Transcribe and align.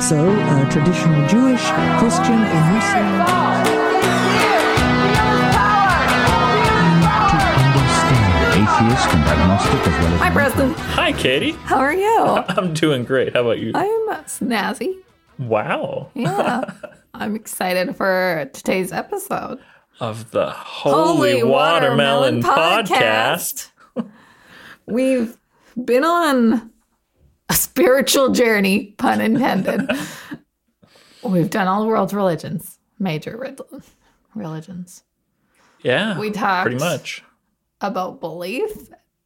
So, 0.00 0.28
uh, 0.28 0.70
traditional 0.70 1.26
Jewish, 1.26 1.62
Christian, 1.98 2.34
or 2.34 2.60
Muslim. 2.70 3.08
To 7.26 7.36
understand. 7.56 8.56
Atheist 8.56 9.08
and 9.14 9.24
agnostic 9.24 9.80
as 9.80 9.86
well 9.86 10.12
as 10.14 10.20
Hi, 10.20 10.30
Preston. 10.30 10.74
Hi, 10.74 11.12
Katie. 11.12 11.52
How 11.52 11.78
are 11.78 11.94
you? 11.94 12.18
I'm 12.48 12.72
doing 12.74 13.04
great. 13.04 13.32
How 13.34 13.40
about 13.40 13.58
you? 13.58 13.72
I'm 13.74 14.08
snazzy. 14.26 14.96
Wow. 15.38 16.10
Yeah. 16.14 16.64
I'm 17.14 17.34
excited 17.34 17.96
for 17.96 18.48
today's 18.52 18.92
episode. 18.92 19.58
Of 19.98 20.30
the 20.30 20.50
Holy, 20.50 21.42
Watermelon, 21.42 22.42
podcast. 22.42 23.70
We've 24.86 25.36
been 25.82 26.04
on 26.04 26.70
a 27.48 27.54
spiritual 27.54 28.30
journey, 28.30 28.94
pun 28.98 29.20
intended. 29.20 29.88
We've 31.22 31.50
done 31.50 31.66
all 31.68 31.82
the 31.82 31.88
world's 31.88 32.14
religions, 32.14 32.78
major 32.98 33.36
religions, 34.34 35.02
Yeah. 35.82 36.18
We 36.18 36.30
talked. 36.30 36.62
Pretty 36.66 36.78
much. 36.78 37.22
about 37.80 38.20
belief 38.20 38.70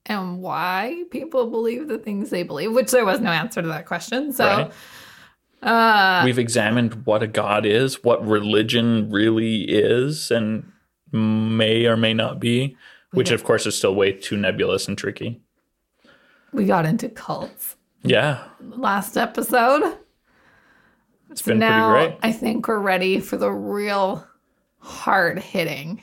and 0.06 0.40
why 0.42 1.04
people 1.10 1.50
believe 1.50 1.88
the 1.88 1.98
things 1.98 2.30
they 2.30 2.42
believe, 2.42 2.72
which 2.72 2.90
there 2.90 3.04
was 3.04 3.20
no 3.20 3.30
answer 3.30 3.62
to 3.62 3.68
that 3.68 3.86
question. 3.86 4.32
So, 4.32 4.44
Right. 5.62 5.68
uh, 5.68 6.22
We've 6.24 6.38
examined 6.38 7.06
what 7.06 7.22
a 7.22 7.26
god 7.28 7.64
is, 7.66 8.02
what 8.02 8.26
religion 8.26 9.10
really 9.10 9.62
is, 9.62 10.30
and 10.30 10.70
may 11.12 11.86
or 11.86 11.96
may 11.96 12.14
not 12.14 12.40
be, 12.40 12.76
which 13.12 13.30
of 13.30 13.44
course 13.44 13.66
is 13.66 13.76
still 13.76 13.94
way 13.94 14.12
too 14.12 14.36
nebulous 14.36 14.88
and 14.88 14.96
tricky. 14.96 15.40
we 16.52 16.64
got 16.64 16.84
into 16.86 17.08
cults 17.08 17.76
Yeah. 18.02 18.44
last 18.60 19.16
episode. 19.16 19.96
It's 21.30 21.42
been 21.42 21.58
now 21.58 21.92
pretty 21.92 22.08
great. 22.08 22.20
I 22.22 22.32
think 22.32 22.66
we're 22.66 22.78
ready 22.78 23.20
for 23.20 23.36
the 23.36 23.50
real 23.50 24.26
hard 24.78 25.38
hitting 25.38 26.02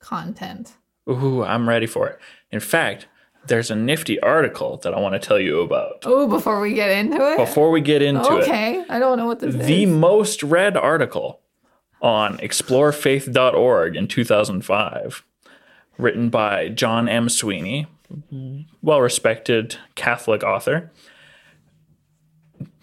content. 0.00 0.74
Ooh, 1.08 1.44
I'm 1.44 1.68
ready 1.68 1.86
for 1.86 2.08
it. 2.08 2.18
In 2.50 2.60
fact, 2.60 3.06
there's 3.46 3.70
a 3.70 3.76
nifty 3.76 4.20
article 4.20 4.78
that 4.78 4.92
I 4.92 5.00
want 5.00 5.14
to 5.14 5.18
tell 5.18 5.38
you 5.38 5.60
about. 5.60 6.02
Oh, 6.04 6.26
before 6.26 6.60
we 6.60 6.74
get 6.74 6.90
into 6.90 7.32
it? 7.32 7.36
Before 7.36 7.70
we 7.70 7.80
get 7.80 8.02
into 8.02 8.20
it, 8.38 8.42
okay. 8.42 8.84
I 8.88 8.98
don't 8.98 9.18
know 9.18 9.26
what 9.26 9.40
this 9.40 9.54
the 9.54 9.84
is. 9.84 9.90
most 9.90 10.42
read 10.42 10.76
article 10.76 11.40
on 12.02 12.38
explorefaith.org 12.38 13.96
in 13.96 14.08
2005, 14.08 15.24
written 15.98 16.28
by 16.28 16.68
John 16.68 17.08
M. 17.08 17.28
Sweeney, 17.28 17.86
mm-hmm. 18.12 18.62
well 18.82 19.00
respected 19.00 19.76
Catholic 19.94 20.42
author. 20.42 20.90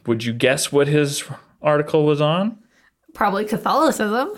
Would 0.08 0.23
you 0.23 0.33
guess 0.33 0.72
what 0.72 0.88
his 0.88 1.23
article 1.61 2.05
was 2.05 2.22
on? 2.22 2.58
Probably 3.13 3.45
Catholicism. 3.45 4.30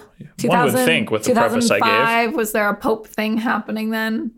One 0.43 0.65
would 0.65 0.73
think 0.73 1.11
with 1.11 1.23
the 1.23 1.33
preface 1.33 1.69
I 1.69 1.75
gave. 1.79 1.83
2005, 2.31 2.33
Was 2.35 2.51
there 2.51 2.69
a 2.69 2.75
Pope 2.75 3.07
thing 3.07 3.37
happening 3.37 3.91
then? 3.91 4.31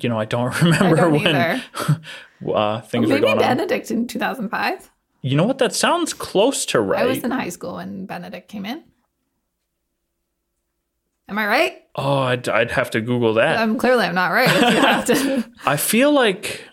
You 0.00 0.08
know, 0.08 0.18
I 0.18 0.24
don't 0.24 0.52
I 0.52 0.58
remember 0.64 0.96
don't 0.96 1.12
when 1.12 1.36
uh, 2.54 2.80
things 2.82 3.06
were 3.06 3.14
Maybe 3.14 3.20
going 3.20 3.32
on. 3.32 3.38
Maybe 3.38 3.38
Benedict 3.38 3.90
in 3.90 4.06
2005. 4.06 4.90
You 5.22 5.36
know 5.36 5.44
what? 5.44 5.58
That 5.58 5.74
sounds 5.74 6.12
close 6.12 6.66
to 6.66 6.80
right. 6.80 7.02
I 7.02 7.06
was 7.06 7.24
in 7.24 7.30
high 7.30 7.48
school 7.48 7.76
when 7.76 8.04
Benedict 8.06 8.48
came 8.48 8.66
in. 8.66 8.84
Am 11.28 11.38
I 11.38 11.46
right? 11.46 11.80
oh, 11.96 12.18
I'd, 12.18 12.48
I'd 12.48 12.70
have 12.72 12.90
to 12.90 13.00
Google 13.00 13.34
that. 13.34 13.56
I'm 13.58 13.78
clearly 13.78 14.04
I'm 14.04 14.14
not 14.14 14.32
right. 14.32 14.48
You 14.48 14.80
have 14.80 15.04
to. 15.06 15.50
I 15.66 15.76
feel 15.76 16.12
like 16.12 16.68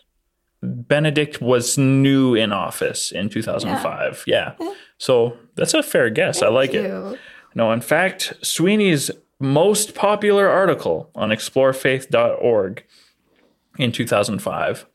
Benedict 0.92 1.39
was 1.39 1.78
new 1.78 2.36
in 2.36 2.52
office 2.52 3.14
in 3.14 3.30
2005. 3.30 4.25
Yeah. 4.28 4.56
So 4.98 5.38
that's 5.56 5.73
a 5.73 5.81
fair 5.81 6.09
guess. 6.09 6.42
I 6.42 6.50
like 6.50 6.73
it. 6.73 7.17
No, 7.56 7.72
in 7.72 7.80
fact, 7.80 8.33
Sweeney's 8.42 9.09
most 9.39 9.95
popular 9.95 10.50
article 10.50 11.09
on 11.16 11.30
explorefaith.org 11.30 12.83
in 13.80 13.93
2005 13.93 14.86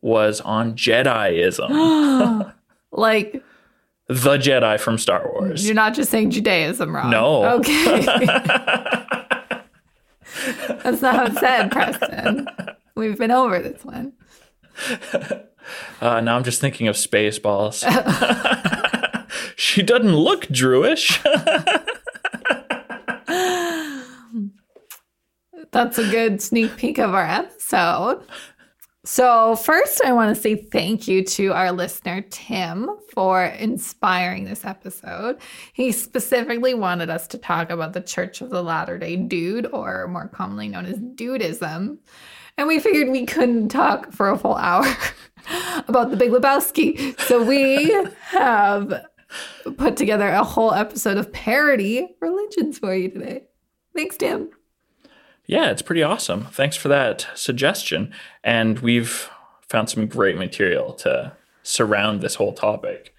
was 0.00 0.40
on 0.40 0.74
Jediism, 0.74 2.52
Like 2.90 3.40
the 4.08 4.36
Jedi 4.36 4.80
from 4.80 4.98
Star 4.98 5.30
Wars. 5.32 5.64
you're 5.64 5.76
not 5.76 5.94
just 5.94 6.10
saying 6.10 6.32
Judaism 6.32 6.96
wrong. 6.96 7.10
No. 7.10 7.44
Okay. 7.58 8.04
That's 10.82 11.00
not 11.00 11.14
how 11.14 11.26
it's 11.26 11.38
said, 11.38 11.70
Preston. 11.70 12.48
We've 12.96 13.16
been 13.16 13.30
over 13.30 13.60
this 13.60 13.84
one. 13.84 14.14
Uh, 16.00 16.20
now 16.20 16.36
I'm 16.36 16.44
just 16.44 16.60
thinking 16.60 16.88
of 16.88 16.96
Spaceballs. 16.96 17.82
she 19.56 19.82
doesn't 19.82 20.14
look 20.14 20.46
Jewish. 20.50 21.22
That's 25.72 25.98
a 25.98 26.08
good 26.10 26.42
sneak 26.42 26.76
peek 26.76 26.98
of 26.98 27.14
our 27.14 27.24
episode. 27.26 28.22
So, 29.06 29.56
first, 29.56 30.00
I 30.04 30.12
want 30.12 30.34
to 30.34 30.40
say 30.40 30.54
thank 30.54 31.06
you 31.08 31.22
to 31.24 31.52
our 31.52 31.72
listener, 31.72 32.22
Tim, 32.30 32.88
for 33.12 33.44
inspiring 33.44 34.44
this 34.44 34.64
episode. 34.64 35.38
He 35.74 35.92
specifically 35.92 36.72
wanted 36.72 37.10
us 37.10 37.26
to 37.28 37.38
talk 37.38 37.70
about 37.70 37.92
the 37.92 38.00
Church 38.00 38.40
of 38.40 38.48
the 38.50 38.62
Latter 38.62 38.96
day 38.96 39.16
Dude, 39.16 39.66
or 39.72 40.08
more 40.08 40.28
commonly 40.28 40.68
known 40.68 40.86
as 40.86 40.98
Dudism. 40.98 41.98
And 42.56 42.68
we 42.68 42.78
figured 42.78 43.08
we 43.08 43.26
couldn't 43.26 43.68
talk 43.68 44.12
for 44.12 44.28
a 44.30 44.38
full 44.38 44.54
hour 44.54 44.84
about 45.88 46.10
the 46.10 46.16
Big 46.16 46.30
Lebowski. 46.30 47.18
So, 47.22 47.42
we 47.44 47.92
have 48.28 49.04
put 49.76 49.96
together 49.96 50.28
a 50.28 50.44
whole 50.44 50.72
episode 50.72 51.16
of 51.16 51.32
parody 51.32 52.14
religions 52.20 52.78
for 52.78 52.94
you 52.94 53.10
today. 53.10 53.42
Thanks, 53.94 54.16
Tim. 54.16 54.50
Yeah, 55.46 55.70
it's 55.70 55.82
pretty 55.82 56.02
awesome. 56.02 56.44
Thanks 56.46 56.76
for 56.76 56.88
that 56.88 57.26
suggestion. 57.34 58.12
And 58.42 58.78
we've 58.78 59.28
found 59.68 59.90
some 59.90 60.06
great 60.06 60.36
material 60.36 60.92
to 60.94 61.32
surround 61.62 62.20
this 62.20 62.36
whole 62.36 62.52
topic. 62.52 63.14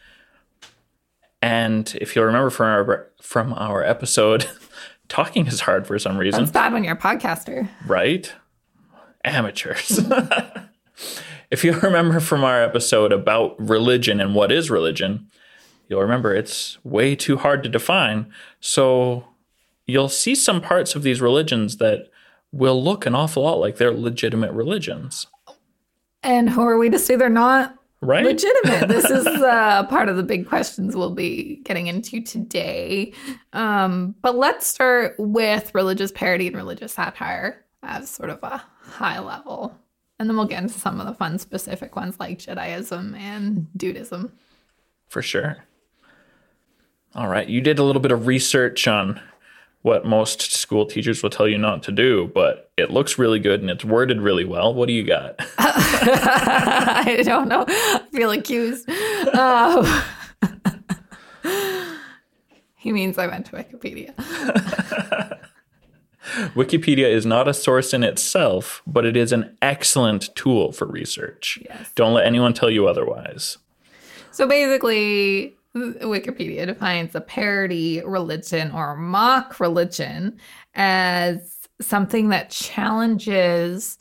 And 1.42 1.96
if 2.02 2.16
you'll 2.16 2.26
remember 2.26 2.50
from 2.50 2.66
our 2.68 3.12
from 3.22 3.54
our 3.54 3.84
episode, 3.84 4.48
talking 5.08 5.46
is 5.48 5.62
hard 5.62 5.86
for 5.86 6.00
some 6.00 6.18
reason, 6.18 6.44
It's 6.44 6.52
bad 6.52 6.74
when 6.74 6.84
you're 6.84 6.96
a 6.96 7.00
podcaster. 7.00 7.68
right? 7.86 8.32
Amateurs. 9.26 10.00
if 11.52 11.64
you 11.64 11.74
remember 11.80 12.20
from 12.20 12.44
our 12.44 12.62
episode 12.64 13.12
about 13.12 13.56
religion 13.60 14.20
and 14.20 14.36
what 14.36 14.52
is 14.52 14.70
religion, 14.70 15.28
you'll 15.88 16.02
remember 16.02 16.34
it's 16.34 16.78
way 16.84 17.16
too 17.16 17.38
hard 17.38 17.64
to 17.64 17.70
define. 17.70 18.32
So 18.60 19.26
you'll 19.86 20.10
see 20.10 20.36
some 20.36 20.62
parts 20.62 20.96
of 20.96 21.04
these 21.04 21.22
religions 21.22 21.78
that 21.78 22.10
will 22.52 22.82
look 22.82 23.06
an 23.06 23.14
awful 23.16 23.44
lot 23.44 23.60
like 23.60 23.78
they're 23.78 23.92
legitimate 23.92 24.52
religions, 24.54 25.28
And 26.24 26.50
who 26.50 26.62
are 26.62 26.78
we 26.78 26.90
to 26.90 26.98
say 26.98 27.16
they're 27.18 27.30
not 27.30 27.76
right? 28.02 28.24
legitimate? 28.24 28.88
this 28.88 29.06
is 29.06 29.28
uh, 29.28 29.86
part 29.88 30.08
of 30.08 30.16
the 30.16 30.24
big 30.24 30.48
questions 30.48 30.96
we'll 30.96 31.14
be 31.14 31.58
getting 31.66 31.88
into 31.88 32.22
today. 32.22 33.14
Um, 33.52 34.16
but 34.22 34.38
let's 34.38 34.66
start 34.66 35.16
with 35.20 35.72
religious 35.76 36.12
parody 36.14 36.48
and 36.48 36.56
religious 36.56 36.94
satire 36.94 37.65
as 37.86 38.10
sort 38.10 38.30
of 38.30 38.44
a 38.44 38.64
high 38.82 39.20
level. 39.20 39.78
And 40.20 40.30
then 40.30 40.38
we'll 40.38 40.46
get 40.46 40.64
into 40.64 40.80
some 40.80 41.00
of 41.00 41.08
the 41.08 41.14
fun 41.14 41.40
specific 41.40 41.96
ones 41.96 42.20
like 42.20 42.40
Jediism 42.40 43.18
and 43.18 43.68
Dudism. 43.78 44.32
For 45.08 45.22
sure. 45.22 45.58
All 47.14 47.28
right. 47.28 47.48
You 47.48 47.62
did 47.62 47.80
a 47.80 47.84
little 47.84 48.02
bit 48.02 48.12
of 48.12 48.28
research 48.28 48.88
on 48.88 49.22
what 49.82 50.06
most 50.06 50.42
school 50.42 50.86
teachers 50.86 51.22
will 51.22 51.30
tell 51.30 51.48
you 51.48 51.58
not 51.58 51.84
to 51.84 51.92
do, 51.92 52.32
but 52.34 52.72
it 52.76 52.90
looks 52.90 53.20
really 53.20 53.40
good 53.40 53.62
and 53.62 53.70
it's 53.70 53.86
worded 53.86 54.20
really 54.20 54.46
well. 54.46 54.74
What 54.74 54.88
do 54.88 54.94
you 54.94 55.04
got? 55.04 55.36
I 55.58 57.22
don't 57.24 57.48
know. 57.48 57.66
I 57.68 58.02
feel 58.12 58.32
accused. 58.32 58.90
Um, 58.90 59.86
he 62.78 62.92
means 62.92 63.18
I 63.18 63.28
went 63.28 63.46
to 63.48 63.52
Wikipedia. 63.54 64.14
Wikipedia 66.56 67.10
is 67.10 67.26
not 67.26 67.48
a 67.48 67.54
source 67.54 67.94
in 67.94 68.04
itself, 68.04 68.82
but 68.88 69.06
it 69.06 69.16
is 69.16 69.32
an 69.32 69.56
excellent 69.62 70.36
tool 70.36 70.72
for 70.72 70.86
research. 70.86 71.60
Yes. 71.64 71.92
Don't 71.96 72.14
let 72.14 72.26
anyone 72.26 72.54
tell 72.54 72.70
you 72.70 72.88
otherwise. 72.88 73.58
So 74.32 74.48
basically, 74.48 75.56
Wikipedia 75.76 76.66
defines 76.66 77.14
a 77.16 77.22
parody 77.22 78.02
religion 78.06 78.72
or 78.72 78.96
mock 78.96 79.60
religion 79.60 80.38
as 80.74 81.68
something 81.82 82.30
that 82.30 82.50
challenges 82.50 83.98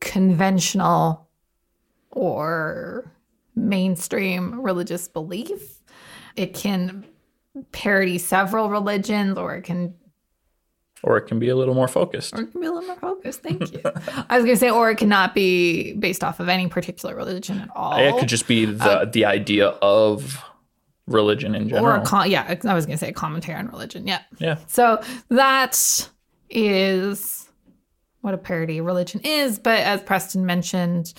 conventional 0.00 1.28
or 2.10 3.10
mainstream 3.56 4.60
religious 4.60 5.08
belief. 5.08 5.78
It 6.36 6.54
can 6.54 7.04
parody 7.72 8.18
several 8.18 8.70
religions 8.70 9.36
or 9.38 9.56
it 9.56 9.62
can 9.62 9.94
Or 11.04 11.16
it 11.16 11.22
can 11.22 11.38
be 11.38 11.48
a 11.48 11.54
little 11.54 11.74
more 11.74 11.86
focused. 11.86 12.34
or 12.34 12.40
it 12.40 12.50
can 12.50 12.60
be 12.60 12.66
a 12.66 12.72
little 12.72 12.88
more 12.88 12.96
focused. 12.96 13.42
Thank 13.42 13.72
you. 13.72 13.80
I 13.84 14.36
was 14.36 14.44
going 14.44 14.56
to 14.56 14.56
say, 14.56 14.70
or 14.70 14.90
it 14.90 14.98
cannot 14.98 15.34
be 15.34 15.92
based 15.94 16.24
off 16.24 16.40
of 16.40 16.48
any 16.48 16.68
particular 16.68 17.14
religion 17.14 17.60
at 17.60 17.68
all. 17.76 17.96
It 17.98 18.18
could 18.18 18.28
just 18.28 18.48
be 18.48 18.64
the 18.64 19.02
um, 19.02 19.10
the 19.12 19.24
idea 19.24 19.68
of 19.68 20.42
religion 21.06 21.54
in 21.54 21.66
or 21.66 21.68
general. 21.68 22.02
a 22.02 22.04
con- 22.04 22.30
yeah, 22.30 22.56
I 22.64 22.74
was 22.74 22.84
going 22.86 22.98
to 22.98 23.04
say 23.04 23.10
a 23.10 23.12
commentary 23.12 23.58
on 23.58 23.68
religion. 23.68 24.06
Yeah. 24.06 24.22
yeah. 24.38 24.58
So 24.66 25.00
that 25.28 26.08
is 26.50 27.48
what 28.20 28.34
a 28.34 28.38
parody 28.38 28.78
of 28.78 28.86
religion 28.86 29.20
is. 29.24 29.58
But 29.58 29.80
as 29.80 30.02
Preston 30.02 30.44
mentioned, 30.44 31.14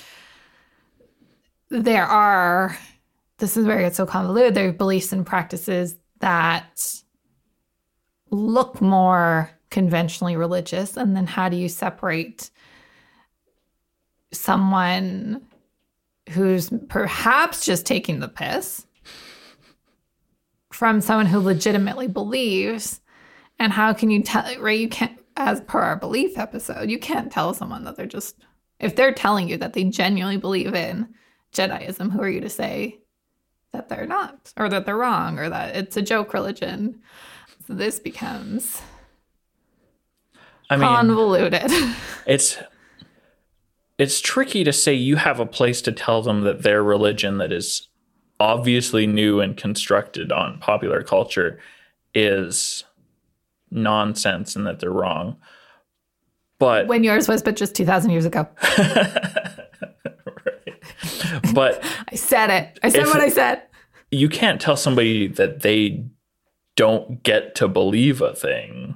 there 1.70 2.06
are, 2.06 2.78
this 3.38 3.58
is 3.58 3.66
where 3.66 3.80
it's 3.80 3.98
so 3.98 4.06
convoluted, 4.06 4.54
there 4.54 4.70
are 4.70 4.74
beliefs 4.74 5.12
and 5.12 5.26
practices 5.26 5.96
that 6.20 7.02
look 8.30 8.82
more 8.82 9.50
conventionally 9.70 10.36
religious. 10.36 10.98
And 10.98 11.16
then 11.16 11.28
how 11.28 11.50
do 11.50 11.58
you 11.58 11.70
separate 11.70 12.50
someone 14.32 15.42
who's 16.30 16.70
perhaps 16.90 17.66
just 17.66 17.86
taking 17.86 18.20
the 18.20 18.28
piss 18.28 18.86
from 20.72 21.02
someone 21.02 21.26
who 21.26 21.40
legitimately 21.40 22.08
believes? 22.08 23.02
And 23.60 23.74
how 23.74 23.94
can 23.94 24.10
you 24.10 24.24
tell, 24.24 24.46
right? 24.60 24.80
You 24.80 24.88
can't, 24.90 25.20
as 25.36 25.62
per 25.62 25.80
our 25.80 25.96
belief 25.96 26.38
episode, 26.38 26.90
you 26.90 27.00
can't 27.00 27.32
tell 27.32 27.54
someone 27.54 27.84
that 27.84 27.96
they're 27.96 28.06
just, 28.06 28.36
if 28.80 28.96
they're 28.96 29.14
telling 29.14 29.50
you 29.50 29.58
that 29.58 29.74
they 29.74 29.84
genuinely 29.86 30.38
believe 30.38 30.74
in 30.74 31.14
Jediism, 31.54 32.12
who 32.12 32.22
are 32.22 32.30
you 32.30 32.42
to 32.42 32.50
say 32.50 33.00
that 33.72 33.90
they're 33.90 34.06
not, 34.06 34.54
or 34.58 34.70
that 34.70 34.86
they're 34.86 34.98
wrong, 34.98 35.38
or 35.40 35.50
that 35.50 35.76
it's 35.76 35.98
a 35.98 36.02
joke 36.02 36.34
religion? 36.34 37.02
So 37.68 37.74
this 37.74 38.00
becomes 38.00 38.82
I 40.70 40.78
mean, 40.78 40.88
convoluted. 40.88 41.72
it's 42.26 42.58
it's 43.98 44.22
tricky 44.22 44.64
to 44.64 44.72
say 44.72 44.94
you 44.94 45.18
have 45.18 45.40
a 45.40 45.46
place 45.46 45.82
to 45.84 45.92
tell 45.92 46.22
them 46.22 46.42
that 46.42 46.64
their 46.64 46.82
religion 46.82 47.38
that 47.40 47.52
is 47.52 47.88
obviously 48.40 49.06
new 49.06 49.42
and 49.42 49.58
constructed 49.58 50.32
on 50.32 50.60
popular 50.60 51.04
culture 51.04 51.60
is 52.16 52.86
nonsense 53.70 54.56
and 54.56 54.66
that 54.66 54.80
they're 54.80 54.90
wrong. 54.90 55.36
But 56.60 56.88
when 56.88 57.04
yours 57.04 57.28
was, 57.28 57.44
but 57.44 57.56
just 57.56 57.76
2,000 57.76 58.12
years 58.12 58.26
ago. 58.26 58.48
but 61.54 61.84
I 62.10 62.16
said 62.16 62.50
it. 62.50 62.80
I 62.84 62.90
said 62.90 63.06
what 63.06 63.22
I 63.22 63.30
said. 63.30 63.64
you 64.12 64.30
can't 64.30 64.60
tell 64.60 64.76
somebody 64.78 65.28
that 65.28 65.62
they 65.62 66.06
don't 66.76 67.22
get 67.24 67.56
to 67.56 67.68
believe 67.68 68.22
a 68.22 68.34
thing 68.34 68.96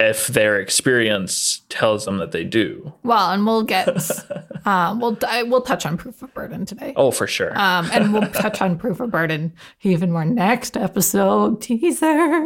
if 0.00 0.28
their 0.28 0.58
experience 0.58 1.60
tells 1.68 2.06
them 2.06 2.16
that 2.16 2.32
they 2.32 2.42
do. 2.42 2.94
Well, 3.02 3.30
and 3.30 3.44
we'll 3.44 3.64
get, 3.64 3.88
uh, 4.64 4.96
we'll, 4.98 5.18
we'll 5.46 5.60
touch 5.60 5.84
on 5.84 5.98
proof 5.98 6.22
of 6.22 6.32
burden 6.32 6.64
today. 6.64 6.94
Oh, 6.96 7.10
for 7.10 7.26
sure. 7.26 7.56
Um, 7.56 7.88
and 7.92 8.12
we'll 8.14 8.30
touch 8.30 8.62
on 8.62 8.78
proof 8.78 8.98
of 9.00 9.10
burden 9.10 9.52
even 9.82 10.10
more 10.10 10.24
next 10.24 10.78
episode 10.78 11.60
teaser. 11.60 12.44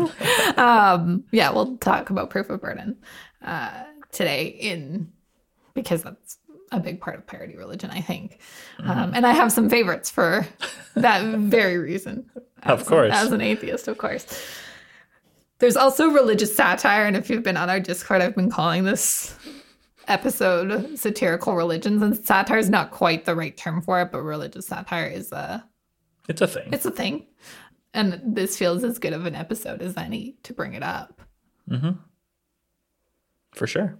Um, 0.56 1.24
yeah, 1.30 1.50
we'll 1.50 1.76
talk 1.76 2.10
about 2.10 2.30
proof 2.30 2.50
of 2.50 2.60
burden 2.60 2.96
uh, 3.42 3.84
today 4.10 4.46
in 4.46 5.12
because 5.74 6.02
that's 6.02 6.38
a 6.72 6.80
big 6.80 7.00
part 7.00 7.16
of 7.16 7.26
parody 7.26 7.56
religion, 7.56 7.90
I 7.90 8.00
think. 8.00 8.40
Um, 8.80 9.12
and 9.14 9.24
I 9.24 9.32
have 9.32 9.52
some 9.52 9.70
favorites 9.70 10.10
for 10.10 10.46
that 10.94 11.24
very 11.24 11.78
reason. 11.78 12.28
Of 12.64 12.86
course. 12.86 13.12
as 13.14 13.30
an 13.30 13.40
atheist, 13.40 13.88
of 13.88 13.98
course. 13.98 14.26
There's 15.58 15.76
also 15.76 16.08
religious 16.08 16.54
satire, 16.54 17.06
and 17.06 17.16
if 17.16 17.30
you've 17.30 17.42
been 17.42 17.56
on 17.56 17.70
our 17.70 17.80
Discord, 17.80 18.20
I've 18.20 18.34
been 18.34 18.50
calling 18.50 18.84
this 18.84 19.36
episode 20.08 20.98
satirical 20.98 21.54
religions 21.54 22.02
and 22.02 22.16
satire 22.24 22.58
is 22.58 22.68
not 22.68 22.90
quite 22.90 23.24
the 23.24 23.34
right 23.34 23.56
term 23.56 23.80
for 23.80 24.02
it 24.02 24.12
but 24.12 24.22
religious 24.22 24.66
satire 24.66 25.06
is 25.06 25.32
a 25.32 25.64
it's 26.28 26.42
a 26.42 26.46
thing. 26.46 26.68
it's 26.72 26.84
a 26.84 26.90
thing 26.90 27.26
and 27.94 28.20
this 28.24 28.58
feels 28.58 28.84
as 28.84 28.98
good 28.98 29.12
of 29.12 29.24
an 29.24 29.34
episode 29.34 29.80
as 29.80 29.96
any 29.96 30.36
to 30.42 30.52
bring 30.52 30.74
it 30.74 30.82
up 30.82 31.22
mm-hmm. 31.70 31.92
for 33.54 33.66
sure. 33.66 33.96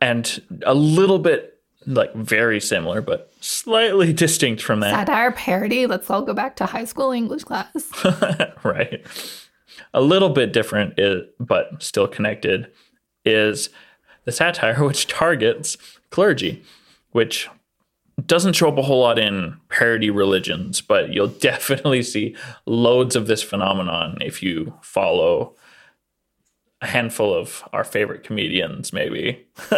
And 0.00 0.42
a 0.64 0.74
little 0.74 1.18
bit 1.18 1.60
like 1.86 2.14
very 2.14 2.60
similar, 2.60 3.00
but 3.00 3.32
slightly 3.40 4.12
distinct 4.14 4.62
from 4.62 4.80
that. 4.80 4.92
satire 4.92 5.32
parody 5.32 5.86
let's 5.86 6.08
all 6.10 6.22
go 6.22 6.34
back 6.34 6.56
to 6.56 6.66
high 6.66 6.84
school 6.84 7.12
english 7.12 7.44
class 7.44 7.90
right. 8.64 9.04
A 9.94 10.00
little 10.00 10.30
bit 10.30 10.52
different, 10.52 10.94
is, 10.98 11.22
but 11.40 11.82
still 11.82 12.06
connected, 12.08 12.70
is 13.24 13.68
the 14.24 14.32
satire 14.32 14.82
which 14.84 15.06
targets 15.06 15.76
clergy, 16.10 16.62
which 17.12 17.48
doesn't 18.24 18.54
show 18.54 18.68
up 18.68 18.78
a 18.78 18.82
whole 18.82 19.00
lot 19.00 19.18
in 19.18 19.56
parody 19.68 20.08
religions, 20.10 20.80
but 20.80 21.12
you'll 21.12 21.26
definitely 21.40 22.02
see 22.02 22.34
loads 22.64 23.14
of 23.16 23.26
this 23.26 23.42
phenomenon 23.42 24.18
if 24.20 24.42
you 24.42 24.72
follow 24.82 25.54
a 26.82 26.86
handful 26.86 27.32
of 27.34 27.62
our 27.72 27.84
favorite 27.84 28.22
comedians, 28.22 28.92
maybe. 28.92 29.46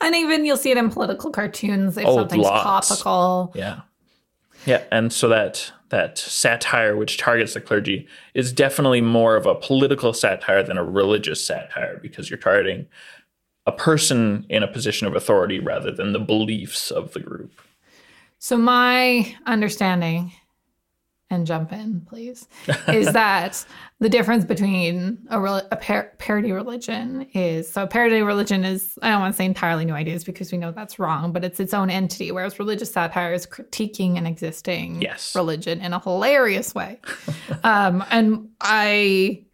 and 0.00 0.14
even 0.14 0.44
you'll 0.44 0.56
see 0.56 0.70
it 0.70 0.78
in 0.78 0.90
political 0.90 1.30
cartoons 1.30 1.96
if 1.96 2.06
Oh, 2.06 2.16
something's 2.16 2.42
lots. 2.44 2.88
topical 2.88 3.52
Yeah. 3.54 3.80
Yeah, 4.64 4.82
and 4.90 5.12
so 5.12 5.28
that 5.28 5.72
that 5.88 6.18
satire 6.18 6.96
which 6.96 7.16
targets 7.16 7.54
the 7.54 7.60
clergy 7.60 8.06
is 8.34 8.52
definitely 8.52 9.00
more 9.00 9.36
of 9.36 9.46
a 9.46 9.54
political 9.54 10.12
satire 10.12 10.62
than 10.62 10.78
a 10.78 10.84
religious 10.84 11.44
satire 11.44 11.98
because 12.02 12.28
you're 12.28 12.38
targeting 12.38 12.86
a 13.66 13.72
person 13.72 14.46
in 14.48 14.62
a 14.62 14.68
position 14.68 15.06
of 15.06 15.14
authority 15.14 15.58
rather 15.58 15.90
than 15.90 16.12
the 16.12 16.20
beliefs 16.20 16.90
of 16.90 17.12
the 17.12 17.20
group. 17.20 17.60
So 18.38 18.56
my 18.56 19.34
understanding, 19.46 20.32
and 21.28 21.44
jump 21.46 21.72
in, 21.72 22.02
please, 22.08 22.46
is 22.88 23.12
that 23.12 23.64
the 23.98 24.08
difference 24.08 24.44
between 24.44 25.18
a, 25.28 25.40
rel- 25.40 25.66
a 25.72 25.76
par- 25.76 26.12
parody 26.18 26.52
religion 26.52 27.22
is 27.34 27.72
so 27.72 27.86
parody 27.86 28.22
religion 28.22 28.64
is 28.64 28.96
I 29.02 29.10
don't 29.10 29.20
want 29.20 29.34
to 29.34 29.36
say 29.36 29.44
entirely 29.44 29.84
new 29.84 29.92
ideas 29.94 30.22
because 30.22 30.52
we 30.52 30.58
know 30.58 30.70
that's 30.70 30.98
wrong, 30.98 31.32
but 31.32 31.44
it's 31.44 31.58
its 31.58 31.74
own 31.74 31.90
entity. 31.90 32.30
Whereas 32.30 32.58
religious 32.58 32.92
satire 32.92 33.32
is 33.32 33.46
critiquing 33.46 34.16
an 34.18 34.26
existing 34.26 35.02
Yes. 35.02 35.34
religion 35.34 35.80
in 35.80 35.92
a 35.92 35.98
hilarious 36.00 36.74
way. 36.74 37.00
um, 37.64 38.04
and 38.10 38.48
I 38.60 39.44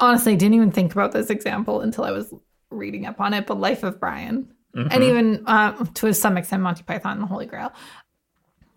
honestly 0.00 0.36
didn't 0.36 0.54
even 0.54 0.70
think 0.70 0.92
about 0.92 1.12
this 1.12 1.30
example 1.30 1.80
until 1.80 2.04
I 2.04 2.10
was 2.10 2.32
reading 2.70 3.06
up 3.06 3.20
on 3.20 3.32
it. 3.32 3.46
But 3.46 3.58
Life 3.58 3.82
of 3.84 3.98
Brian, 3.98 4.52
and 4.74 5.02
even 5.02 5.44
uh, 5.46 5.84
to 5.94 6.12
some 6.14 6.36
extent 6.36 6.62
Monty 6.62 6.82
Python 6.82 7.12
and 7.12 7.22
the 7.22 7.26
Holy 7.26 7.46
Grail 7.46 7.72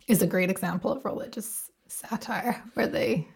is 0.08 0.22
a 0.22 0.28
great 0.28 0.50
example 0.50 0.92
of 0.92 1.04
religious 1.06 1.65
satire 2.10 2.64
where 2.74 2.88
they 2.88 3.28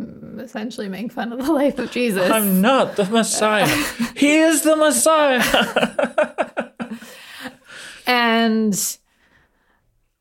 mm, 0.00 0.40
essentially 0.40 0.88
make 0.88 1.12
fun 1.12 1.32
of 1.32 1.44
the 1.44 1.52
life 1.52 1.78
of 1.78 1.90
Jesus. 1.90 2.30
I'm 2.30 2.60
not 2.60 2.96
the 2.96 3.04
Messiah. 3.04 3.66
he 4.16 4.38
is 4.38 4.62
the 4.62 4.76
Messiah. 4.76 5.42
and 8.06 8.74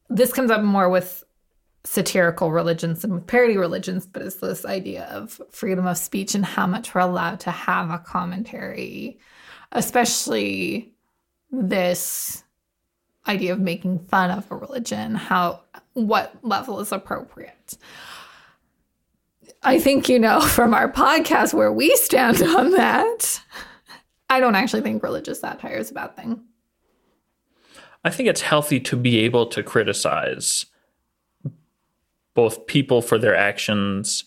this 0.10 0.34
comes 0.34 0.52
up 0.52 0.64
more 0.64 0.90
with 0.90 1.24
satirical 1.84 2.52
religions 2.52 3.04
and 3.04 3.14
with 3.14 3.28
parody 3.28 3.58
religions, 3.58 4.06
but 4.06 4.22
it's 4.22 4.36
this 4.36 4.66
idea 4.66 5.06
of 5.06 5.42
freedom 5.50 5.88
of 5.88 5.98
speech 5.98 6.36
and 6.36 6.46
how 6.46 6.68
much 6.68 6.94
we're 6.94 7.02
allowed 7.02 7.40
to 7.42 7.52
have 7.52 7.90
a 7.90 8.00
commentary, 8.00 9.20
especially 9.72 10.94
this 11.52 12.44
idea 13.28 13.54
of 13.54 13.60
making 13.60 14.00
fun 14.00 14.32
of 14.32 14.50
a 14.52 14.56
religion, 14.56 15.16
how 15.16 15.62
what 16.08 16.36
level 16.44 16.80
is 16.80 16.92
appropriate. 16.92 17.78
I 19.64 19.80
think 19.80 20.08
you 20.08 20.20
know 20.20 20.42
from 20.42 20.74
our 20.74 20.92
podcast 20.92 21.54
where 21.54 21.72
we 21.72 21.96
stand 21.98 22.42
on 22.42 22.72
that. 22.72 23.42
I 24.30 24.40
don't 24.40 24.56
actually 24.56 24.82
think 24.82 25.04
religious 25.04 25.42
satire 25.42 25.78
is 25.78 25.92
a 25.92 25.94
bad 25.94 26.16
thing. 26.16 26.44
I 28.04 28.10
think 28.10 28.30
it's 28.30 28.42
healthy 28.42 28.80
to 28.82 28.96
be 28.96 29.20
able 29.20 29.48
to 29.48 29.64
criticize 29.64 30.68
both 32.34 32.68
people 32.68 33.02
for 33.02 33.18
their 33.18 33.36
actions 33.36 34.24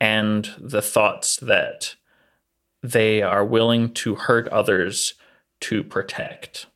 and 0.00 0.50
the 0.58 0.82
thoughts 0.82 1.36
that 1.36 1.94
they 2.82 3.22
are 3.22 3.44
willing 3.44 3.92
to 3.94 4.16
hurt 4.16 4.48
others 4.48 5.14
to 5.60 5.84
protect. 5.84 6.66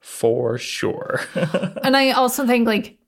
For 0.00 0.58
sure. 0.58 1.20
And 1.84 1.96
I 1.96 2.10
also 2.10 2.46
think 2.46 2.66
like 2.66 2.98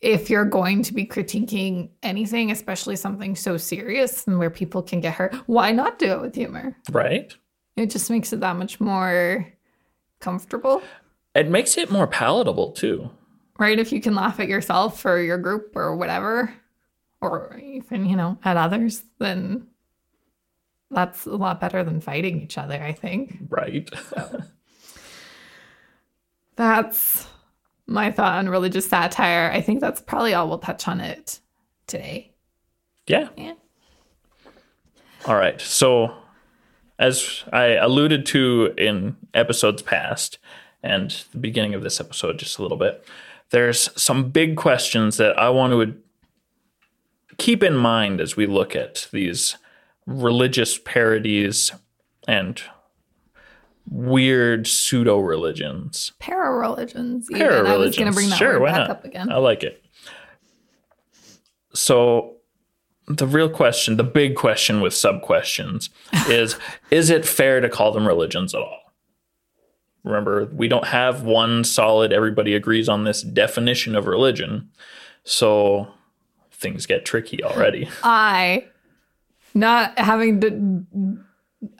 if 0.00 0.30
you're 0.30 0.44
going 0.46 0.82
to 0.84 0.94
be 0.94 1.04
critiquing 1.06 1.90
anything, 2.02 2.50
especially 2.50 2.96
something 2.96 3.36
so 3.36 3.56
serious 3.56 4.26
and 4.26 4.38
where 4.38 4.50
people 4.50 4.82
can 4.82 5.00
get 5.00 5.14
hurt, 5.14 5.34
why 5.46 5.72
not 5.72 5.98
do 5.98 6.12
it 6.12 6.20
with 6.20 6.34
humor? 6.34 6.76
right? 6.90 7.34
It 7.76 7.90
just 7.90 8.10
makes 8.10 8.32
it 8.32 8.40
that 8.40 8.56
much 8.56 8.80
more 8.80 9.46
comfortable, 10.20 10.82
It 11.34 11.48
makes 11.48 11.78
it 11.78 11.90
more 11.90 12.06
palatable 12.06 12.72
too. 12.72 13.10
right? 13.58 13.78
If 13.78 13.92
you 13.92 14.00
can 14.00 14.14
laugh 14.14 14.40
at 14.40 14.48
yourself 14.48 15.04
or 15.06 15.18
your 15.20 15.38
group 15.38 15.72
or 15.76 15.96
whatever, 15.96 16.52
or 17.22 17.58
even, 17.62 18.06
you 18.06 18.16
know, 18.16 18.38
at 18.44 18.56
others, 18.56 19.02
then 19.18 19.66
that's 20.90 21.26
a 21.26 21.36
lot 21.36 21.60
better 21.60 21.84
than 21.84 22.00
fighting 22.00 22.40
each 22.40 22.56
other, 22.58 22.82
I 22.82 22.92
think. 22.92 23.38
Right. 23.48 23.88
That's 26.56 27.26
my 27.90 28.10
thought 28.12 28.38
on 28.38 28.48
religious 28.48 28.88
satire. 28.88 29.50
I 29.52 29.60
think 29.60 29.80
that's 29.80 30.00
probably 30.00 30.32
all 30.32 30.48
we'll 30.48 30.58
touch 30.58 30.86
on 30.86 31.00
it 31.00 31.40
today. 31.86 32.32
Yeah. 33.06 33.28
Yeah. 33.36 33.54
All 35.26 35.34
right. 35.34 35.60
So, 35.60 36.14
as 36.98 37.42
I 37.52 37.64
alluded 37.74 38.24
to 38.26 38.72
in 38.78 39.16
episodes 39.34 39.82
past 39.82 40.38
and 40.82 41.10
the 41.32 41.38
beginning 41.38 41.74
of 41.74 41.82
this 41.82 42.00
episode, 42.00 42.38
just 42.38 42.58
a 42.58 42.62
little 42.62 42.78
bit, 42.78 43.04
there's 43.50 43.90
some 44.00 44.30
big 44.30 44.56
questions 44.56 45.16
that 45.16 45.36
I 45.38 45.50
want 45.50 45.72
to 45.72 45.94
keep 47.38 47.62
in 47.62 47.74
mind 47.74 48.20
as 48.20 48.36
we 48.36 48.46
look 48.46 48.76
at 48.76 49.08
these 49.12 49.56
religious 50.06 50.78
parodies 50.78 51.72
and 52.28 52.62
weird 53.90 54.66
pseudo 54.66 55.18
religions. 55.18 56.12
Para 56.18 56.52
religions. 56.52 57.28
I 57.32 57.76
was 57.76 57.96
going 57.96 58.08
to 58.08 58.14
bring 58.14 58.30
that 58.30 58.38
sure, 58.38 58.60
word 58.60 58.66
back 58.66 58.76
not? 58.76 58.90
up 58.90 59.04
again. 59.04 59.30
I 59.30 59.36
like 59.36 59.62
it. 59.62 59.84
So 61.74 62.36
the 63.08 63.26
real 63.26 63.50
question, 63.50 63.96
the 63.96 64.04
big 64.04 64.36
question 64.36 64.80
with 64.80 64.94
sub 64.94 65.22
questions 65.22 65.90
is 66.28 66.56
is 66.90 67.10
it 67.10 67.26
fair 67.26 67.60
to 67.60 67.68
call 67.68 67.92
them 67.92 68.06
religions 68.06 68.54
at 68.54 68.62
all? 68.62 68.78
Remember, 70.02 70.46
we 70.46 70.68
don't 70.68 70.86
have 70.86 71.24
one 71.24 71.62
solid 71.62 72.12
everybody 72.12 72.54
agrees 72.54 72.88
on 72.88 73.04
this 73.04 73.22
definition 73.22 73.94
of 73.94 74.06
religion. 74.06 74.70
So 75.24 75.88
things 76.52 76.86
get 76.86 77.04
tricky 77.04 77.44
already. 77.44 77.88
I, 78.02 78.66
not 79.52 79.98
having 79.98 80.40
to, 80.40 80.86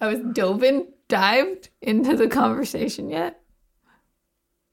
I 0.00 0.07
was 0.09 0.21
dove 0.35 0.62
in, 0.62 0.87
dived 1.11 1.69
into 1.83 2.17
the 2.17 2.29
conversation 2.29 3.11
yet. 3.11 3.40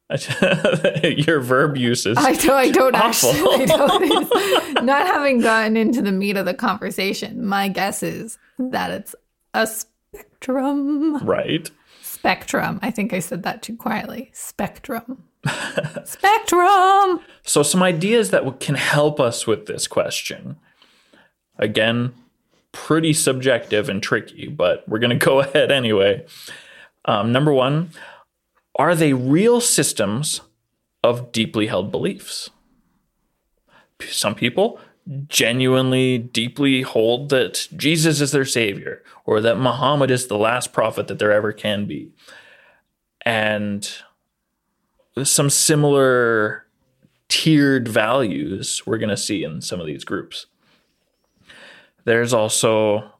Your 1.03 1.41
verb 1.41 1.75
uses 1.75 2.17
I 2.17 2.31
don't, 2.33 2.49
I 2.49 2.71
don't 2.71 2.95
Awful. 2.95 3.29
actually. 3.29 3.63
I 3.63 3.65
don't, 3.65 4.85
not 4.85 5.05
having 5.05 5.41
gotten 5.41 5.75
into 5.75 6.01
the 6.01 6.13
meat 6.13 6.37
of 6.37 6.45
the 6.45 6.53
conversation, 6.53 7.45
my 7.45 7.67
guess 7.67 8.01
is 8.01 8.37
that 8.57 8.89
it's 8.91 9.13
a 9.53 9.67
spectrum. 9.67 11.17
right. 11.25 11.69
Spectrum. 12.01 12.79
I 12.81 12.89
think 12.89 13.11
I 13.11 13.19
said 13.19 13.43
that 13.43 13.61
too 13.61 13.75
quietly. 13.75 14.29
Spectrum. 14.33 15.25
spectrum. 16.05 17.19
So, 17.43 17.61
some 17.63 17.83
ideas 17.83 18.31
that 18.31 18.59
can 18.61 18.75
help 18.75 19.19
us 19.19 19.45
with 19.45 19.65
this 19.65 19.87
question. 19.87 20.55
Again, 21.59 22.13
pretty 22.85 23.11
subjective 23.11 23.89
and 23.89 24.03
tricky, 24.03 24.47
but 24.47 24.87
we're 24.87 24.99
going 24.99 25.17
to 25.17 25.25
go 25.25 25.39
ahead 25.41 25.71
anyway. 25.71 26.25
Um, 27.05 27.31
number 27.31 27.51
one, 27.51 27.89
are 28.77 28.93
they 28.93 29.13
real 29.13 29.59
systems 29.59 30.41
of 31.03 31.31
deeply 31.31 31.67
held 31.67 31.91
beliefs? 31.91 32.51
Some 34.07 34.35
people 34.35 34.79
genuinely 35.27 36.17
deeply 36.17 36.83
hold 36.83 37.29
that 37.29 37.67
Jesus 37.75 38.21
is 38.21 38.31
their 38.31 38.45
savior 38.45 39.03
or 39.25 39.41
that 39.41 39.57
Muhammad 39.57 40.11
is 40.11 40.27
the 40.27 40.37
last 40.37 40.71
prophet 40.71 41.07
that 41.07 41.17
there 41.17 41.31
ever 41.31 41.53
can 41.53 41.87
be. 41.87 42.11
And 43.25 43.89
some 45.23 45.49
similar 45.49 46.67
tiered 47.29 47.87
values 47.87 48.83
we're 48.85 48.99
going 48.99 49.09
to 49.09 49.17
see 49.17 49.43
in 49.43 49.61
some 49.61 49.81
of 49.81 49.87
these 49.87 50.03
groups. 50.03 50.45
There's 52.07 52.33
also 52.33 53.11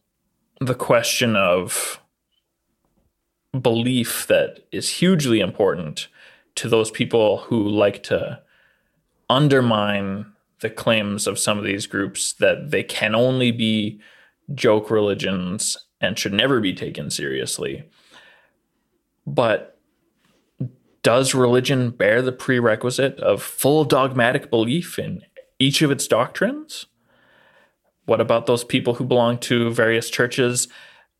the 0.61 0.73
question 0.73 1.35
of 1.35 2.01
belief 3.51 4.27
that 4.27 4.65
is 4.71 4.89
hugely 4.89 5.41
important 5.41 6.07
to 6.55 6.69
those 6.69 6.89
people 6.89 7.39
who 7.39 7.67
like 7.67 8.01
to 8.03 8.39
undermine 9.29 10.31
the 10.61 10.69
claims 10.69 11.27
of 11.27 11.37
some 11.37 11.57
of 11.57 11.65
these 11.65 11.85
groups 11.85 12.31
that 12.39 12.71
they 12.71 12.81
can 12.81 13.13
only 13.13 13.51
be 13.51 13.99
joke 14.55 14.89
religions 14.89 15.75
and 15.99 16.17
should 16.17 16.31
never 16.31 16.61
be 16.61 16.73
taken 16.73 17.09
seriously. 17.09 17.83
But 19.25 19.77
does 21.03 21.35
religion 21.35 21.89
bear 21.89 22.21
the 22.21 22.31
prerequisite 22.31 23.19
of 23.19 23.43
full 23.43 23.83
dogmatic 23.83 24.49
belief 24.49 24.97
in 24.97 25.23
each 25.59 25.81
of 25.81 25.91
its 25.91 26.07
doctrines? 26.07 26.85
What 28.07 28.21
about 28.21 28.45
those 28.45 28.63
people 28.63 28.95
who 28.95 29.03
belong 29.03 29.37
to 29.39 29.69
various 29.69 30.09
churches 30.09 30.69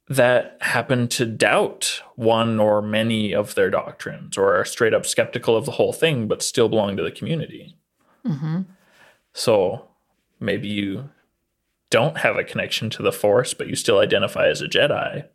that 0.07 0.57
happen 0.61 1.09
to 1.09 1.25
doubt 1.25 2.01
one 2.15 2.61
or 2.61 2.81
many 2.81 3.33
of 3.33 3.55
their 3.55 3.69
doctrines 3.69 4.37
or 4.37 4.55
are 4.55 4.63
straight 4.63 4.93
up 4.93 5.05
skeptical 5.05 5.57
of 5.57 5.65
the 5.65 5.73
whole 5.73 5.91
thing 5.91 6.29
but 6.29 6.41
still 6.41 6.69
belong 6.69 6.95
to 6.95 7.03
the 7.03 7.11
community? 7.11 7.77
Mm-hmm. 8.25 8.61
So 9.33 9.89
maybe 10.39 10.69
you 10.69 11.09
don't 11.89 12.19
have 12.19 12.37
a 12.37 12.43
connection 12.45 12.89
to 12.91 13.03
the 13.03 13.11
Force, 13.11 13.53
but 13.53 13.67
you 13.67 13.75
still 13.75 13.99
identify 13.99 14.47
as 14.47 14.61
a 14.61 14.67
Jedi. 14.67 15.25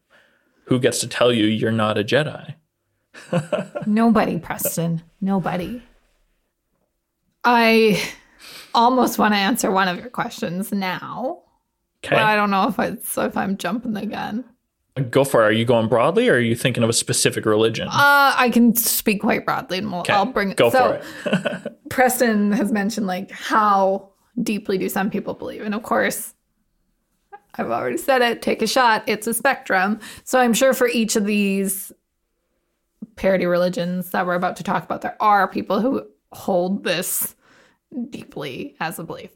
Who 0.64 0.80
gets 0.80 1.00
to 1.00 1.06
tell 1.06 1.34
you 1.34 1.44
you're 1.44 1.70
not 1.70 1.98
a 1.98 2.04
Jedi? 2.04 2.54
Nobody, 3.86 4.38
Preston. 4.38 5.02
Nobody. 5.20 5.82
I 7.44 8.02
almost 8.74 9.18
want 9.18 9.34
to 9.34 9.38
answer 9.38 9.70
one 9.70 9.88
of 9.88 9.98
your 9.98 10.10
questions 10.10 10.72
now. 10.72 11.42
Okay. 12.04 12.16
But 12.16 12.24
I 12.24 12.36
don't 12.36 12.50
know 12.50 12.68
if 12.68 12.78
it's 12.78 13.16
if 13.16 13.36
I'm 13.36 13.56
jumping 13.56 13.92
the 13.92 14.06
gun. 14.06 14.44
Go 15.10 15.24
for 15.24 15.42
it. 15.42 15.46
Are 15.46 15.52
you 15.52 15.64
going 15.64 15.88
broadly 15.88 16.28
or 16.28 16.34
are 16.34 16.40
you 16.40 16.54
thinking 16.54 16.82
of 16.82 16.90
a 16.90 16.92
specific 16.92 17.46
religion? 17.46 17.88
Uh, 17.88 18.34
I 18.36 18.50
can 18.52 18.74
speak 18.76 19.22
quite 19.22 19.46
broadly, 19.46 19.78
and 19.78 19.90
we'll, 19.90 20.00
Okay, 20.00 20.12
I'll 20.12 20.26
bring 20.26 20.50
it. 20.50 20.58
Go 20.58 20.68
so, 20.68 21.00
for 21.24 21.30
it. 21.30 21.78
Preston 21.88 22.52
has 22.52 22.72
mentioned 22.72 23.06
like 23.06 23.30
how 23.30 24.10
deeply 24.42 24.76
do 24.76 24.90
some 24.90 25.08
people 25.08 25.32
believe, 25.32 25.62
and 25.62 25.74
of 25.74 25.82
course, 25.82 26.34
I've 27.54 27.70
already 27.70 27.96
said 27.96 28.20
it. 28.22 28.42
Take 28.42 28.60
a 28.60 28.66
shot. 28.66 29.04
It's 29.06 29.26
a 29.26 29.34
spectrum. 29.34 30.00
So 30.24 30.38
I'm 30.38 30.54
sure 30.54 30.74
for 30.74 30.88
each 30.88 31.16
of 31.16 31.24
these 31.24 31.92
parody 33.16 33.46
religions 33.46 34.10
that 34.10 34.26
we're 34.26 34.34
about 34.34 34.56
to 34.56 34.62
talk 34.62 34.84
about, 34.84 35.02
there 35.02 35.16
are 35.20 35.46
people 35.48 35.80
who 35.80 36.06
hold 36.32 36.84
this 36.84 37.34
deeply 38.10 38.76
as 38.80 38.98
a 38.98 39.04
belief. 39.04 39.30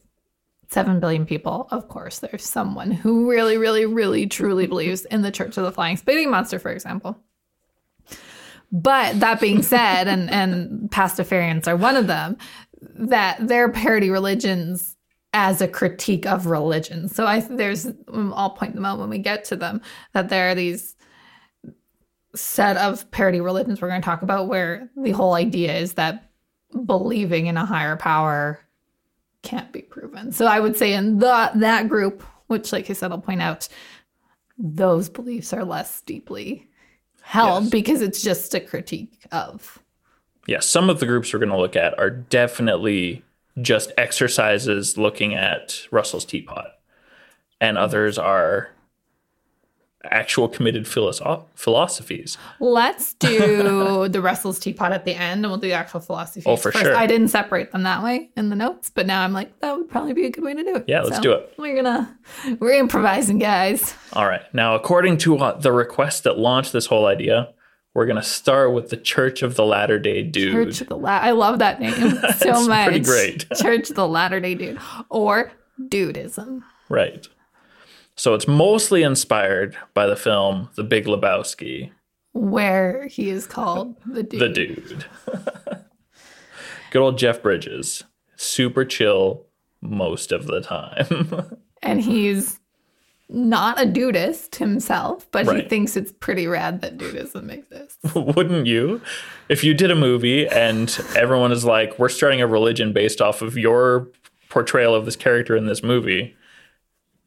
Seven 0.69 0.99
billion 0.99 1.27
people, 1.27 1.69
of 1.71 1.89
course, 1.89 2.19
there's 2.19 2.45
someone 2.45 2.91
who 2.91 3.31
really, 3.31 3.57
really, 3.57 3.87
really, 3.87 4.27
truly 4.27 4.67
believes 4.67 5.05
in 5.07 5.23
the 5.23 5.31
Church 5.31 5.57
of 5.57 5.65
the 5.65 5.71
Flying 5.71 5.97
Spaghetti 5.97 6.27
Monster, 6.27 6.59
for 6.59 6.71
example. 6.71 7.17
But 8.73 9.21
that 9.21 9.41
being 9.41 9.63
said, 9.63 10.09
and 10.09 10.29
and 10.29 10.91
pastafarians 10.91 11.69
are 11.69 11.77
one 11.77 11.97
of 11.97 12.09
them, 12.09 12.37
that 12.83 13.47
they're 13.47 13.71
parody 13.71 14.11
religions 14.11 14.97
as 15.33 15.61
a 15.61 15.69
critique 15.69 16.27
of 16.27 16.47
religion. 16.47 17.09
So 17.09 17.27
I 17.27 17.41
there's 17.41 17.87
I'll 18.13 18.51
point 18.51 18.75
them 18.75 18.85
out 18.85 18.99
when 18.99 19.11
we 19.11 19.19
get 19.19 19.45
to 19.47 19.57
them 19.57 19.81
that 20.15 20.31
there 20.31 20.51
are 20.51 20.55
these 20.55 20.97
set 22.35 22.77
of 22.77 23.11
parody 23.11 23.41
religions 23.41 23.81
we're 23.81 23.89
going 23.89 24.01
to 24.01 24.05
talk 24.05 24.23
about 24.23 24.49
where 24.49 24.91
the 24.97 25.13
whole 25.13 25.35
idea 25.35 25.77
is 25.77 25.95
that 25.95 26.26
believing 26.85 27.47
in 27.47 27.57
a 27.57 27.65
higher 27.67 27.97
power 27.97 28.61
can't 29.43 29.73
be 29.73 29.83
proven. 29.83 30.33
So 30.33 30.47
I 30.47 30.61
would 30.61 30.77
say 30.77 30.93
in 30.93 31.19
the 31.19 31.51
that 31.55 31.89
group, 31.89 32.23
which 32.49 32.73
like 32.73 32.91
I 32.91 32.93
said, 32.93 33.13
I'll 33.13 33.19
point 33.19 33.43
out, 33.43 33.69
those 34.59 35.09
beliefs 35.09 35.53
are 35.53 35.65
less 35.65 36.01
deeply 36.03 36.69
held 37.23 37.65
Yes. 37.65 37.71
because 37.71 38.03
it's 38.03 38.23
just 38.23 38.55
a 38.55 38.61
critique 38.61 39.27
of 39.33 39.79
yeah, 40.47 40.61
some 40.61 40.89
of 40.89 41.01
the 41.01 41.07
groups 41.07 41.33
we're 41.33 41.41
going 41.41 41.51
to 41.51 41.59
look 41.59 41.75
at 41.75 41.99
are 41.99 42.09
definitely 42.11 43.25
just 43.63 43.91
exercises 43.99 44.97
looking 44.97 45.35
at 45.35 45.83
Russell's 45.91 46.25
teapot, 46.25 46.67
and 47.61 47.77
others 47.77 48.17
are 48.17 48.71
actual 50.13 50.49
committed 50.49 50.85
philosoph- 50.87 51.45
philosophies. 51.55 52.37
Let's 52.61 53.15
do 53.15 54.09
the 54.09 54.21
Russell's 54.21 54.59
teapot 54.59 54.93
at 54.93 55.05
the 55.05 55.13
end, 55.15 55.45
and 55.45 55.51
we'll 55.51 55.59
do 55.59 55.69
the 55.69 55.75
actual 55.75 56.01
philosophy. 56.01 56.43
Oh, 56.47 56.57
for 56.57 56.73
first. 56.73 56.85
sure. 56.85 56.97
I 56.97 57.07
didn't 57.07 57.29
separate 57.29 57.73
them 57.73 57.83
that 57.85 58.03
way 58.03 58.31
in 58.37 58.49
the 58.51 58.57
notes, 58.57 58.91
but 58.91 59.07
now 59.07 59.23
I'm 59.23 59.33
like, 59.33 59.59
that 59.61 59.77
would 59.77 59.89
probably 59.89 60.13
be 60.13 60.27
a 60.27 60.31
good 60.31 60.45
way 60.45 60.55
to 60.55 60.63
do 60.63 60.77
it. 60.77 60.85
Yeah, 60.87 61.03
let's 61.03 61.19
do 61.21 61.33
it. 61.33 61.53
We're 61.59 61.77
gonna 61.77 62.17
we're 62.61 62.73
improvising, 62.73 63.39
guys. 63.39 63.95
All 64.13 64.27
right. 64.27 64.43
Now, 64.55 64.75
according 64.75 65.19
to 65.19 65.37
uh, 65.39 65.59
the 65.59 65.73
request 65.73 66.25
that 66.25 66.39
launched 66.39 66.73
this 66.73 66.87
whole 66.87 67.07
idea, 67.07 67.53
we're 67.95 68.05
going 68.07 68.17
to 68.17 68.23
start 68.23 68.75
with 68.75 68.91
the 68.91 68.97
Church 68.99 69.43
of 69.43 69.57
the 69.57 69.65
Latter 69.65 69.99
day 69.99 70.23
Dude. 70.23 70.53
Church 70.53 70.81
of 70.83 70.89
the 70.89 70.97
La- 70.99 71.19
I 71.19 71.31
love 71.31 71.61
that 71.61 71.81
name 71.81 71.95
so 72.37 72.51
It's 72.51 72.69
much. 72.69 72.85
pretty 72.89 73.01
great. 73.01 73.47
Church 73.57 73.89
of 73.89 73.97
the 73.97 74.07
Latter 74.07 74.39
Day 74.39 74.55
Dude 74.55 74.79
or 75.09 75.51
Dudism. 75.81 76.63
Right. 76.91 77.27
So 78.17 78.35
it's 78.35 78.49
mostly 78.49 79.03
inspired 79.03 79.77
by 79.95 80.07
the 80.07 80.17
film 80.17 80.71
The 80.75 80.85
Big 80.85 81.05
Lebowski, 81.05 81.91
where 82.33 83.07
he 83.07 83.31
is 83.31 83.47
called 83.47 83.97
the 84.07 84.23
dude. 84.23 84.41
the 84.41 84.49
dude. 84.49 85.05
Good 86.91 87.03
old 87.03 87.19
Jeff 87.19 87.43
Bridges. 87.43 88.05
Super 88.37 88.85
chill 88.85 89.45
most 89.81 90.33
of 90.33 90.47
the 90.47 90.61
time. 90.61 91.57
And 91.83 92.01
he's 92.01 92.59
not 93.29 93.81
a 93.81 93.87
dudist 93.87 94.57
himself, 94.57 95.31
but 95.31 95.47
he 95.55 95.63
thinks 95.69 95.95
it's 95.97 96.11
pretty 96.11 96.49
rad 96.49 96.81
that 96.81 96.97
dudism 96.97 97.53
exists. 97.53 97.99
Wouldn't 98.15 98.67
you? 98.67 99.01
If 99.49 99.63
you 99.63 99.73
did 99.73 99.93
a 99.93 99.95
movie 99.95 100.49
and 100.49 100.99
everyone 101.15 101.53
is 101.53 101.65
like, 101.65 101.97
we're 101.97 102.09
starting 102.09 102.41
a 102.41 102.47
religion 102.47 102.93
based 102.93 103.21
off 103.21 103.41
of 103.41 103.57
your 103.57 104.09
portrayal 104.49 104.95
of 104.97 105.05
this 105.05 105.17
character 105.17 105.55
in 105.55 105.67
this 105.67 105.83
movie, 105.83 106.35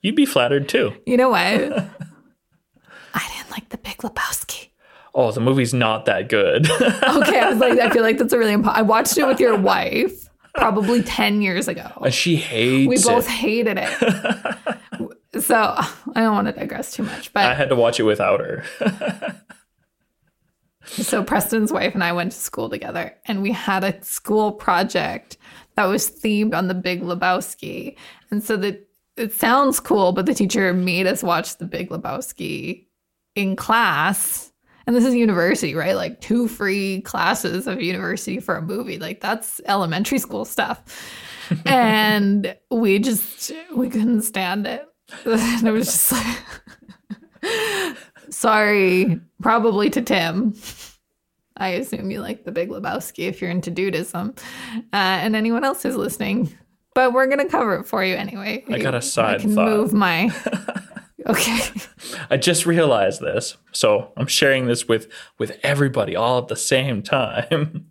you'd 0.01 0.15
be 0.15 0.25
flattered 0.25 0.67
too. 0.69 0.93
You 1.05 1.17
know 1.17 1.29
what? 1.29 1.39
I 1.41 3.31
didn't 3.35 3.51
like 3.51 3.69
the 3.69 3.77
Big 3.77 3.97
Lebowski. 3.97 4.67
Oh, 5.15 5.31
the 5.31 5.41
movie's 5.41 5.73
not 5.73 6.05
that 6.05 6.29
good. 6.29 6.69
Okay, 7.19 7.39
I 7.39 7.49
was 7.49 7.57
like, 7.59 7.79
I 7.79 7.89
feel 7.89 8.03
like 8.03 8.17
that's 8.19 8.31
a 8.33 8.37
really 8.37 8.53
important. 8.53 8.77
I 8.77 8.83
watched 8.83 9.17
it 9.17 9.25
with 9.25 9.39
your 9.39 9.57
wife 9.57 10.29
probably 10.55 11.01
ten 11.01 11.41
years 11.41 11.67
ago. 11.67 11.89
and 12.03 12.13
she 12.13 12.35
hates 12.35 12.87
We 12.87 12.97
both 13.13 13.25
it. 13.25 13.31
hated 13.31 13.77
it. 13.79 15.41
so 15.41 15.55
I 15.55 15.91
don't 16.15 16.33
want 16.35 16.47
to 16.47 16.53
digress 16.53 16.93
too 16.93 17.03
much, 17.03 17.33
but 17.33 17.45
I 17.45 17.53
had 17.55 17.69
to 17.69 17.75
watch 17.75 17.99
it 17.99 18.03
without 18.03 18.39
her. 18.39 18.63
so 20.85 21.23
Preston's 21.23 21.71
wife 21.71 21.93
and 21.93 22.03
I 22.03 22.11
went 22.13 22.31
to 22.31 22.37
school 22.37 22.69
together, 22.69 23.15
and 23.25 23.41
we 23.41 23.51
had 23.51 23.83
a 23.83 24.01
school 24.03 24.51
project 24.51 25.37
that 25.75 25.85
was 25.85 26.09
themed 26.09 26.53
on 26.55 26.67
the 26.67 26.73
Big 26.73 27.01
Lebowski, 27.01 27.95
and 28.31 28.43
so 28.43 28.57
that 28.57 28.87
it 29.19 29.33
sounds 29.33 29.79
cool, 29.79 30.13
but 30.13 30.25
the 30.25 30.33
teacher 30.33 30.73
made 30.73 31.05
us 31.05 31.21
watch 31.21 31.57
the 31.57 31.65
Big 31.65 31.89
Lebowski 31.89 32.87
in 33.35 33.55
class. 33.55 34.51
And 34.87 34.95
this 34.95 35.05
is 35.05 35.13
university, 35.13 35.75
right? 35.75 35.95
Like 35.95 36.21
two 36.21 36.47
free 36.47 37.01
classes 37.01 37.67
of 37.67 37.81
university 37.81 38.39
for 38.39 38.55
a 38.55 38.61
movie. 38.61 38.97
Like 38.97 39.19
that's 39.19 39.61
elementary 39.65 40.19
school 40.19 40.45
stuff. 40.45 40.83
and 41.65 42.55
we 42.71 42.99
just 42.99 43.51
we 43.75 43.89
couldn't 43.89 44.21
stand 44.21 44.65
it. 44.65 44.85
And 45.25 45.67
it 45.67 45.71
was 45.71 45.87
just 45.87 46.11
like 46.11 46.37
sorry, 48.29 49.19
probably 49.41 49.89
to 49.89 50.01
Tim. 50.01 50.55
I 51.57 51.69
assume 51.69 52.09
you 52.09 52.21
like 52.21 52.45
the 52.45 52.51
Big 52.51 52.69
Lebowski 52.69 53.27
if 53.27 53.41
you're 53.41 53.51
into 53.51 53.71
dudism, 53.71 54.37
uh, 54.77 54.83
and 54.93 55.35
anyone 55.35 55.65
else 55.65 55.83
who's 55.83 55.95
listening. 55.95 56.55
But 56.99 57.13
we're 57.13 57.27
gonna 57.27 57.47
cover 57.47 57.75
it 57.75 57.85
for 57.85 58.03
you 58.03 58.13
anyway. 58.13 58.65
I 58.67 58.77
got 58.77 58.93
a 58.93 59.01
side 59.01 59.35
I 59.35 59.43
can 59.43 59.55
thought. 59.55 59.69
move 59.69 59.93
my. 59.93 60.29
Okay. 61.25 61.59
I 62.29 62.37
just 62.37 62.65
realized 62.65 63.21
this, 63.21 63.55
so 63.71 64.11
I'm 64.17 64.25
sharing 64.25 64.65
this 64.65 64.87
with 64.87 65.07
with 65.37 65.59
everybody 65.63 66.15
all 66.15 66.39
at 66.39 66.47
the 66.47 66.55
same 66.55 67.03
time 67.03 67.85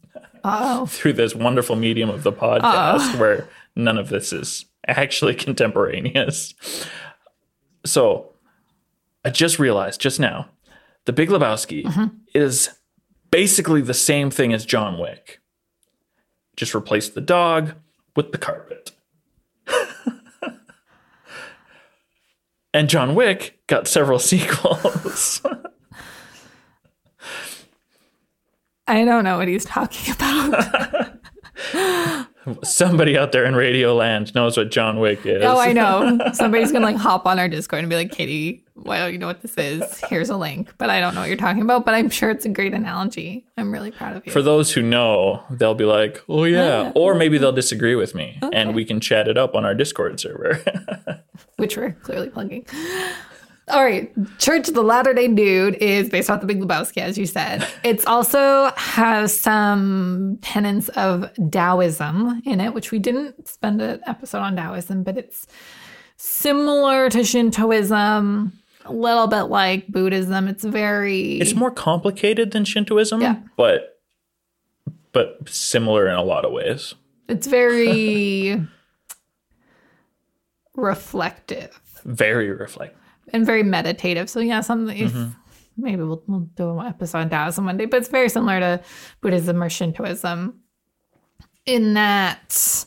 Oh, 0.44 0.86
through 0.88 1.14
this 1.14 1.34
wonderful 1.34 1.76
medium 1.76 2.10
of 2.10 2.22
the 2.22 2.32
podcast, 2.32 3.18
where 3.18 3.48
none 3.76 3.96
of 3.96 4.08
this 4.08 4.32
is 4.32 4.66
actually 4.86 5.34
contemporaneous. 5.46 6.54
So, 7.86 8.32
I 9.24 9.30
just 9.30 9.58
realized 9.58 10.00
just 10.00 10.18
now, 10.20 10.48
The 11.06 11.12
Big 11.12 11.28
Lebowski 11.28 11.84
mm-hmm. 11.84 12.16
is 12.34 12.70
basically 13.30 13.80
the 13.80 13.94
same 13.94 14.30
thing 14.30 14.52
as 14.52 14.66
John 14.66 14.98
Wick. 14.98 15.40
Just 16.56 16.74
replace 16.74 17.08
the 17.08 17.20
dog 17.20 17.74
with 18.16 18.32
the 18.32 18.38
carpet. 18.38 18.90
And 22.74 22.88
John 22.88 23.14
Wick 23.14 23.60
got 23.66 23.88
several 23.88 24.18
sequels. 24.20 25.40
I 28.86 29.04
don't 29.04 29.24
know 29.24 29.36
what 29.36 29.48
he's 29.48 29.64
talking 29.64 30.14
about. 30.14 31.18
Somebody 32.62 33.16
out 33.18 33.32
there 33.32 33.44
in 33.44 33.54
Radio 33.54 33.94
Land 33.94 34.34
knows 34.34 34.56
what 34.56 34.70
John 34.70 35.00
Wick 35.00 35.24
is. 35.26 35.42
oh, 35.44 35.58
I 35.58 35.72
know. 35.72 36.18
Somebody's 36.32 36.72
gonna 36.72 36.84
like 36.84 36.96
hop 36.96 37.26
on 37.26 37.38
our 37.38 37.48
Discord 37.48 37.80
and 37.80 37.90
be 37.90 37.96
like, 37.96 38.12
"Katie, 38.12 38.64
why 38.74 38.98
don't 38.98 39.12
you 39.12 39.18
know 39.18 39.26
what 39.26 39.42
this 39.42 39.56
is? 39.56 40.00
Here's 40.08 40.30
a 40.30 40.36
link." 40.36 40.72
But 40.78 40.90
I 40.90 41.00
don't 41.00 41.14
know 41.14 41.20
what 41.20 41.28
you're 41.28 41.36
talking 41.38 41.62
about. 41.62 41.84
But 41.84 41.94
I'm 41.94 42.10
sure 42.10 42.30
it's 42.30 42.44
a 42.44 42.48
great 42.48 42.74
analogy. 42.74 43.44
I'm 43.56 43.72
really 43.72 43.90
proud 43.90 44.16
of 44.16 44.26
you. 44.26 44.32
For 44.32 44.42
those 44.42 44.72
who 44.72 44.82
know, 44.82 45.42
they'll 45.50 45.74
be 45.74 45.84
like, 45.84 46.22
"Oh 46.28 46.44
yeah," 46.44 46.92
or 46.94 47.14
maybe 47.14 47.38
they'll 47.38 47.52
disagree 47.52 47.94
with 47.94 48.14
me, 48.14 48.38
and 48.52 48.74
we 48.74 48.84
can 48.84 49.00
chat 49.00 49.28
it 49.28 49.38
up 49.38 49.54
on 49.54 49.64
our 49.64 49.74
Discord 49.74 50.20
server. 50.20 50.60
which 51.56 51.76
we're 51.76 51.92
clearly 51.92 52.30
plugging. 52.30 52.66
All 53.70 53.84
right, 53.84 54.10
Church 54.38 54.68
of 54.68 54.74
the 54.74 54.82
Latter 54.82 55.12
Day 55.12 55.28
Dude 55.28 55.74
is 55.76 56.08
based 56.08 56.30
off 56.30 56.40
the 56.40 56.46
Big 56.46 56.60
Lebowski, 56.60 56.98
as 56.98 57.18
you 57.18 57.26
said. 57.26 57.66
It's 57.84 58.06
also 58.06 58.70
has 58.76 59.38
some 59.38 60.38
tenets 60.42 60.88
of 60.90 61.30
Taoism 61.50 62.42
in 62.44 62.60
it, 62.60 62.74
which 62.74 62.90
we 62.90 62.98
didn't 62.98 63.48
spend 63.48 63.80
an 63.82 64.00
episode 64.06 64.38
on 64.40 64.56
Taoism, 64.56 65.02
but 65.02 65.16
it's 65.18 65.46
similar 66.16 67.10
to 67.10 67.24
Shintoism, 67.24 68.52
a 68.84 68.92
little 68.92 69.26
bit 69.26 69.44
like 69.44 69.86
Buddhism. 69.88 70.48
It's 70.48 70.64
very 70.64 71.38
it's 71.38 71.54
more 71.54 71.70
complicated 71.70 72.52
than 72.52 72.64
Shintoism, 72.64 73.20
Yeah. 73.20 73.36
but 73.56 74.00
but 75.12 75.48
similar 75.48 76.08
in 76.08 76.14
a 76.14 76.22
lot 76.22 76.44
of 76.44 76.52
ways. 76.52 76.94
it's 77.28 77.46
very 77.46 78.62
reflective. 80.74 81.80
Very 82.04 82.50
reflective. 82.50 82.97
And 83.32 83.46
very 83.46 83.62
meditative. 83.62 84.30
So 84.30 84.40
yeah, 84.40 84.60
something 84.60 84.96
if 84.96 85.12
mm-hmm. 85.12 85.30
maybe 85.76 86.02
we'll, 86.02 86.22
we'll 86.26 86.40
do 86.40 86.78
an 86.78 86.86
episode 86.86 87.18
on 87.18 87.30
Taoism 87.30 87.66
one 87.66 87.76
day, 87.76 87.86
but 87.86 87.98
it's 87.98 88.08
very 88.08 88.28
similar 88.28 88.60
to 88.60 88.80
Buddhism 89.20 89.62
or 89.62 89.68
Shintoism 89.68 90.54
in 91.66 91.94
that 91.94 92.86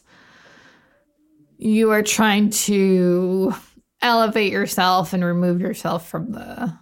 you 1.57 1.91
are 1.91 2.01
trying 2.01 2.49
to 2.49 3.53
elevate 4.01 4.51
yourself 4.51 5.13
and 5.13 5.23
remove 5.23 5.61
yourself 5.61 6.09
from 6.09 6.31
the 6.31 6.73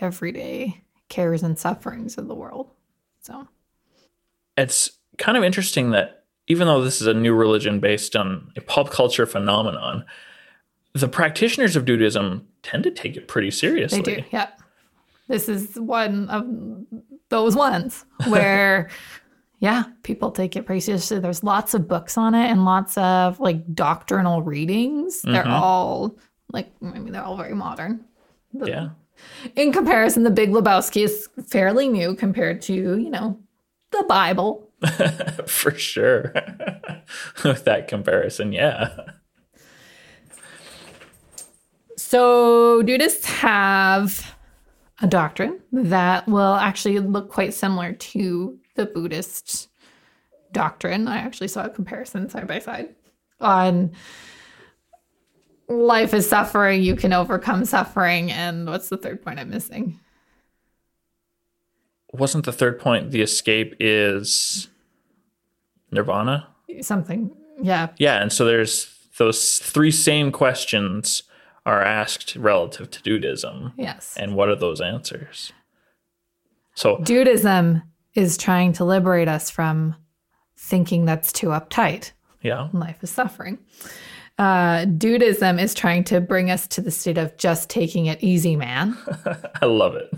everyday 0.00 0.82
cares 1.08 1.42
and 1.42 1.58
sufferings 1.58 2.16
of 2.16 2.26
the 2.26 2.34
world. 2.34 2.70
So 3.20 3.46
It's 4.56 4.90
kind 5.18 5.36
of 5.36 5.44
interesting 5.44 5.90
that 5.90 6.24
even 6.46 6.66
though 6.66 6.82
this 6.82 7.00
is 7.00 7.06
a 7.06 7.14
new 7.14 7.34
religion 7.34 7.80
based 7.80 8.16
on 8.16 8.50
a 8.56 8.60
pop 8.60 8.90
culture 8.90 9.26
phenomenon, 9.26 10.04
the 10.94 11.08
practitioners 11.08 11.76
of 11.76 11.84
Dudism 11.84 12.44
tend 12.62 12.84
to 12.84 12.90
take 12.90 13.16
it 13.16 13.28
pretty 13.28 13.50
seriously. 13.50 14.00
They 14.00 14.14
do. 14.16 14.24
Yep. 14.30 14.60
This 15.28 15.48
is 15.48 15.74
one 15.78 16.28
of 16.28 16.46
those 17.30 17.56
ones 17.56 18.04
where, 18.28 18.90
yeah, 19.58 19.84
people 20.02 20.30
take 20.30 20.54
it 20.56 20.66
pretty 20.66 20.80
seriously. 20.80 21.18
There's 21.18 21.42
lots 21.42 21.74
of 21.74 21.88
books 21.88 22.16
on 22.16 22.34
it 22.34 22.50
and 22.50 22.64
lots 22.64 22.96
of 22.96 23.40
like 23.40 23.74
doctrinal 23.74 24.42
readings. 24.42 25.22
They're 25.22 25.42
mm-hmm. 25.42 25.52
all 25.52 26.16
like, 26.52 26.70
I 26.82 26.98
mean, 26.98 27.12
they're 27.12 27.24
all 27.24 27.36
very 27.36 27.54
modern. 27.54 28.04
Yeah. 28.52 28.90
In 29.56 29.72
comparison, 29.72 30.22
The 30.22 30.30
Big 30.30 30.50
Lebowski 30.50 31.04
is 31.04 31.28
fairly 31.48 31.88
new 31.88 32.14
compared 32.14 32.62
to, 32.62 32.74
you 32.74 33.10
know, 33.10 33.38
the 33.90 34.04
Bible. 34.04 34.70
For 35.46 35.72
sure. 35.72 36.34
With 37.44 37.64
that 37.64 37.88
comparison, 37.88 38.52
yeah. 38.52 38.94
So, 42.06 42.82
Dudists 42.82 43.24
have 43.24 44.36
a 45.00 45.06
doctrine 45.06 45.58
that 45.72 46.28
will 46.28 46.54
actually 46.54 46.98
look 46.98 47.30
quite 47.30 47.54
similar 47.54 47.94
to 47.94 48.58
the 48.76 48.84
Buddhist 48.84 49.68
doctrine. 50.52 51.08
I 51.08 51.16
actually 51.16 51.48
saw 51.48 51.64
a 51.64 51.70
comparison 51.70 52.28
side 52.28 52.46
by 52.46 52.58
side 52.58 52.94
on 53.40 53.92
life 55.66 56.12
is 56.12 56.28
suffering, 56.28 56.82
you 56.82 56.94
can 56.94 57.14
overcome 57.14 57.64
suffering. 57.64 58.30
And 58.30 58.68
what's 58.68 58.90
the 58.90 58.98
third 58.98 59.22
point 59.22 59.38
I'm 59.38 59.48
missing? 59.48 59.98
Wasn't 62.12 62.44
the 62.44 62.52
third 62.52 62.78
point 62.78 63.12
the 63.12 63.22
escape 63.22 63.76
is 63.80 64.68
nirvana? 65.90 66.48
Something. 66.82 67.34
Yeah. 67.62 67.88
Yeah, 67.96 68.20
and 68.20 68.30
so 68.30 68.44
there's 68.44 68.94
those 69.16 69.58
three 69.58 69.90
same 69.90 70.30
questions 70.30 71.22
are 71.66 71.82
asked 71.82 72.36
relative 72.36 72.90
to 72.90 73.00
Dudism. 73.02 73.72
Yes. 73.76 74.14
And 74.18 74.34
what 74.36 74.48
are 74.48 74.56
those 74.56 74.80
answers? 74.80 75.52
So 76.74 76.96
Dudism 76.98 77.82
is 78.14 78.36
trying 78.36 78.72
to 78.74 78.84
liberate 78.84 79.28
us 79.28 79.50
from 79.50 79.94
thinking 80.56 81.04
that's 81.04 81.32
too 81.32 81.48
uptight. 81.48 82.12
yeah, 82.42 82.68
life 82.72 83.02
is 83.02 83.10
suffering. 83.10 83.58
Uh, 84.38 84.84
Dudism 84.86 85.60
is 85.62 85.74
trying 85.74 86.04
to 86.04 86.20
bring 86.20 86.50
us 86.50 86.66
to 86.68 86.80
the 86.80 86.90
state 86.90 87.18
of 87.18 87.36
just 87.36 87.70
taking 87.70 88.06
it 88.06 88.22
easy, 88.22 88.56
man. 88.56 88.96
I 89.62 89.66
love 89.66 89.94
it. 89.94 90.12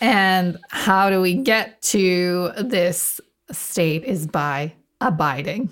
and 0.00 0.56
how 0.70 1.10
do 1.10 1.20
we 1.20 1.34
get 1.34 1.80
to 1.82 2.50
this 2.58 3.20
state 3.52 4.04
is 4.04 4.26
by 4.26 4.72
abiding. 5.00 5.68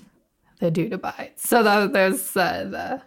The 0.61 0.71
dude 0.71 0.93
abides. 0.93 1.43
So 1.43 1.63
tha- 1.63 1.91
there's 1.93 2.37
uh, 2.37 2.65
the 2.71 3.03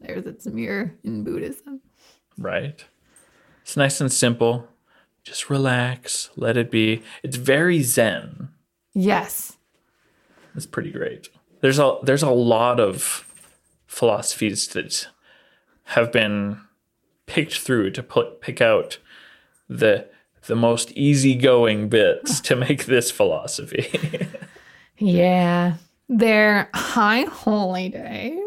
there's 0.00 0.26
its 0.26 0.46
mirror 0.46 0.94
in 1.04 1.24
Buddhism. 1.24 1.80
Right. 2.38 2.84
It's 3.62 3.76
nice 3.76 4.00
and 4.00 4.12
simple. 4.12 4.68
Just 5.22 5.50
relax, 5.50 6.30
let 6.36 6.56
it 6.56 6.70
be. 6.70 7.02
It's 7.22 7.36
very 7.36 7.82
zen. 7.82 8.48
Yes. 8.94 9.58
It's 10.56 10.66
pretty 10.66 10.90
great. 10.90 11.28
There's 11.60 11.78
a 11.78 11.98
there's 12.02 12.22
a 12.22 12.30
lot 12.30 12.80
of 12.80 13.26
philosophies 13.86 14.66
that 14.68 15.08
have 15.84 16.10
been 16.10 16.60
picked 17.26 17.58
through 17.58 17.90
to 17.92 18.02
put, 18.02 18.40
pick 18.40 18.60
out 18.60 18.98
the 19.68 20.08
the 20.46 20.56
most 20.56 20.90
easygoing 20.92 21.88
bits 21.88 22.40
to 22.40 22.56
make 22.66 22.86
this 22.86 23.10
philosophy. 23.10 24.26
Yeah. 25.00 25.76
Their 26.10 26.68
high 26.74 27.22
holy 27.22 27.88
day 27.88 28.38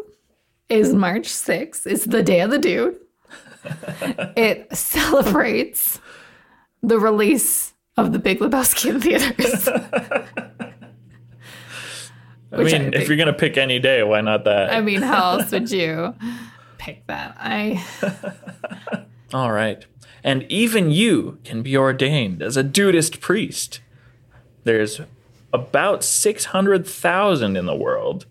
is 0.68 0.94
March 0.94 1.28
6th. 1.28 1.86
It's 1.86 2.04
the 2.04 2.22
day 2.22 2.40
of 2.40 2.50
the 2.50 2.58
dude. 2.58 2.98
it 4.36 4.74
celebrates 4.76 6.00
the 6.82 6.98
release 6.98 7.72
of 7.96 8.12
the 8.12 8.18
Big 8.18 8.40
Lebowski 8.40 8.90
in 8.90 9.00
theaters. 9.00 9.68
I 12.52 12.56
Which 12.56 12.74
I 12.74 12.78
mean, 12.78 12.94
if 12.94 13.08
you're 13.08 13.16
gonna 13.16 13.32
pick 13.32 13.56
any 13.56 13.80
day, 13.80 14.02
why 14.02 14.20
not 14.20 14.44
that? 14.44 14.72
I 14.72 14.80
mean, 14.80 15.02
how 15.02 15.38
else 15.38 15.50
would 15.50 15.70
you 15.72 16.14
pick 16.78 17.06
that? 17.08 17.36
I 17.38 17.84
All 19.32 19.50
right. 19.50 19.84
And 20.22 20.44
even 20.44 20.90
you 20.90 21.38
can 21.44 21.62
be 21.62 21.76
ordained 21.76 22.42
as 22.42 22.56
a 22.56 22.62
dudist 22.62 23.20
priest. 23.20 23.80
There's 24.62 25.00
about 25.52 26.02
600,000 26.02 27.56
in 27.56 27.66
the 27.66 27.74
world, 27.74 28.26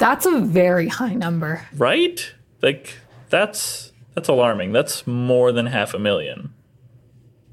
that's 0.00 0.26
a 0.26 0.40
very 0.40 0.88
high 0.88 1.14
number. 1.14 1.64
right? 1.76 2.34
Like 2.62 2.96
that's 3.28 3.92
that's 4.14 4.28
alarming. 4.28 4.72
That's 4.72 5.06
more 5.06 5.52
than 5.52 5.66
half 5.66 5.94
a 5.94 5.98
million. 5.98 6.52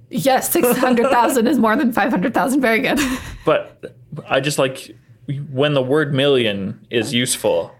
Yes, 0.09 0.51
600,000 0.53 1.47
is 1.47 1.59
more 1.59 1.75
than 1.75 1.91
500,000. 1.93 2.61
Very 2.61 2.79
good. 2.79 2.99
But 3.45 3.95
I 4.27 4.39
just 4.41 4.57
like 4.57 4.95
when 5.51 5.73
the 5.73 5.81
word 5.81 6.13
million 6.13 6.85
is 6.89 7.13
useful, 7.13 7.73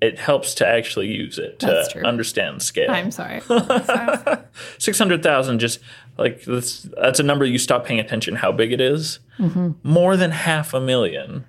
it 0.00 0.18
helps 0.18 0.54
to 0.54 0.66
actually 0.66 1.08
use 1.08 1.38
it 1.38 1.58
to 1.60 2.06
understand 2.06 2.62
scale. 2.62 2.90
I'm 2.90 3.10
sorry. 3.10 3.40
So, 3.48 4.44
600,000 4.78 5.58
just 5.58 5.80
like 6.18 6.42
that's 6.44 6.82
that's 7.00 7.20
a 7.20 7.22
number 7.22 7.44
you 7.44 7.58
stop 7.58 7.84
paying 7.86 8.00
attention 8.00 8.36
how 8.36 8.52
big 8.52 8.72
it 8.72 8.80
is. 8.80 9.20
Mm-hmm. 9.38 9.70
More 9.82 10.16
than 10.16 10.30
half 10.32 10.74
a 10.74 10.80
million. 10.80 11.44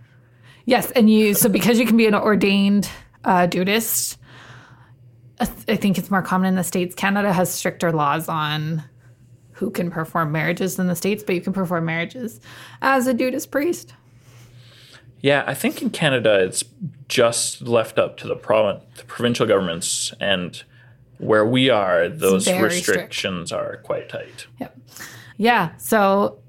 Yes, 0.66 0.92
and 0.92 1.10
you, 1.10 1.34
so 1.34 1.50
because 1.50 1.80
you 1.80 1.86
can 1.86 1.98
be 1.98 2.08
an 2.08 2.16
ordained 2.16 2.90
uh, 3.24 3.46
dudist, 3.46 4.18
I 5.40 5.46
th- 5.46 5.66
I 5.68 5.76
think 5.76 5.98
it's 5.98 6.12
more 6.12 6.22
common 6.22 6.48
in 6.50 6.56
the 6.56 6.64
States. 6.64 6.96
Canada 6.96 7.34
has 7.34 7.52
stricter 7.52 7.92
laws 7.92 8.30
on 8.30 8.84
who 9.54 9.70
can 9.70 9.92
perform 9.92 10.32
marriages 10.32 10.80
in 10.80 10.88
the 10.88 10.96
States, 10.96 11.24
but 11.24 11.36
you 11.36 11.42
can 11.42 11.54
perform 11.54 11.86
marriages 11.86 12.40
as 12.82 13.08
a 13.08 13.14
dudist 13.14 13.52
priest. 13.52 13.94
Yeah, 15.22 15.44
I 15.46 15.54
think 15.54 15.82
in 15.82 15.92
Canada 15.92 16.44
it's 16.44 16.64
just 17.08 17.62
left 17.62 18.00
up 18.00 18.18
to 18.18 18.28
the 18.28 18.36
province, 18.36 18.84
the 18.98 19.04
provincial 19.04 19.46
governments, 19.46 20.14
and 20.20 20.64
where 21.20 21.46
we 21.46 21.70
are, 21.70 22.10
those 22.10 22.46
very 22.46 22.72
strict. 22.72 22.88
restrictions 22.88 23.52
are 23.52 23.78
quite 23.78 24.10
tight. 24.10 24.48
Yep. 24.60 24.80
Yeah. 25.38 25.78
So 25.78 26.41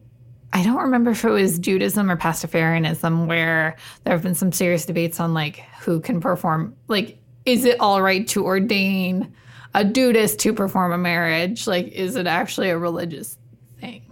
I 0.53 0.63
don't 0.63 0.83
remember 0.83 1.13
if 1.13 1.25
it 1.25 1.31
was 1.31 1.59
Dudism 1.59 2.11
or 2.11 2.17
Pastafarianism 2.17 3.27
where 3.27 3.77
there 4.05 4.13
have 4.13 4.23
been 4.23 4.35
some 4.35 4.53
serious 4.53 4.85
debates 4.85 5.19
on 5.19 5.33
like 5.33 5.65
who 5.81 6.01
can 6.01 6.21
perform, 6.21 6.77
like, 6.89 7.19
is 7.47 7.65
it 7.65 7.81
all 7.81 8.03
right 8.03 8.29
to 8.29 8.45
ordain 8.45 9.35
a 9.75 9.85
Dudist 9.85 10.39
to 10.41 10.53
perform 10.53 10.93
a 10.93 10.99
marriage? 10.99 11.67
Like, 11.67 11.89
is 11.89 12.17
it 12.17 12.27
actually 12.27 12.71
a 12.71 12.79
religious 12.79 13.39
thing? 13.81 14.03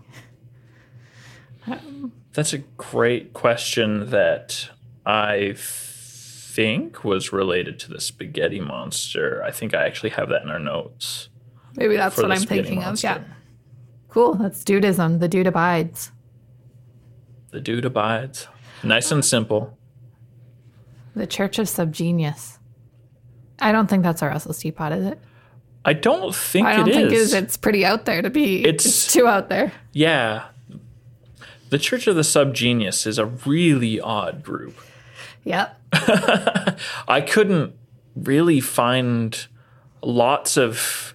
That's 2.33 2.53
a 2.53 2.59
great 2.59 3.33
question 3.35 4.11
that 4.11 4.71
I 5.05 5.55
think 5.57 7.05
was 7.05 7.33
related 7.33 7.79
to 7.81 7.91
the 7.91 8.01
spaghetti 8.01 8.61
monster. 8.61 9.43
I 9.45 9.51
think 9.51 9.75
I 9.75 9.85
actually 9.85 10.11
have 10.11 10.29
that 10.31 10.43
in 10.43 10.51
our 10.51 10.59
notes. 10.59 11.29
Maybe 11.77 11.97
that's 11.97 12.17
what 12.17 12.33
I'm 12.33 12.41
thinking 12.41 12.81
monster. 12.81 13.09
of. 13.09 13.23
Yeah. 13.23 13.25
Cool. 14.09 14.35
That's 14.35 14.65
Dudism. 14.65 15.21
The 15.21 15.29
dude 15.29 15.47
abides. 15.47 16.11
The 17.51 17.61
dude 17.61 17.85
abides. 17.85 18.47
Nice 18.83 19.11
and 19.11 19.25
simple. 19.25 19.77
The 21.15 21.27
Church 21.27 21.59
of 21.59 21.67
Subgenius. 21.67 22.59
I 23.59 23.73
don't 23.73 23.89
think 23.91 24.03
that's 24.03 24.23
our 24.23 24.29
Russell's 24.31 24.59
teapot, 24.59 24.93
is 24.93 25.05
it? 25.05 25.21
I 25.85 25.93
don't 25.95 26.35
think 26.35 26.67
I 26.67 26.77
don't 26.77 26.89
it 26.89 26.95
think 26.95 27.07
it 27.09 27.13
is. 27.15 27.29
is. 27.29 27.35
It's 27.35 27.57
pretty 27.57 27.85
out 27.85 28.05
there 28.05 28.23
to 28.23 28.31
be. 28.31 28.61
It's- 28.65 28.87
It's, 28.87 29.13
too 29.13 29.27
out 29.27 29.49
there. 29.49 29.73
Yeah. 29.93 30.47
The 31.71 31.79
Church 31.79 32.07
of 32.07 32.17
the 32.17 32.23
Subgenius 32.23 33.07
is 33.07 33.19
a 33.19 33.27
really 33.27 34.01
odd 34.01 34.43
group. 34.43 34.77
Yep. 35.45 35.77
I 37.09 37.25
couldn't 37.27 37.75
really 38.15 38.61
find 38.61 39.47
lots 40.03 40.57
of 40.57 41.15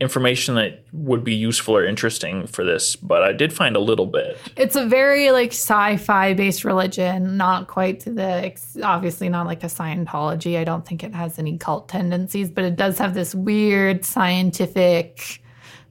information 0.00 0.54
that 0.54 0.84
would 0.92 1.22
be 1.22 1.34
useful 1.34 1.76
or 1.76 1.84
interesting 1.84 2.46
for 2.46 2.64
this, 2.64 2.96
but 2.96 3.22
I 3.22 3.32
did 3.32 3.52
find 3.52 3.76
a 3.76 3.80
little 3.80 4.06
bit. 4.06 4.38
It's 4.56 4.74
a 4.74 4.86
very 4.86 5.30
like 5.30 5.50
sci-fi 5.50 6.34
based 6.34 6.64
religion, 6.64 7.36
not 7.36 7.68
quite 7.68 8.00
to 8.00 8.10
the 8.10 8.56
obviously 8.82 9.28
not 9.28 9.46
like 9.46 9.62
a 9.62 9.66
Scientology. 9.66 10.58
I 10.58 10.64
don't 10.64 10.86
think 10.86 11.04
it 11.04 11.14
has 11.14 11.38
any 11.38 11.58
cult 11.58 11.88
tendencies, 11.88 12.50
but 12.50 12.64
it 12.64 12.76
does 12.76 12.98
have 12.98 13.14
this 13.14 13.34
weird 13.34 14.04
scientific 14.04 15.42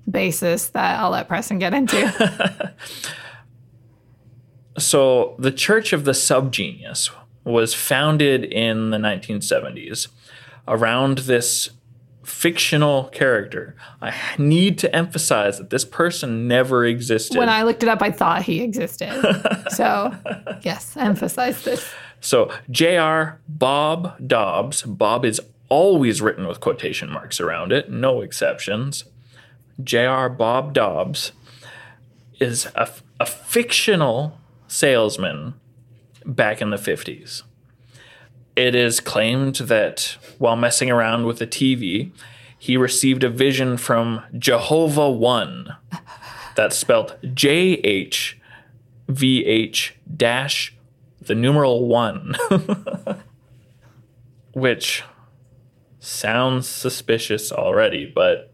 basis 0.09 0.69
that 0.69 0.99
I'll 0.99 1.11
let 1.11 1.27
Preston 1.27 1.59
get 1.59 1.73
into. 1.73 2.73
So, 4.79 5.35
the 5.37 5.51
Church 5.51 5.91
of 5.91 6.05
the 6.05 6.13
Subgenius 6.13 7.09
was 7.43 7.73
founded 7.73 8.45
in 8.45 8.91
the 8.91 8.97
1970s 8.97 10.07
around 10.67 11.19
this 11.19 11.71
fictional 12.29 13.05
character. 13.05 13.75
I 14.01 14.13
need 14.37 14.77
to 14.79 14.95
emphasize 14.95 15.57
that 15.57 15.69
this 15.71 15.83
person 15.83 16.47
never 16.47 16.85
existed. 16.85 17.37
when 17.37 17.49
I 17.49 17.63
looked 17.63 17.83
it 17.83 17.89
up, 17.89 18.01
I 18.01 18.11
thought 18.11 18.43
he 18.43 18.61
existed. 18.61 19.09
So, 19.69 20.13
yes, 20.61 20.97
emphasize 20.97 21.63
this. 21.63 21.93
So 22.21 22.51
J.R. 22.69 23.39
Bob 23.47 24.15
Dobbs, 24.25 24.81
Bob 24.81 25.23
is 25.25 25.39
always 25.69 26.21
written 26.21 26.47
with 26.47 26.59
quotation 26.59 27.09
marks 27.09 27.39
around 27.39 27.71
it, 27.71 27.89
no 27.89 28.21
exceptions. 28.21 29.05
J.R. 29.81 30.27
Bob 30.29 30.73
Dobbs 30.73 31.31
is 32.39 32.65
a, 32.75 32.89
a 33.19 33.25
fictional 33.25 34.37
salesman 34.67 35.53
back 36.25 36.61
in 36.61 36.71
the 36.71 36.77
50s. 36.77 37.43
It 38.55 38.75
is 38.75 38.99
claimed 38.99 39.55
that 39.55 40.17
while 40.37 40.55
messing 40.55 40.91
around 40.91 41.25
with 41.25 41.39
the 41.39 41.47
TV, 41.47 42.11
he 42.57 42.75
received 42.75 43.23
a 43.23 43.29
vision 43.29 43.77
from 43.77 44.23
Jehovah 44.37 45.09
One. 45.09 45.75
That's 46.55 46.77
spelled 46.77 47.15
J 47.33 47.73
H 47.83 48.37
V 49.07 49.45
H 49.45 49.95
dash 50.15 50.75
the 51.21 51.35
numeral 51.35 51.87
one, 51.87 52.35
which 54.53 55.03
sounds 55.99 56.67
suspicious 56.67 57.51
already, 57.51 58.11
but 58.13 58.51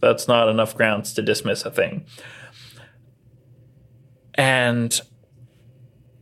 that's 0.00 0.28
not 0.28 0.48
enough 0.48 0.76
grounds 0.76 1.12
to 1.14 1.22
dismiss 1.22 1.64
a 1.64 1.70
thing. 1.70 2.04
And 4.34 5.00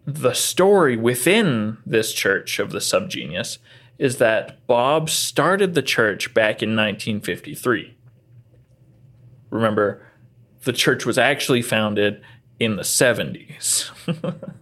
the 0.07 0.33
story 0.33 0.97
within 0.97 1.79
this 1.85 2.13
church 2.13 2.59
of 2.61 2.71
the 2.71 2.79
subgenius 2.79 3.59
is 3.99 4.19
that 4.19 4.65
Bob 4.67 5.11
started 5.11 5.75
the 5.75 5.83
church 5.83 6.33
back 6.33 6.63
in 6.63 6.71
1953. 6.71 7.97
Remember, 9.51 10.07
the 10.63 10.73
church 10.73 11.05
was 11.05 11.19
actually 11.19 11.63
founded 11.63 12.23
in 12.61 12.77
the 12.77 12.83
70s. 12.83 13.91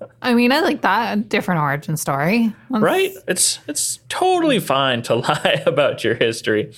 I 0.22 0.34
mean, 0.34 0.50
I 0.50 0.60
like 0.60 0.82
that. 0.82 1.18
A 1.18 1.20
different 1.20 1.60
origin 1.60 1.96
story. 1.96 2.54
Right? 2.70 3.12
It's 3.28 3.58
it's 3.68 4.00
totally 4.08 4.58
fine 4.58 5.02
to 5.02 5.14
lie 5.16 5.62
about 5.66 6.02
your 6.02 6.14
history. 6.14 6.72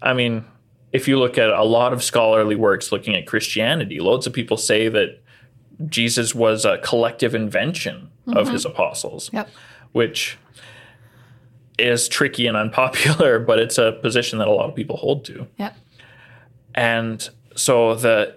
I 0.00 0.12
mean, 0.12 0.44
if 0.92 1.08
you 1.08 1.18
look 1.18 1.36
at 1.36 1.50
a 1.50 1.64
lot 1.64 1.92
of 1.92 2.04
scholarly 2.04 2.54
works 2.54 2.92
looking 2.92 3.16
at 3.16 3.26
Christianity, 3.26 3.98
loads 3.98 4.26
of 4.26 4.32
people 4.32 4.56
say 4.56 4.88
that 4.88 5.20
Jesus 5.86 6.34
was 6.34 6.64
a 6.64 6.78
collective 6.78 7.34
invention 7.34 8.10
of 8.28 8.48
his 8.48 8.64
mm-hmm. 8.64 8.72
apostles, 8.72 9.30
Yep. 9.32 9.48
which 9.92 10.38
is 11.78 12.08
tricky 12.08 12.46
and 12.46 12.56
unpopular, 12.56 13.38
but 13.38 13.58
it's 13.58 13.78
a 13.78 13.92
position 14.02 14.38
that 14.38 14.48
a 14.48 14.52
lot 14.52 14.68
of 14.68 14.74
people 14.74 14.96
hold 14.96 15.24
to. 15.26 15.46
Yep. 15.58 15.76
And 16.74 17.28
so 17.54 17.94
the 17.94 18.36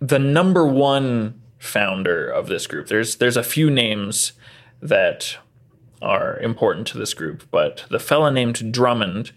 the 0.00 0.18
number 0.18 0.66
one 0.66 1.40
founder 1.58 2.28
of 2.28 2.48
this 2.48 2.66
group, 2.66 2.88
there's 2.88 3.16
there's 3.16 3.36
a 3.36 3.42
few 3.42 3.70
names 3.70 4.32
that 4.82 5.38
are 6.02 6.38
important 6.40 6.86
to 6.88 6.98
this 6.98 7.14
group, 7.14 7.44
but 7.50 7.84
the 7.88 7.98
fellow 7.98 8.28
named 8.30 8.72
Drummond, 8.72 9.32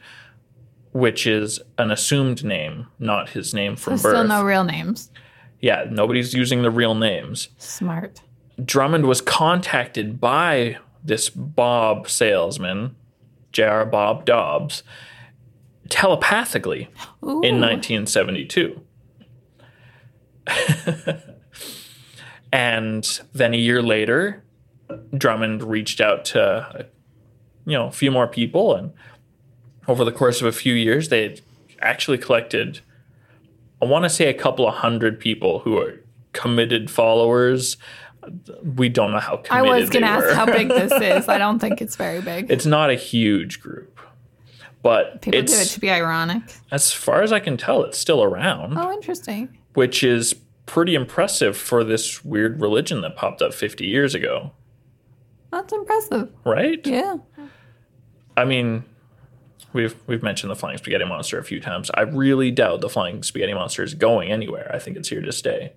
which 0.92 1.26
is 1.26 1.62
an 1.78 1.92
assumed 1.92 2.44
name, 2.44 2.88
not 3.00 3.30
his 3.30 3.54
name 3.54 3.76
from 3.78 3.92
There's 3.92 4.04
birth. 4.04 4.12
still 4.18 4.28
no 4.28 4.44
real 4.44 4.66
names. 4.66 5.10
Yeah, 5.62 5.86
nobody's 5.90 6.34
using 6.34 6.62
the 6.62 6.72
real 6.72 6.96
names. 6.96 7.50
Smart. 7.58 8.22
Drummond 8.64 9.06
was 9.06 9.22
contacted 9.22 10.20
by 10.20 10.78
this 11.04 11.30
Bob 11.30 12.10
salesman, 12.10 12.96
J.R. 13.52 13.86
Bob 13.86 14.26
Dobbs, 14.26 14.84
telepathically 15.90 16.90
in 17.22 17.62
1972. 17.62 18.82
and 22.52 23.20
then 23.34 23.54
a 23.54 23.58
year 23.58 23.82
later, 23.82 24.44
Drummond 25.16 25.64
reached 25.64 26.00
out 26.00 26.26
to 26.26 26.88
you 27.66 27.74
know 27.74 27.88
a 27.88 27.92
few 27.92 28.12
more 28.12 28.28
people, 28.28 28.76
and 28.76 28.94
over 29.88 30.06
the 30.06 30.12
course 30.12 30.42
of 30.42 30.48
a 30.48 30.52
few 30.52 30.74
years, 30.74 31.10
they 31.10 31.24
had 31.24 31.42
actually 31.82 32.18
collected. 32.18 32.82
I 33.82 33.86
want 33.86 34.04
to 34.06 34.10
say 34.10 34.28
a 34.30 34.34
couple 34.34 34.68
of 34.68 34.76
hundred 34.76 35.20
people 35.20 35.60
who 35.60 35.78
are 35.78 36.02
committed 36.34 36.90
followers. 36.90 37.78
We 38.64 38.90
don't 38.90 39.12
know 39.12 39.20
how 39.20 39.38
committed. 39.38 39.52
I 39.52 39.62
was 39.80 39.90
going 39.90 40.04
to 40.04 40.10
ask 40.10 40.34
how 40.36 40.46
big 40.46 40.68
this 40.70 40.92
is. 41.02 41.30
I 41.30 41.38
don't 41.38 41.60
think 41.60 41.82
it's 41.82 41.96
very 41.96 42.22
big. 42.22 42.52
it's 42.52 42.66
not 42.66 42.90
a 42.90 42.96
huge 42.96 43.62
group, 43.62 44.00
but 44.82 45.22
People 45.22 45.42
do 45.44 45.54
it 45.54 45.66
to 45.70 45.80
be 45.80 45.90
ironic. 45.90 46.42
as 46.72 46.92
far 46.92 47.22
as 47.22 47.32
I 47.32 47.40
can 47.40 47.56
tell, 47.58 47.84
it's 47.84 47.98
still 47.98 48.22
around, 48.24 48.78
Oh, 48.78 48.92
interesting. 48.92 49.58
which 49.76 50.04
is 50.04 50.34
pretty 50.66 50.96
impressive 50.96 51.56
for 51.56 51.84
this 51.86 52.26
weird 52.26 52.60
religion 52.60 53.00
that 53.02 53.16
popped 53.16 53.42
up 53.42 53.54
50 53.54 53.86
years 53.86 54.14
ago, 54.14 54.52
That's 55.52 55.72
impressive. 55.72 56.30
right? 56.44 56.86
Yeah. 56.86 57.18
I 58.36 58.44
mean, 58.44 58.84
we've 59.74 59.96
we've 60.08 60.24
mentioned 60.24 60.52
the 60.52 60.56
flying 60.56 60.78
spaghetti 60.78 61.06
monster 61.06 61.38
a 61.40 61.44
few 61.44 61.60
times. 61.60 61.90
I 61.94 62.02
really 62.02 62.52
doubt 62.52 62.82
the 62.82 62.90
flying 62.90 63.24
spaghetti 63.24 63.54
monster 63.54 63.84
is 63.84 63.94
going 63.94 64.32
anywhere. 64.32 64.70
I 64.74 64.80
think 64.80 64.98
it's 64.98 65.10
here 65.10 65.22
to 65.22 65.32
stay, 65.32 65.74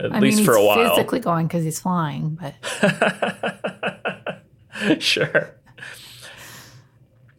at 0.00 0.12
I 0.12 0.18
least 0.18 0.38
mean, 0.38 0.46
for 0.46 0.54
a 0.54 0.64
while. 0.64 0.90
physically 0.94 1.20
going 1.20 1.46
because 1.46 1.64
he's 1.64 1.80
flying, 1.80 2.38
but 2.40 2.54
sure, 4.98 5.54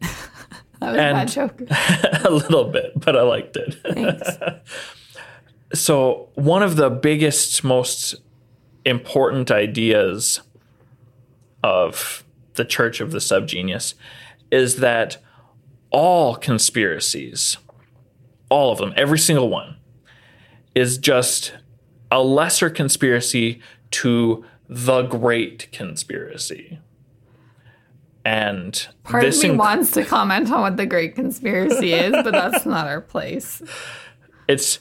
that 0.00 0.10
was 0.80 0.96
a 0.96 1.00
And- 1.00 1.16
bad 1.16 1.28
joke. 1.28 1.60
a 2.24 2.30
little 2.30 2.64
bit, 2.70 2.92
but 3.00 3.16
I 3.16 3.22
liked 3.22 3.56
it. 3.56 3.74
Thanks. 3.92 4.28
So, 5.72 6.28
one 6.34 6.62
of 6.62 6.76
the 6.76 6.88
biggest, 6.90 7.64
most 7.64 8.14
important 8.84 9.50
ideas 9.50 10.40
of 11.64 12.22
the 12.54 12.64
Church 12.64 13.00
of 13.00 13.10
the 13.10 13.18
Subgenius 13.18 13.94
is 14.52 14.76
that 14.76 15.16
all 15.94 16.34
conspiracies, 16.34 17.56
all 18.48 18.72
of 18.72 18.78
them, 18.78 18.92
every 18.96 19.18
single 19.18 19.48
one, 19.48 19.76
is 20.74 20.98
just 20.98 21.54
a 22.10 22.20
lesser 22.20 22.68
conspiracy 22.68 23.60
to 23.92 24.44
the 24.68 25.02
great 25.02 25.70
conspiracy. 25.70 26.80
And 28.24 28.86
Part 29.04 29.22
of 29.24 29.30
this 29.30 29.42
me 29.44 29.50
inc- 29.50 29.58
wants 29.58 29.90
to 29.92 30.04
comment 30.04 30.50
on 30.50 30.62
what 30.62 30.76
the 30.76 30.86
great 30.86 31.14
conspiracy 31.14 31.92
is, 31.92 32.10
but 32.12 32.32
that's 32.32 32.66
not 32.74 32.86
our 32.88 33.00
place. 33.00 33.62
it's 34.48 34.80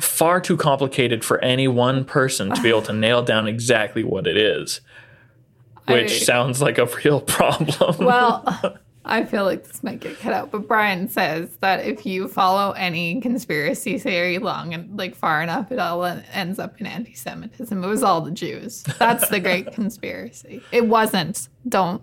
far 0.00 0.40
too 0.40 0.56
complicated 0.58 1.24
for 1.24 1.42
any 1.42 1.66
one 1.66 2.04
person 2.04 2.54
to 2.54 2.60
be 2.62 2.68
able 2.68 2.82
to 2.82 2.92
nail 3.06 3.22
down 3.22 3.48
exactly 3.48 4.04
what 4.04 4.26
it 4.28 4.36
is, 4.36 4.80
which 5.88 6.12
I- 6.12 6.18
sounds 6.18 6.62
like 6.62 6.78
a 6.78 6.86
real 7.04 7.20
problem. 7.36 7.96
Well, 8.06 8.78
I 9.08 9.24
feel 9.24 9.44
like 9.44 9.64
this 9.64 9.82
might 9.84 10.00
get 10.00 10.18
cut 10.18 10.32
out, 10.32 10.50
but 10.50 10.66
Brian 10.66 11.08
says 11.08 11.56
that 11.60 11.84
if 11.84 12.04
you 12.04 12.26
follow 12.26 12.72
any 12.72 13.20
conspiracy 13.20 13.98
theory 13.98 14.38
long 14.38 14.74
and 14.74 14.98
like 14.98 15.14
far 15.14 15.42
enough, 15.42 15.70
it 15.70 15.78
all 15.78 16.04
ends 16.04 16.58
up 16.58 16.80
in 16.80 16.86
anti-Semitism. 16.86 17.82
It 17.82 17.86
was 17.86 18.02
all 18.02 18.20
the 18.20 18.32
Jews. 18.32 18.82
That's 18.98 19.28
the 19.28 19.38
great 19.38 19.72
conspiracy. 19.72 20.60
It 20.72 20.88
wasn't. 20.88 21.48
Don't 21.68 22.02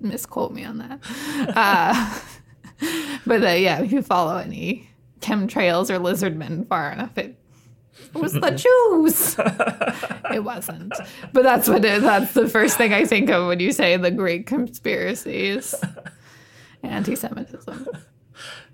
misquote 0.00 0.52
me 0.52 0.64
on 0.64 0.78
that. 0.78 1.00
Uh, 1.56 2.18
but 3.26 3.42
uh, 3.42 3.48
yeah, 3.48 3.80
if 3.80 3.90
you 3.90 4.02
follow 4.02 4.36
any 4.36 4.90
chemtrails 5.20 5.88
or 5.88 5.98
lizardmen 5.98 6.68
far 6.68 6.92
enough, 6.92 7.16
it 7.16 7.36
it 8.14 8.18
was 8.18 8.32
the 8.32 8.50
Jews. 8.50 9.36
it 10.34 10.44
wasn't. 10.44 10.94
But 11.32 11.42
that's 11.42 11.68
what 11.68 11.84
it, 11.84 12.02
that's 12.02 12.32
the 12.34 12.48
first 12.48 12.76
thing 12.76 12.92
I 12.92 13.04
think 13.04 13.30
of 13.30 13.46
when 13.48 13.60
you 13.60 13.72
say 13.72 13.96
the 13.96 14.10
great 14.10 14.46
conspiracies. 14.46 15.74
anti-Semitism. 16.82 17.88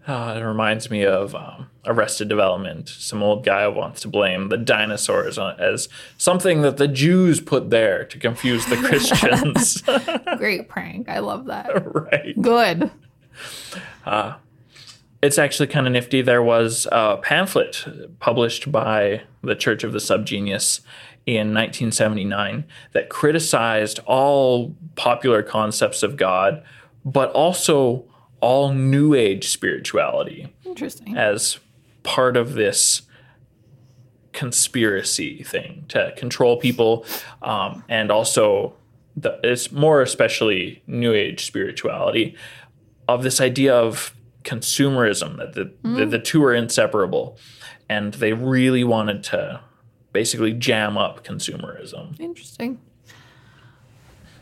Uh, 0.08 0.34
it 0.38 0.40
reminds 0.40 0.90
me 0.90 1.04
of 1.04 1.34
um, 1.34 1.68
Arrested 1.84 2.30
Development. 2.30 2.88
Some 2.88 3.22
old 3.22 3.44
guy 3.44 3.68
wants 3.68 4.00
to 4.00 4.08
blame 4.08 4.48
the 4.48 4.56
dinosaurs 4.56 5.36
on, 5.36 5.60
as 5.60 5.90
something 6.16 6.62
that 6.62 6.78
the 6.78 6.88
Jews 6.88 7.42
put 7.42 7.68
there 7.68 8.06
to 8.06 8.18
confuse 8.18 8.64
the 8.64 8.76
Christians. 8.76 9.82
Great 10.38 10.66
prank. 10.66 11.10
I 11.10 11.18
love 11.18 11.44
that. 11.46 11.94
right. 11.94 12.40
Good. 12.40 12.90
It's 15.20 15.38
actually 15.38 15.66
kind 15.66 15.86
of 15.86 15.92
nifty. 15.92 16.22
There 16.22 16.42
was 16.42 16.86
a 16.92 17.16
pamphlet 17.16 17.84
published 18.20 18.70
by 18.70 19.22
the 19.42 19.56
Church 19.56 19.82
of 19.82 19.92
the 19.92 19.98
Subgenius 19.98 20.80
in 21.26 21.52
1979 21.52 22.64
that 22.92 23.08
criticized 23.08 24.00
all 24.06 24.76
popular 24.96 25.42
concepts 25.42 26.02
of 26.02 26.16
God, 26.16 26.62
but 27.04 27.30
also 27.32 28.04
all 28.40 28.72
New 28.72 29.14
Age 29.14 29.48
spirituality 29.48 30.54
Interesting. 30.64 31.16
as 31.16 31.58
part 32.02 32.36
of 32.36 32.54
this 32.54 33.02
conspiracy 34.32 35.42
thing 35.42 35.84
to 35.88 36.12
control 36.16 36.56
people, 36.58 37.04
um, 37.42 37.82
and 37.88 38.12
also 38.12 38.72
the, 39.16 39.40
it's 39.42 39.72
more 39.72 40.00
especially 40.00 40.82
New 40.86 41.12
Age 41.12 41.44
spirituality 41.44 42.36
of 43.08 43.22
this 43.24 43.40
idea 43.40 43.74
of 43.74 44.14
consumerism 44.48 45.36
that 45.36 45.52
the, 45.52 45.72
the 45.82 46.06
mm. 46.06 46.10
the 46.10 46.18
two 46.18 46.42
are 46.42 46.54
inseparable, 46.54 47.36
and 47.88 48.14
they 48.14 48.32
really 48.32 48.82
wanted 48.82 49.22
to 49.24 49.60
basically 50.12 50.52
jam 50.52 50.96
up 50.96 51.24
consumerism. 51.24 52.18
Interesting. 52.18 52.80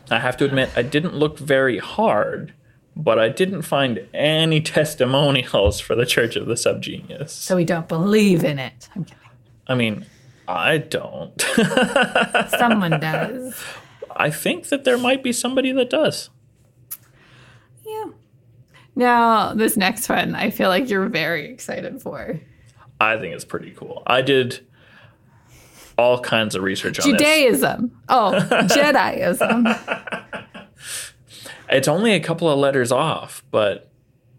I 0.09 0.19
have 0.19 0.37
to 0.37 0.45
admit, 0.45 0.69
I 0.75 0.83
didn't 0.83 1.15
look 1.15 1.37
very 1.37 1.79
hard. 1.79 2.53
But 2.99 3.19
I 3.19 3.29
didn't 3.29 3.61
find 3.61 4.07
any 4.11 4.59
testimonials 4.77 5.79
for 5.79 5.93
the 5.93 6.05
Church 6.05 6.35
of 6.35 6.47
the 6.47 6.55
Subgenius. 6.55 7.29
So 7.29 7.55
we 7.55 7.63
don't 7.63 7.87
believe 7.87 8.43
in 8.43 8.57
it. 8.57 8.89
I'm 8.95 9.05
kidding. 9.05 9.29
I 9.67 9.75
mean, 9.75 10.07
I 10.47 10.79
don't. 10.79 11.39
Someone 12.57 12.99
does. 12.99 13.55
I 14.15 14.31
think 14.31 14.69
that 14.69 14.83
there 14.83 14.97
might 14.97 15.21
be 15.21 15.31
somebody 15.31 15.71
that 15.73 15.91
does. 15.91 16.31
Now, 18.97 19.53
this 19.53 19.77
next 19.77 20.09
one, 20.09 20.33
I 20.33 20.49
feel 20.49 20.69
like 20.69 20.89
you're 20.89 21.07
very 21.07 21.45
excited 21.51 22.01
for. 22.01 22.39
I 22.99 23.17
think 23.17 23.35
it's 23.35 23.45
pretty 23.45 23.69
cool. 23.69 24.01
I 24.07 24.23
did 24.23 24.65
all 25.99 26.19
kinds 26.19 26.55
of 26.55 26.63
research 26.63 26.99
on 26.99 27.11
this. 27.11 27.21
Judaism. 27.21 27.91
Oh, 28.09 28.31
Jediism. 28.51 30.45
It's 31.69 31.87
only 31.87 32.13
a 32.13 32.19
couple 32.19 32.49
of 32.49 32.57
letters 32.57 32.91
off, 32.91 33.43
but 33.51 33.91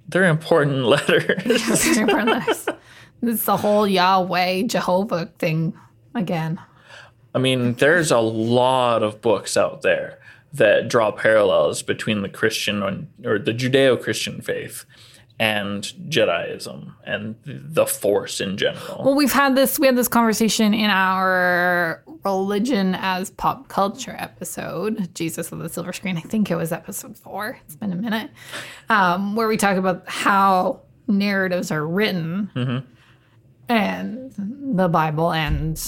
they're 0.09 0.25
important 0.25 0.85
letters. 0.87 1.63
Super 1.81 2.25
nice. 2.25 2.67
It's 3.23 3.45
the 3.45 3.57
whole 3.57 3.87
Yahweh 3.87 4.63
Jehovah 4.65 5.27
thing 5.39 5.73
again. 6.17 6.61
I 7.33 7.39
mean, 7.39 7.75
there's 7.75 8.11
a 8.11 8.19
lot 8.19 9.05
of 9.05 9.21
books 9.21 9.57
out 9.57 9.83
there 9.83 10.18
that 10.53 10.89
draw 10.89 11.11
parallels 11.11 11.83
between 11.83 12.23
the 12.23 12.29
Christian 12.29 12.83
or 13.25 13.39
the 13.39 13.53
Judeo-Christian 13.53 14.41
faith 14.41 14.85
and 15.41 15.83
Jediism 16.09 16.95
and 17.05 17.37
the 17.45 17.87
Force 17.87 18.41
in 18.41 18.57
general. 18.57 19.05
Well, 19.05 19.15
we've 19.15 19.33
had 19.33 19.55
this 19.55 19.79
we 19.79 19.87
had 19.87 19.97
this 19.97 20.09
conversation 20.09 20.75
in 20.75 20.91
our 20.91 22.03
religion 22.25 22.97
as 22.97 23.31
pop 23.31 23.69
culture 23.69 24.17
episode, 24.19 25.15
Jesus 25.15 25.53
of 25.53 25.61
the 25.61 25.69
Silver 25.69 25.93
Screen. 25.93 26.17
I 26.17 26.23
think 26.23 26.51
it 26.51 26.57
was 26.57 26.73
episode 26.73 27.17
four. 27.17 27.59
It's 27.65 27.77
been 27.77 27.93
a 27.93 27.97
minute. 27.97 28.31
Um, 28.89 29.37
where 29.37 29.47
we 29.47 29.57
talk 29.57 29.77
about 29.77 30.09
how 30.09 30.81
narratives 31.07 31.71
are 31.71 31.87
written 31.87 32.87
and 33.69 34.33
the 34.75 34.89
Bible 34.89 35.33
and 35.33 35.81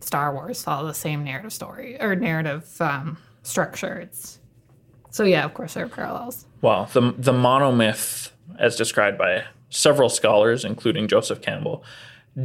Star 0.00 0.34
Wars 0.34 0.62
follow 0.62 0.88
the 0.88 0.94
same 0.94 1.22
narrative 1.22 1.52
story 1.52 2.00
or 2.00 2.16
narrative 2.16 2.66
um, 2.80 3.18
structure. 3.48 3.98
It's 3.98 4.38
so 5.10 5.24
yeah, 5.24 5.44
of 5.44 5.54
course 5.54 5.74
there 5.74 5.84
are 5.84 5.88
parallels. 5.88 6.46
Well, 6.62 6.88
the 6.92 7.14
the 7.16 7.32
monomyth, 7.32 8.30
as 8.58 8.76
described 8.76 9.18
by 9.18 9.44
several 9.70 10.08
scholars, 10.08 10.64
including 10.64 11.08
Joseph 11.08 11.40
Campbell, 11.40 11.82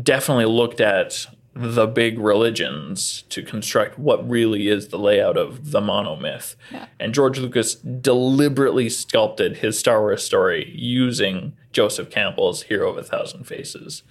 definitely 0.01 0.45
looked 0.45 0.81
at 0.81 1.27
the 1.55 1.85
big 1.85 2.17
religions 2.17 3.23
to 3.29 3.43
construct 3.43 3.99
what 3.99 4.27
really 4.27 4.67
is 4.69 4.87
the 4.87 4.97
layout 4.97 5.37
of 5.37 5.69
the 5.71 5.79
monomyth. 5.79 6.55
Yeah. 6.71 6.87
And 6.99 7.13
George 7.13 7.37
Lucas 7.37 7.75
deliberately 7.75 8.89
sculpted 8.89 9.57
his 9.57 9.77
Star 9.77 10.01
Wars 10.01 10.23
story 10.23 10.71
using 10.73 11.53
Joseph 11.71 12.09
Campbell's 12.09 12.63
Hero 12.63 12.89
of 12.89 12.97
a 12.97 13.03
Thousand 13.03 13.43
Faces. 13.43 14.01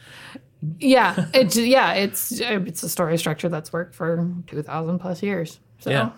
Yeah, 0.79 1.27
it's 1.35 1.57
yeah, 1.57 1.95
it's 1.95 2.31
it's 2.41 2.85
a 2.85 2.89
story 2.89 3.19
structure 3.19 3.49
that's 3.49 3.73
worked 3.73 3.97
for 3.97 4.33
two 4.47 4.63
thousand 4.63 5.01
plus 5.01 5.21
years. 5.21 5.59
So 5.81 5.91
Yeah. 5.91 6.11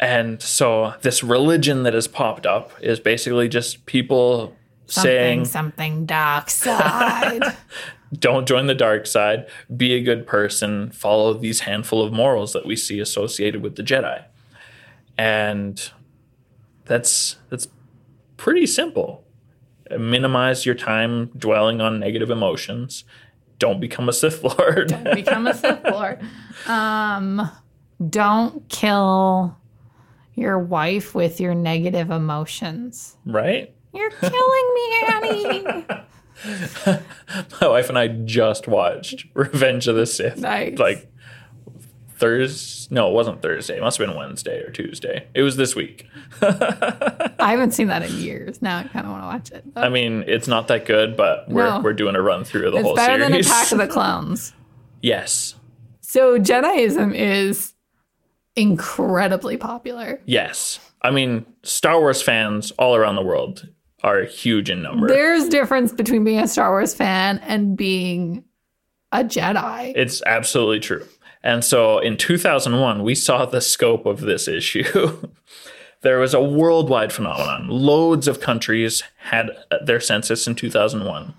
And 0.00 0.42
so 0.42 0.94
this 1.02 1.22
religion 1.22 1.84
that 1.84 1.94
has 1.94 2.08
popped 2.08 2.46
up 2.46 2.72
is 2.80 2.98
basically 2.98 3.48
just 3.48 3.86
people 3.86 4.56
saying, 4.86 5.44
something 5.44 6.06
dark 6.06 6.50
side. 6.50 7.42
don't 8.18 8.46
join 8.46 8.66
the 8.66 8.74
dark 8.74 9.06
side, 9.06 9.46
be 9.74 9.94
a 9.94 10.02
good 10.02 10.26
person, 10.26 10.90
follow 10.90 11.32
these 11.34 11.60
handful 11.60 12.02
of 12.02 12.12
morals 12.12 12.52
that 12.52 12.66
we 12.66 12.76
see 12.76 13.00
associated 13.00 13.62
with 13.62 13.76
the 13.76 13.82
Jedi. 13.82 14.24
And 15.16 15.90
that's 16.84 17.36
that's 17.48 17.68
pretty 18.36 18.66
simple. 18.66 19.24
Minimize 19.90 20.64
your 20.64 20.74
time 20.74 21.26
dwelling 21.36 21.80
on 21.80 22.00
negative 22.00 22.30
emotions. 22.30 23.04
Don't 23.58 23.80
become 23.80 24.08
a 24.08 24.12
Sith 24.12 24.42
Lord. 24.42 24.88
Become 25.14 25.46
a 25.46 25.54
Sith 25.54 25.84
Lord. 25.84 26.20
Um, 26.66 27.50
don't 28.08 28.68
kill 28.68 29.56
your 30.42 30.58
wife 30.58 31.14
with 31.14 31.40
your 31.40 31.54
negative 31.54 32.10
emotions. 32.10 33.16
right? 33.24 33.72
You're 33.94 34.10
killing 34.10 34.74
me, 34.74 35.02
Annie. 35.06 35.64
My 37.60 37.68
wife 37.68 37.88
and 37.88 37.98
I 37.98 38.08
just 38.08 38.66
watched 38.66 39.26
Revenge 39.34 39.86
of 39.88 39.96
the 39.96 40.06
Sith. 40.06 40.38
Nice. 40.38 40.78
Like 40.78 41.08
Thursday. 42.16 42.94
No, 42.94 43.08
it 43.10 43.14
wasn't 43.14 43.42
Thursday. 43.42 43.76
It 43.76 43.80
must 43.82 43.98
have 43.98 44.06
been 44.06 44.16
Wednesday 44.16 44.60
or 44.62 44.70
Tuesday. 44.70 45.26
It 45.34 45.42
was 45.42 45.56
this 45.56 45.74
week. 45.74 46.06
I 46.42 47.30
haven't 47.38 47.72
seen 47.72 47.88
that 47.88 48.02
in 48.02 48.16
years. 48.18 48.62
Now 48.62 48.78
I 48.78 48.84
kind 48.84 49.04
of 49.06 49.12
want 49.12 49.22
to 49.24 49.26
watch 49.26 49.50
it. 49.60 49.64
I 49.76 49.88
mean, 49.88 50.24
it's 50.26 50.48
not 50.48 50.68
that 50.68 50.86
good, 50.86 51.16
but 51.16 51.48
we're, 51.48 51.68
No. 51.68 51.80
we're 51.80 51.92
doing 51.92 52.14
a 52.16 52.22
run 52.22 52.44
through 52.44 52.66
of 52.68 52.72
the 52.72 52.78
it's 52.78 52.86
whole 52.86 52.96
better 52.96 53.18
than 53.18 53.32
Attack 53.34 53.72
of 53.72 53.78
the 53.78 53.86
Clones. 53.88 54.52
yes. 55.00 55.54
So 56.00 56.38
Jediism 56.38 57.14
is 57.14 57.71
incredibly 58.56 59.56
popular. 59.56 60.20
Yes. 60.26 60.78
I 61.02 61.10
mean, 61.10 61.46
Star 61.62 62.00
Wars 62.00 62.22
fans 62.22 62.70
all 62.72 62.94
around 62.94 63.16
the 63.16 63.22
world 63.22 63.68
are 64.02 64.22
huge 64.22 64.70
in 64.70 64.82
number. 64.82 65.08
There's 65.08 65.48
difference 65.48 65.92
between 65.92 66.24
being 66.24 66.38
a 66.40 66.48
Star 66.48 66.70
Wars 66.70 66.94
fan 66.94 67.38
and 67.40 67.76
being 67.76 68.44
a 69.12 69.24
Jedi. 69.24 69.92
It's 69.96 70.22
absolutely 70.26 70.80
true. 70.80 71.06
And 71.42 71.64
so 71.64 71.98
in 71.98 72.16
2001, 72.16 73.02
we 73.02 73.14
saw 73.14 73.44
the 73.46 73.60
scope 73.60 74.06
of 74.06 74.20
this 74.20 74.46
issue. 74.46 75.28
there 76.02 76.18
was 76.18 76.34
a 76.34 76.40
worldwide 76.42 77.12
phenomenon. 77.12 77.68
Loads 77.68 78.28
of 78.28 78.40
countries 78.40 79.02
had 79.18 79.50
their 79.84 80.00
census 80.00 80.46
in 80.46 80.54
2001. 80.54 81.34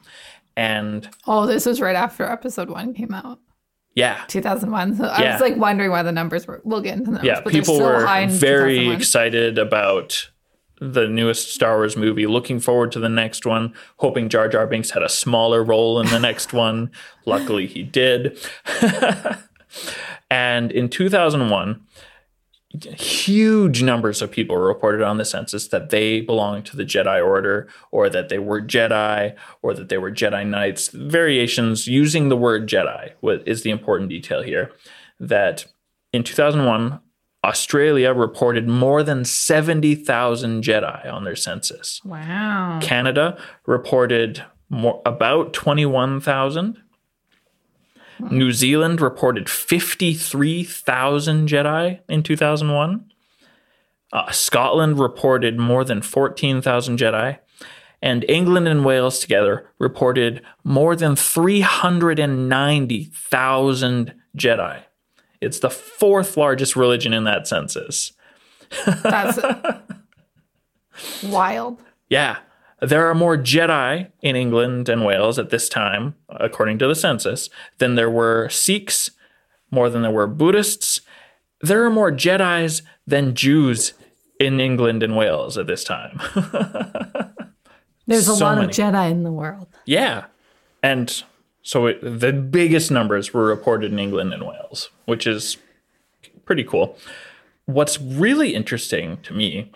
And 0.55 1.09
Oh, 1.25 1.45
this 1.47 1.65
was 1.65 1.81
right 1.81 1.95
after 1.95 2.25
episode 2.25 2.69
one 2.69 2.93
came 2.93 3.13
out, 3.13 3.39
yeah, 3.95 4.23
2001. 4.27 4.95
So 4.95 5.05
I 5.05 5.31
was 5.33 5.41
like 5.41 5.55
wondering 5.57 5.91
why 5.91 6.03
the 6.03 6.11
numbers 6.11 6.47
were. 6.47 6.61
We'll 6.63 6.81
get 6.81 6.97
into 6.97 7.11
numbers. 7.11 7.25
yeah, 7.25 7.41
people 7.41 7.79
were 7.79 8.27
very 8.27 8.89
excited 8.89 9.57
about 9.57 10.29
the 10.79 11.07
newest 11.07 11.53
Star 11.53 11.77
Wars 11.77 11.95
movie, 11.95 12.27
looking 12.27 12.59
forward 12.59 12.91
to 12.91 12.99
the 12.99 13.09
next 13.09 13.45
one, 13.45 13.73
hoping 13.97 14.27
Jar 14.27 14.49
Jar 14.49 14.67
Binks 14.67 14.91
had 14.91 15.03
a 15.03 15.09
smaller 15.09 15.63
role 15.63 15.99
in 15.99 16.07
the 16.07 16.19
next 16.19 16.51
one. 16.53 16.91
Luckily, 17.25 17.67
he 17.67 17.83
did. 17.83 18.37
and 20.29 20.71
in 20.71 20.89
2001, 20.89 21.81
huge 22.81 23.83
numbers 23.83 24.21
of 24.21 24.31
people 24.31 24.57
reported 24.57 25.01
on 25.01 25.17
the 25.17 25.25
census 25.25 25.67
that 25.67 25.89
they 25.89 26.21
belonged 26.21 26.65
to 26.65 26.75
the 26.75 26.85
Jedi 26.85 27.23
Order 27.23 27.67
or 27.91 28.09
that 28.09 28.29
they 28.29 28.39
were 28.39 28.61
Jedi 28.61 29.35
or 29.61 29.73
that 29.73 29.89
they 29.89 29.97
were 29.97 30.11
Jedi 30.11 30.45
Knights. 30.45 30.87
Variations 30.89 31.87
using 31.87 32.29
the 32.29 32.37
word 32.37 32.67
Jedi 32.67 33.11
is 33.45 33.63
the 33.63 33.69
important 33.69 34.09
detail 34.09 34.41
here. 34.41 34.71
That 35.19 35.65
in 36.11 36.23
2001, 36.23 36.99
Australia 37.43 38.13
reported 38.13 38.67
more 38.67 39.03
than 39.03 39.25
70,000 39.25 40.63
Jedi 40.63 41.11
on 41.11 41.23
their 41.25 41.35
census. 41.35 42.01
Wow. 42.03 42.79
Canada 42.81 43.37
reported 43.65 44.43
more, 44.69 45.01
about 45.05 45.53
21,000. 45.53 46.81
New 48.19 48.51
Zealand 48.51 49.01
reported 49.01 49.49
53,000 49.49 51.47
Jedi 51.47 51.99
in 52.07 52.23
2001. 52.23 53.11
Uh, 54.11 54.31
Scotland 54.31 54.99
reported 54.99 55.57
more 55.57 55.83
than 55.83 56.01
14,000 56.01 56.99
Jedi. 56.99 57.39
And 58.01 58.25
England 58.27 58.67
and 58.67 58.83
Wales 58.83 59.19
together 59.19 59.69
reported 59.79 60.41
more 60.63 60.95
than 60.95 61.15
390,000 61.15 64.13
Jedi. 64.37 64.81
It's 65.39 65.59
the 65.59 65.69
fourth 65.69 66.35
largest 66.37 66.75
religion 66.75 67.13
in 67.13 67.23
that 67.23 67.47
census. 67.47 68.11
That's 68.85 69.39
wild. 71.23 71.81
Yeah. 72.09 72.37
There 72.83 73.07
are 73.09 73.15
more 73.15 73.37
Jedi 73.37 74.07
in 74.21 74.35
England 74.35 74.89
and 74.89 75.05
Wales 75.05 75.39
at 75.39 75.49
this 75.49 75.69
time, 75.69 76.15
according 76.29 76.79
to 76.79 76.87
the 76.87 76.95
census, 76.95 77.49
than 77.77 77.95
there 77.95 78.09
were 78.09 78.49
Sikhs, 78.49 79.09
more 79.71 79.89
than 79.89 80.01
there 80.01 80.11
were 80.11 80.27
Buddhists. 80.27 81.01
There 81.61 81.83
are 81.85 81.89
more 81.89 82.11
Jedis 82.11 82.81
than 83.07 83.35
Jews 83.35 83.93
in 84.39 84.59
England 84.59 85.01
and 85.03 85.15
Wales 85.15 85.57
at 85.57 85.67
this 85.67 85.83
time. 85.83 86.19
There's 88.05 88.27
a 88.27 88.35
So 88.35 88.45
lot 88.45 88.55
many. 88.57 88.67
of 88.67 88.73
Jedi 88.73 89.11
in 89.11 89.23
the 89.23 89.31
world. 89.31 89.67
yeah. 89.85 90.25
And 90.81 91.23
so 91.61 91.85
it, 91.85 91.99
the 92.01 92.33
biggest 92.33 92.91
numbers 92.91 93.33
were 93.33 93.45
reported 93.45 93.93
in 93.93 93.99
England 93.99 94.33
and 94.33 94.43
Wales, 94.45 94.89
which 95.05 95.25
is 95.25 95.55
pretty 96.43 96.65
cool. 96.65 96.97
What's 97.65 98.01
really 98.01 98.53
interesting 98.53 99.17
to 99.23 99.33
me 99.33 99.71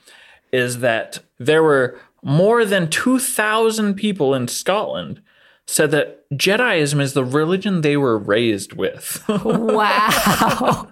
is 0.51 0.79
that 0.79 1.19
there 1.39 1.63
were 1.63 1.97
more 2.23 2.65
than 2.65 2.89
2,000 2.89 3.93
people 3.95 4.33
in 4.33 4.47
Scotland 4.47 5.21
said 5.65 5.91
that 5.91 6.29
Jediism 6.31 7.01
is 7.01 7.13
the 7.13 7.25
religion 7.25 7.81
they 7.81 7.97
were 7.97 8.17
raised 8.17 8.73
with. 8.73 9.23
Wow. 9.27 10.87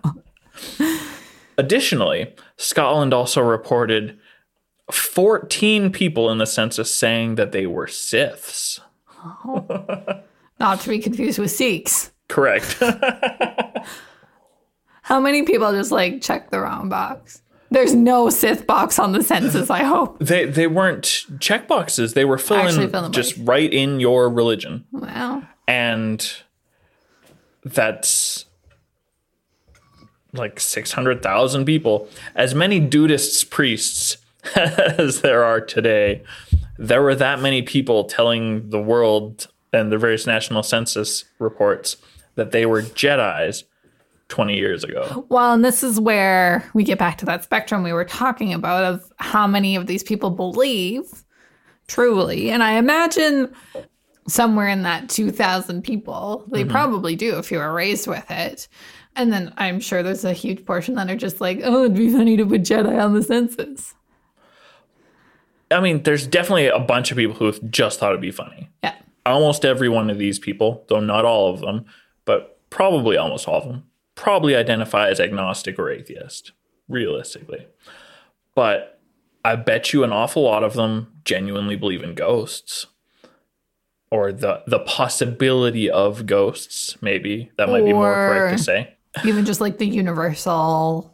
Additionally, 1.57 2.33
Scotland 2.57 3.13
also 3.13 3.41
reported 3.41 4.17
14 4.91 5.91
people 5.91 6.29
in 6.29 6.37
the 6.37 6.45
census 6.45 6.93
saying 6.93 7.35
that 7.35 7.51
they 7.51 7.65
were 7.65 7.87
Siths. 7.87 8.81
Oh. 9.23 10.21
Not 10.59 10.81
to 10.81 10.89
be 10.89 10.99
confused 10.99 11.39
with 11.39 11.51
Sikhs. 11.51 12.11
Correct. 12.27 12.77
How 15.01 15.19
many 15.19 15.43
people 15.43 15.71
just 15.71 15.91
like 15.91 16.21
check 16.21 16.49
the 16.49 16.59
wrong 16.59 16.89
box? 16.89 17.41
There's 17.71 17.95
no 17.95 18.29
Sith 18.29 18.67
box 18.67 18.99
on 18.99 19.11
the 19.11 19.23
census, 19.23 19.69
I 19.69 19.83
hope. 19.83 20.17
they 20.21 20.45
they 20.45 20.67
weren't 20.67 21.25
check 21.39 21.67
boxes. 21.67 22.13
They 22.13 22.25
were 22.25 22.37
filling 22.37 22.89
fill 22.89 23.09
just 23.09 23.35
right 23.37 23.71
in 23.71 23.99
your 23.99 24.29
religion. 24.29 24.85
Wow. 24.91 25.43
and 25.67 26.31
that's 27.63 28.45
like 30.33 30.59
600,000 30.59 31.65
people. 31.65 32.07
As 32.35 32.53
many 32.53 32.79
Dudists 32.79 33.49
priests 33.49 34.17
as 34.55 35.21
there 35.21 35.43
are 35.43 35.61
today, 35.61 36.23
there 36.77 37.01
were 37.01 37.15
that 37.15 37.39
many 37.39 37.61
people 37.61 38.03
telling 38.03 38.69
the 38.69 38.81
world 38.81 39.47
and 39.73 39.91
the 39.91 39.97
various 39.97 40.27
national 40.27 40.63
census 40.63 41.25
reports 41.39 41.97
that 42.35 42.51
they 42.51 42.65
were 42.65 42.81
Jedi's 42.81 43.63
20 44.29 44.55
years 44.55 44.83
ago. 44.83 45.25
Well, 45.29 45.53
and 45.53 45.63
this 45.63 45.83
is 45.83 45.99
where 45.99 46.69
we 46.73 46.83
get 46.83 46.97
back 46.97 47.17
to 47.19 47.25
that 47.25 47.43
spectrum 47.43 47.83
we 47.83 47.93
were 47.93 48.05
talking 48.05 48.53
about 48.53 48.83
of 48.83 49.11
how 49.17 49.45
many 49.45 49.75
of 49.75 49.87
these 49.87 50.03
people 50.03 50.31
believe 50.31 51.23
truly. 51.87 52.49
And 52.49 52.63
I 52.63 52.73
imagine 52.73 53.53
somewhere 54.27 54.67
in 54.67 54.83
that 54.83 55.09
2,000 55.09 55.83
people, 55.83 56.45
they 56.51 56.61
mm-hmm. 56.61 56.71
probably 56.71 57.15
do 57.15 57.37
if 57.37 57.51
you 57.51 57.59
were 57.59 57.71
raised 57.71 58.07
with 58.07 58.29
it. 58.29 58.67
And 59.15 59.31
then 59.31 59.53
I'm 59.57 59.79
sure 59.79 60.03
there's 60.03 60.25
a 60.25 60.33
huge 60.33 60.65
portion 60.65 60.95
that 60.95 61.09
are 61.09 61.15
just 61.15 61.39
like, 61.39 61.61
oh, 61.63 61.85
it'd 61.85 61.95
be 61.95 62.11
funny 62.11 62.35
to 62.37 62.45
put 62.45 62.63
Jedi 62.63 63.01
on 63.01 63.13
the 63.13 63.23
census. 63.23 63.93
I 65.71 65.79
mean, 65.79 66.03
there's 66.03 66.27
definitely 66.27 66.67
a 66.67 66.79
bunch 66.79 67.11
of 67.11 67.17
people 67.17 67.35
who 67.35 67.51
just 67.69 67.99
thought 67.99 68.09
it'd 68.11 68.21
be 68.21 68.31
funny. 68.31 68.69
Yeah. 68.83 68.95
almost 69.25 69.65
every 69.65 69.89
one 69.89 70.09
of 70.09 70.17
these 70.17 70.37
people, 70.37 70.83
though 70.89 70.99
not 70.99 71.25
all 71.25 71.53
of 71.53 71.61
them, 71.61 71.85
but 72.25 72.59
probably 72.69 73.17
almost 73.17 73.47
all 73.47 73.61
of 73.61 73.67
them, 73.67 73.83
probably 74.15 74.55
identify 74.55 75.09
as 75.09 75.19
agnostic 75.19 75.77
or 75.77 75.89
atheist, 75.91 76.51
realistically. 76.87 77.67
But 78.55 78.99
I 79.43 79.55
bet 79.55 79.93
you 79.93 80.03
an 80.03 80.11
awful 80.11 80.43
lot 80.43 80.63
of 80.63 80.73
them 80.73 81.11
genuinely 81.23 81.75
believe 81.75 82.03
in 82.03 82.15
ghosts. 82.15 82.87
Or 84.11 84.31
the 84.31 84.61
the 84.67 84.79
possibility 84.79 85.89
of 85.89 86.25
ghosts, 86.25 86.95
maybe. 87.01 87.51
That 87.57 87.67
might 87.69 87.83
be 87.83 87.91
more 87.91 88.13
correct 88.13 88.57
to 88.57 88.63
say. 88.63 88.93
Even 89.25 89.45
just 89.45 89.59
like 89.59 89.77
the 89.77 89.87
universal 89.87 91.13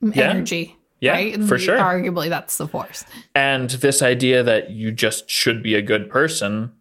Yeah. 0.00 0.30
energy. 0.30 0.76
Yeah, 1.00 1.12
right? 1.12 1.42
for 1.44 1.58
sure. 1.58 1.78
Arguably, 1.78 2.28
that's 2.28 2.56
the 2.58 2.68
force. 2.68 3.04
And 3.34 3.68
this 3.70 4.00
idea 4.02 4.42
that 4.42 4.70
you 4.70 4.92
just 4.92 5.28
should 5.28 5.62
be 5.62 5.74
a 5.74 5.82
good 5.82 6.08
person 6.08 6.72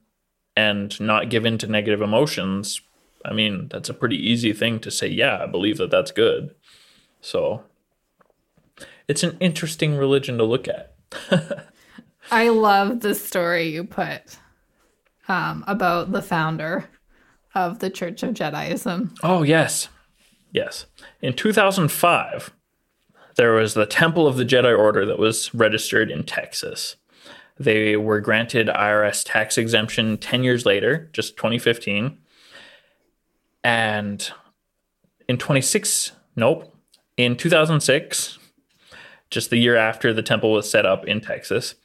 and 0.56 0.98
not 1.02 1.30
give 1.30 1.46
in 1.46 1.58
to 1.60 1.68
negative 1.68 2.02
emotions, 2.02 2.80
I 3.26 3.34
mean, 3.34 3.68
that's 3.70 3.90
a 3.90 3.94
pretty 3.94 4.18
easy 4.18 4.54
thing 4.54 4.80
to 4.80 4.92
say, 4.92 5.08
yeah, 5.08 5.42
I 5.42 5.46
believe 5.46 5.78
that 5.78 5.92
that's 5.92 6.12
good. 6.12 6.54
So 7.22 7.64
it's 9.08 9.24
an 9.24 9.38
interesting 9.40 9.96
religion 9.96 10.38
to 10.38 10.44
look 10.44 10.68
at. 10.68 10.96
I 12.32 12.50
love 12.50 13.02
the 13.02 13.16
story 13.16 13.70
you 13.70 13.84
put 13.84 14.38
um, 15.28 15.64
about 15.68 16.12
the 16.12 16.22
founder 16.22 16.90
of 17.56 17.80
the 17.80 17.90
Church 17.90 18.24
of 18.24 18.34
Jediism. 18.34 19.16
Oh, 19.24 19.44
yes. 19.44 19.90
Yes. 20.52 20.86
In 21.22 21.34
2005, 21.34 22.52
there 23.36 23.54
was 23.54 23.74
the 23.74 23.86
Temple 23.86 24.28
of 24.28 24.38
the 24.38 24.46
Jedi 24.46 24.78
Order 24.78 25.06
that 25.06 25.20
was 25.20 25.54
registered 25.54 26.12
in 26.12 26.24
Texas. 26.24 26.96
They 27.60 27.96
were 27.96 28.20
granted 28.20 28.68
IRS 28.68 29.24
tax 29.26 29.58
exemption 29.58 30.18
10 30.18 30.44
years 30.44 30.66
later, 30.66 31.10
just 31.14 31.38
2015. 31.38 32.18
And 33.64 34.30
in 35.28 35.38
26, 35.38 36.11
nope, 36.36 36.76
in 37.18 37.38
2006, 37.38 38.39
just 39.30 39.49
the 39.49 39.57
year 39.57 39.76
after 39.76 40.14
the 40.14 40.22
temple 40.22 40.51
was 40.51 40.70
set 40.70 40.86
up 40.86 41.05
in 41.05 41.22
Texas, 41.22 41.76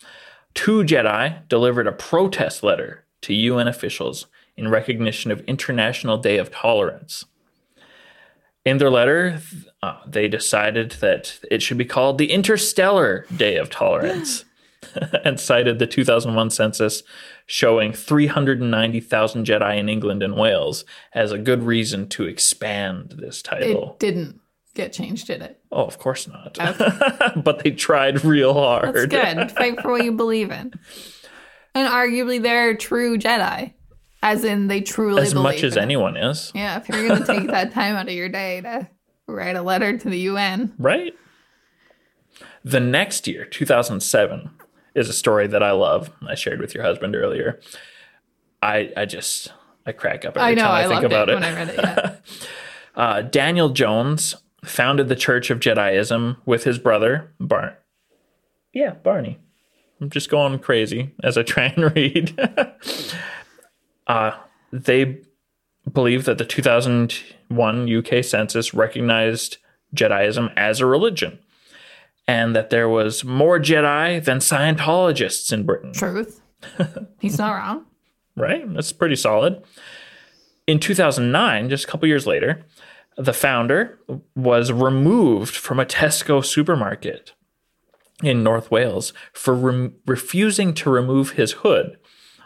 two 0.54 0.82
Jedi 0.82 1.46
delivered 1.48 1.86
a 1.86 1.92
protest 1.92 2.62
letter 2.62 3.04
to 3.22 3.34
UN 3.34 3.68
officials 3.68 4.26
in 4.56 4.68
recognition 4.68 5.30
of 5.30 5.40
International 5.42 6.18
Day 6.18 6.36
of 6.38 6.50
Tolerance. 6.50 7.24
In 8.64 8.78
their 8.78 8.90
letter, 8.90 9.40
uh, 9.82 9.98
they 10.06 10.28
decided 10.28 10.92
that 11.00 11.38
it 11.50 11.62
should 11.62 11.78
be 11.78 11.84
called 11.84 12.18
the 12.18 12.32
Interstellar 12.32 13.24
Day 13.34 13.56
of 13.56 13.70
Tolerance 13.70 14.44
and 15.24 15.40
cited 15.40 15.78
the 15.78 15.86
2001 15.86 16.50
census 16.50 17.02
showing 17.48 17.94
390,000 17.94 19.46
Jedi 19.46 19.78
in 19.78 19.88
England 19.88 20.22
and 20.22 20.36
Wales 20.36 20.84
as 21.14 21.32
a 21.32 21.38
good 21.38 21.62
reason 21.62 22.06
to 22.10 22.24
expand 22.24 23.14
this 23.18 23.40
title. 23.40 23.92
It 23.94 23.98
didn't 23.98 24.38
get 24.74 24.92
changed, 24.92 25.28
did 25.28 25.40
it? 25.40 25.58
Oh, 25.72 25.84
of 25.84 25.98
course 25.98 26.28
not. 26.28 26.58
but 27.42 27.64
they 27.64 27.70
tried 27.70 28.22
real 28.22 28.52
hard. 28.52 28.94
That's 28.94 29.06
good. 29.06 29.50
Fight 29.52 29.80
for 29.80 29.92
what 29.92 30.04
you 30.04 30.12
believe 30.12 30.50
in. 30.50 30.72
And 31.74 31.88
arguably, 31.88 32.40
they're 32.40 32.76
true 32.76 33.16
Jedi, 33.16 33.72
as 34.22 34.44
in 34.44 34.68
they 34.68 34.82
truly 34.82 35.22
As 35.22 35.34
much 35.34 35.64
as 35.64 35.78
anyone 35.78 36.18
is, 36.18 36.52
Yeah, 36.54 36.76
if 36.78 36.88
you're 36.88 37.08
going 37.08 37.20
to 37.20 37.26
take 37.26 37.46
that 37.48 37.72
time 37.72 37.96
out 37.96 38.08
of 38.08 38.14
your 38.14 38.28
day 38.28 38.60
to 38.60 38.88
write 39.26 39.56
a 39.56 39.62
letter 39.62 39.96
to 39.96 40.08
the 40.10 40.18
UN, 40.20 40.74
right? 40.78 41.14
The 42.62 42.80
next 42.80 43.26
year, 43.26 43.46
2007, 43.46 44.50
is 44.98 45.08
a 45.08 45.12
story 45.14 45.46
that 45.46 45.62
I 45.62 45.72
love. 45.72 46.10
I 46.26 46.34
shared 46.34 46.60
with 46.60 46.74
your 46.74 46.82
husband 46.84 47.14
earlier. 47.16 47.60
I 48.62 48.92
I 48.96 49.04
just 49.04 49.52
I 49.86 49.92
crack 49.92 50.24
up 50.24 50.36
every 50.36 50.50
I 50.50 50.54
know 50.54 50.62
time 50.62 50.72
I, 50.72 50.84
I, 50.84 50.88
think 50.88 51.04
about 51.04 51.28
it, 51.28 51.32
it. 51.32 51.34
when 51.36 51.44
I 51.44 51.54
read 51.54 51.68
it. 51.70 51.76
Yeah. 51.78 52.16
Uh, 52.96 53.22
Daniel 53.22 53.68
Jones 53.68 54.34
founded 54.64 55.08
the 55.08 55.14
Church 55.14 55.50
of 55.50 55.60
Jediism 55.60 56.36
with 56.44 56.64
his 56.64 56.80
brother 56.80 57.32
Bar. 57.38 57.78
Yeah, 58.72 58.94
Barney. 58.94 59.38
I'm 60.00 60.10
just 60.10 60.30
going 60.30 60.58
crazy 60.58 61.14
as 61.22 61.38
I 61.38 61.42
try 61.42 61.66
and 61.66 61.94
read. 61.96 62.38
uh, 64.08 64.32
they 64.72 65.18
believe 65.90 66.24
that 66.24 66.38
the 66.38 66.44
2001 66.44 67.96
UK 67.96 68.24
census 68.24 68.74
recognized 68.74 69.58
Jediism 69.94 70.52
as 70.56 70.80
a 70.80 70.86
religion, 70.86 71.38
and 72.28 72.54
that 72.54 72.70
there 72.70 72.88
was 72.88 73.24
more 73.24 73.58
Jedi 73.58 74.22
than 74.22 74.38
Scientologists 74.38 75.52
in 75.52 75.64
Britain. 75.64 75.92
Truth. 75.92 76.40
He's 77.20 77.38
not 77.38 77.52
wrong. 77.54 77.86
right? 78.36 78.62
That's 78.74 78.92
pretty 78.92 79.16
solid. 79.16 79.64
In 80.66 80.78
2009, 80.78 81.70
just 81.70 81.84
a 81.84 81.88
couple 81.88 82.06
years 82.06 82.26
later, 82.26 82.62
the 83.16 83.32
founder 83.32 83.98
was 84.36 84.70
removed 84.70 85.56
from 85.56 85.80
a 85.80 85.86
Tesco 85.86 86.44
supermarket 86.44 87.32
in 88.22 88.42
North 88.42 88.70
Wales 88.70 89.12
for 89.32 89.54
rem- 89.54 89.94
refusing 90.06 90.74
to 90.74 90.90
remove 90.90 91.30
his 91.30 91.52
hood 91.52 91.96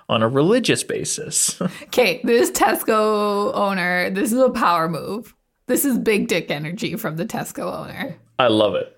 on 0.08 0.22
a 0.22 0.28
religious 0.28 0.84
basis. 0.84 1.60
Okay, 1.84 2.20
this 2.24 2.50
Tesco 2.50 3.52
owner, 3.54 4.08
this 4.10 4.32
is 4.32 4.38
a 4.38 4.50
power 4.50 4.88
move. 4.88 5.34
This 5.66 5.84
is 5.84 5.98
big 5.98 6.28
dick 6.28 6.50
energy 6.50 6.96
from 6.96 7.16
the 7.16 7.26
Tesco 7.26 7.72
owner. 7.72 8.16
I 8.38 8.46
love 8.48 8.74
it. 8.74 8.96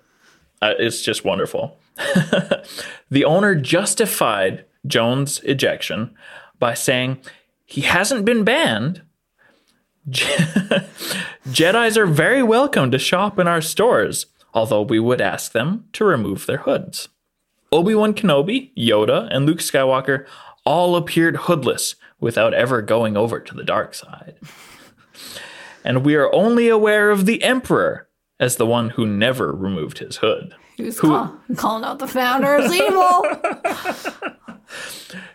Uh, 0.61 0.73
it's 0.79 1.01
just 1.01 1.25
wonderful. 1.25 1.77
the 3.09 3.25
owner 3.25 3.55
justified 3.55 4.65
Jones' 4.85 5.39
ejection 5.43 6.15
by 6.59 6.73
saying 6.73 7.19
he 7.65 7.81
hasn't 7.81 8.25
been 8.25 8.43
banned. 8.43 9.01
Je- 10.09 10.25
Jedi's 11.47 11.97
are 11.97 12.05
very 12.05 12.43
welcome 12.43 12.91
to 12.91 12.99
shop 12.99 13.39
in 13.39 13.47
our 13.47 13.61
stores, 13.61 14.27
although 14.53 14.81
we 14.81 14.99
would 14.99 15.21
ask 15.21 15.51
them 15.51 15.85
to 15.93 16.05
remove 16.05 16.45
their 16.45 16.59
hoods. 16.59 17.09
Obi 17.71 17.95
Wan 17.95 18.13
Kenobi, 18.13 18.71
Yoda, 18.77 19.27
and 19.31 19.45
Luke 19.45 19.59
Skywalker 19.59 20.25
all 20.65 20.95
appeared 20.95 21.35
hoodless 21.35 21.95
without 22.19 22.53
ever 22.53 22.81
going 22.81 23.17
over 23.17 23.39
to 23.39 23.53
the 23.53 23.63
dark 23.63 23.93
side. 23.93 24.35
And 25.87 26.03
we 26.03 26.15
are 26.15 26.33
only 26.33 26.67
aware 26.67 27.11
of 27.11 27.27
the 27.27 27.43
Emperor 27.43 28.04
as 28.39 28.55
the 28.57 28.65
one 28.65 28.89
who 28.91 29.05
never 29.05 29.51
removed 29.53 29.99
his 29.99 30.17
hood. 30.17 30.53
He 30.77 30.83
was 30.83 30.99
call- 30.99 31.33
calling 31.55 31.83
out 31.85 31.99
the 31.99 32.07
founder 32.07 32.55
as 32.55 32.73
evil. 32.75 33.23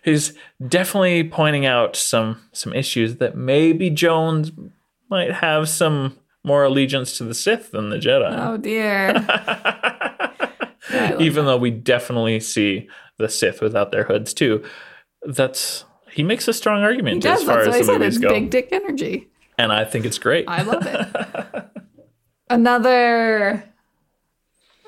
He's 0.05 0.35
definitely 0.67 1.25
pointing 1.25 1.65
out 1.67 1.97
some 1.97 2.43
some 2.53 2.73
issues 2.75 3.17
that 3.17 3.37
maybe 3.37 3.89
Jones 3.91 4.53
might 5.09 5.33
have 5.33 5.69
some 5.69 6.17
more 6.45 6.65
allegiance 6.65 7.17
to 7.19 7.25
the 7.25 7.35
Sith 7.35 7.71
than 7.71 7.91
the 7.91 7.97
Jedi. 7.97 8.37
oh 8.39 8.57
dear. 8.57 9.15
Even 11.21 11.47
though 11.47 11.57
we 11.57 11.71
definitely 11.71 12.41
see 12.41 12.89
the 13.19 13.29
Sith 13.29 13.61
without 13.61 13.93
their 13.93 14.05
hoods 14.05 14.35
too. 14.35 14.63
That's 15.23 15.85
he 16.11 16.23
makes 16.23 16.49
a 16.49 16.53
strong 16.53 16.83
argument 16.83 17.23
does. 17.23 17.41
as 17.41 17.47
far 17.47 17.65
That's 17.65 17.69
what 17.69 17.75
as 17.75 17.75
I 17.77 17.79
the 17.79 17.85
said. 17.85 17.99
movies 18.01 18.17
It's 18.17 18.23
go. 18.25 18.29
big 18.31 18.51
dick 18.51 18.69
energy. 18.73 19.31
and 19.59 19.73
I 19.73 19.85
think 19.85 20.05
it's 20.05 20.19
great. 20.19 20.47
I 20.49 20.63
love 20.63 20.85
it. 20.87 21.67
Another 22.51 23.65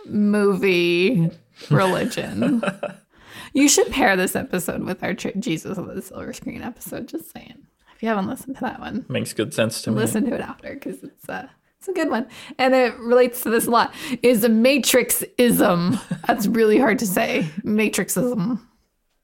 movie 0.07 1.31
religion. 1.71 2.63
You 3.55 3.69
should 3.69 3.91
pair 3.91 4.17
this 4.17 4.35
episode 4.35 4.83
with 4.85 5.03
our 5.05 5.13
Jesus 5.13 5.77
on 5.77 5.87
the 5.95 6.01
Silver 6.01 6.33
Screen 6.33 6.63
episode. 6.63 7.07
Just 7.07 7.31
saying. 7.35 7.67
If 7.95 8.03
you 8.03 8.09
haven't 8.09 8.27
listened 8.27 8.57
to 8.57 8.63
that 8.63 8.81
one, 8.81 9.05
Makes 9.11 9.35
good 9.35 9.53
sense 9.53 9.83
to 9.83 9.91
me. 9.91 9.99
listen 9.99 10.25
to 10.25 10.35
it 10.35 10.41
after 10.41 10.73
because 10.73 11.03
it's 11.03 11.29
uh, 11.29 11.49
it's 11.79 11.87
a 11.87 11.93
good 11.93 12.09
one 12.09 12.29
and 12.59 12.75
it 12.75 12.99
relates 12.99 13.43
to 13.43 13.51
this 13.51 13.67
a 13.67 13.71
lot. 13.71 13.93
Is 14.23 14.43
a 14.43 14.49
matrixism. 14.49 16.01
That's 16.27 16.47
really 16.47 16.79
hard 16.79 16.99
to 17.01 17.07
say. 17.07 17.43
Matrixism. 17.63 18.59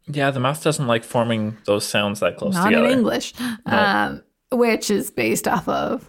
Yeah, 0.08 0.30
the 0.30 0.40
mouth 0.40 0.62
doesn't 0.62 0.86
like 0.86 1.04
forming 1.04 1.56
those 1.64 1.86
sounds 1.86 2.20
that 2.20 2.36
close 2.36 2.52
Not 2.52 2.66
together. 2.66 2.84
in 2.84 2.92
English. 2.98 3.32
Um, 3.64 4.22
which 4.52 4.90
is 4.90 5.10
based 5.10 5.48
off 5.48 5.66
of 5.68 6.06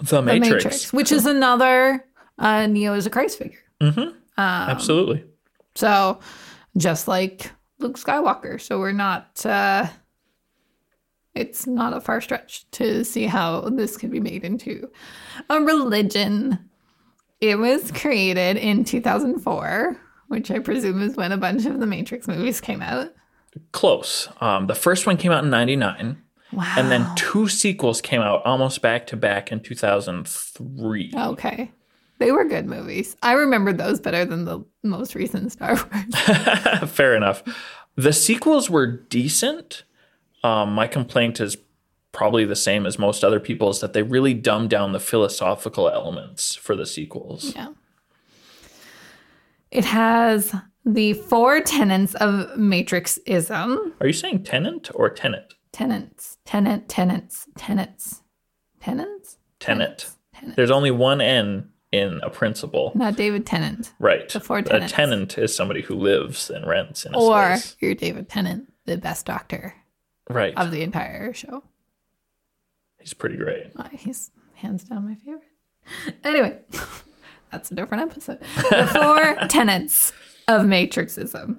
The 0.00 0.16
the 0.16 0.22
Matrix. 0.22 0.50
Matrix, 0.50 0.92
which 0.92 1.12
is 1.12 1.26
another 1.26 2.04
uh, 2.38 2.66
Neo 2.66 2.94
is 2.94 3.06
a 3.06 3.10
Christ 3.10 3.38
figure. 3.38 3.58
Absolutely. 4.38 5.24
So 5.74 6.20
just 6.76 7.08
like 7.08 7.50
Luke 7.78 7.98
Skywalker. 7.98 8.60
So 8.60 8.78
we're 8.78 8.92
not 8.92 9.44
uh 9.44 9.86
it's 11.34 11.66
not 11.66 11.92
a 11.96 12.00
far 12.00 12.20
stretch 12.20 12.68
to 12.72 13.04
see 13.04 13.26
how 13.26 13.60
this 13.70 13.96
could 13.96 14.10
be 14.10 14.20
made 14.20 14.44
into 14.44 14.90
a 15.48 15.60
religion. 15.60 16.58
It 17.40 17.58
was 17.58 17.92
created 17.92 18.56
in 18.56 18.82
2004, 18.84 19.96
which 20.26 20.50
I 20.50 20.58
presume 20.58 21.00
is 21.02 21.16
when 21.16 21.30
a 21.30 21.36
bunch 21.36 21.64
of 21.66 21.78
the 21.78 21.86
Matrix 21.86 22.26
movies 22.26 22.60
came 22.60 22.82
out. 22.82 23.12
Close. 23.70 24.28
Um, 24.40 24.66
the 24.66 24.74
first 24.74 25.06
one 25.06 25.16
came 25.16 25.30
out 25.30 25.44
in 25.44 25.50
99. 25.50 26.20
Wow. 26.52 26.74
And 26.76 26.90
then 26.90 27.06
two 27.14 27.48
sequels 27.48 28.00
came 28.00 28.20
out 28.20 28.44
almost 28.44 28.80
back 28.80 29.06
to 29.08 29.16
back 29.16 29.52
in 29.52 29.60
2003. 29.60 31.12
Okay. 31.14 31.70
They 32.18 32.32
were 32.32 32.44
good 32.44 32.66
movies. 32.66 33.16
I 33.22 33.32
remember 33.32 33.72
those 33.72 34.00
better 34.00 34.24
than 34.24 34.44
the 34.44 34.64
most 34.82 35.14
recent 35.14 35.52
Star 35.52 35.74
Wars. 35.74 36.90
Fair 36.90 37.14
enough. 37.14 37.42
The 37.96 38.12
sequels 38.12 38.68
were 38.70 38.86
decent. 38.86 39.84
Um, 40.42 40.72
my 40.72 40.86
complaint 40.86 41.40
is 41.40 41.56
probably 42.12 42.44
the 42.44 42.56
same 42.56 42.86
as 42.86 42.98
most 42.98 43.22
other 43.22 43.38
people's 43.38 43.80
that 43.80 43.92
they 43.92 44.02
really 44.02 44.34
dumbed 44.34 44.70
down 44.70 44.92
the 44.92 45.00
philosophical 45.00 45.88
elements 45.88 46.54
for 46.54 46.74
the 46.74 46.86
sequels. 46.86 47.54
Yeah. 47.54 47.68
It 49.70 49.84
has 49.84 50.54
the 50.84 51.12
four 51.12 51.60
tenets 51.60 52.14
of 52.14 52.48
Matrixism. 52.56 53.92
Are 54.00 54.06
you 54.06 54.12
saying 54.12 54.44
tenant 54.44 54.90
or 54.94 55.10
tenant? 55.10 55.54
Tenants, 55.72 56.37
tenant, 56.48 56.88
tenants, 56.88 57.46
tenants, 57.58 58.22
tenants. 58.80 59.36
Tenant. 59.60 60.10
tenant. 60.34 60.56
There's 60.56 60.70
only 60.70 60.90
one 60.90 61.20
N 61.20 61.68
in 61.92 62.20
a 62.22 62.30
principle. 62.30 62.90
Not 62.94 63.16
David 63.16 63.44
Tennant, 63.44 63.92
Right. 63.98 64.26
The 64.30 64.40
four 64.40 64.58
A 64.58 64.88
tenant 64.88 65.36
is 65.36 65.54
somebody 65.54 65.82
who 65.82 65.94
lives 65.94 66.48
and 66.48 66.66
rents 66.66 67.04
in 67.04 67.14
a 67.14 67.18
or 67.18 67.56
space. 67.56 67.76
you're 67.80 67.94
David 67.94 68.28
Tennant, 68.30 68.72
the 68.86 68.96
best 68.96 69.26
doctor 69.26 69.74
Right. 70.30 70.54
of 70.56 70.70
the 70.70 70.82
entire 70.82 71.34
show. 71.34 71.64
He's 72.98 73.12
pretty 73.14 73.36
great. 73.36 73.66
Uh, 73.76 73.88
He's 73.92 74.30
hands 74.54 74.84
down 74.84 75.06
my 75.06 75.16
favorite. 75.16 75.42
Anyway, 76.24 76.58
That's 77.52 77.70
a 77.70 77.74
different 77.74 78.10
episode. 78.10 78.40
The 78.40 78.86
four 78.92 79.48
tenets 79.48 80.12
of 80.48 80.62
Matrixism. 80.62 81.58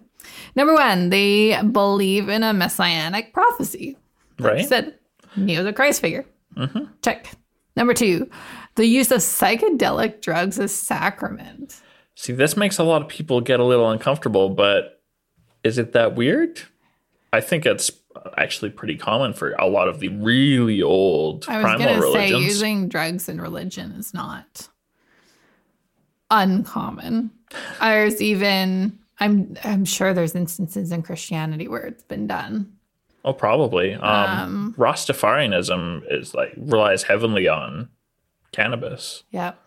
Number 0.56 0.74
one, 0.76 1.10
they 1.10 1.60
believe 1.64 2.28
in 2.30 2.44
a 2.44 2.54
messianic 2.54 3.34
prophecy. 3.34 3.98
Right? 4.40 4.68
Said 4.68 4.96
Neo's 5.36 5.66
a 5.66 5.74
Christ 5.74 6.02
figure. 6.02 6.26
Mm-hmm. 6.56 6.86
Check. 7.02 7.32
Number 7.76 7.94
two, 7.94 8.30
the 8.76 8.86
use 8.86 9.12
of 9.12 9.20
psychedelic 9.20 10.22
drugs 10.22 10.60
as 10.60 10.74
sacrament. 10.74 11.82
See, 12.16 12.34
this 12.34 12.58
makes 12.58 12.78
a 12.78 12.84
lot 12.84 13.02
of 13.02 13.08
people 13.08 13.40
get 13.40 13.60
a 13.60 13.64
little 13.64 13.90
uncomfortable, 13.90 14.50
but 14.50 15.02
is 15.64 15.78
it 15.78 15.94
that 15.94 16.16
weird? 16.16 16.62
I 17.32 17.42
think 17.42 17.66
it's 17.66 17.92
actually 18.38 18.72
pretty 18.72 18.98
common 18.98 19.34
for 19.34 19.54
a 19.54 19.68
lot 19.68 19.88
of 19.88 20.00
the 20.00 20.10
really 20.10 20.82
old 20.82 21.46
I 21.48 21.58
was 21.58 21.64
primal 21.64 21.86
going 21.86 22.02
to 22.02 22.12
say 22.12 22.30
using 22.30 22.90
drugs 22.90 23.30
in 23.30 23.40
religion 23.40 23.92
is 23.94 24.14
not 24.14 24.68
uncommon. 26.32 27.32
There's 27.80 28.22
even 28.22 28.98
I'm 29.20 29.56
I'm 29.64 29.86
sure 29.86 30.14
there's 30.14 30.36
instances 30.36 30.92
in 30.92 31.04
Christianity 31.04 31.68
where 31.68 31.86
it's 31.86 32.04
been 32.04 32.28
done. 32.28 32.74
Oh, 33.26 33.34
probably. 33.34 33.94
Um, 33.96 34.74
Rastafarianism 34.78 36.04
is 36.10 36.34
like 36.34 36.54
relies 36.58 37.04
heavily 37.04 37.48
on 37.48 37.90
cannabis, 38.52 39.24
Yep. 39.32 39.60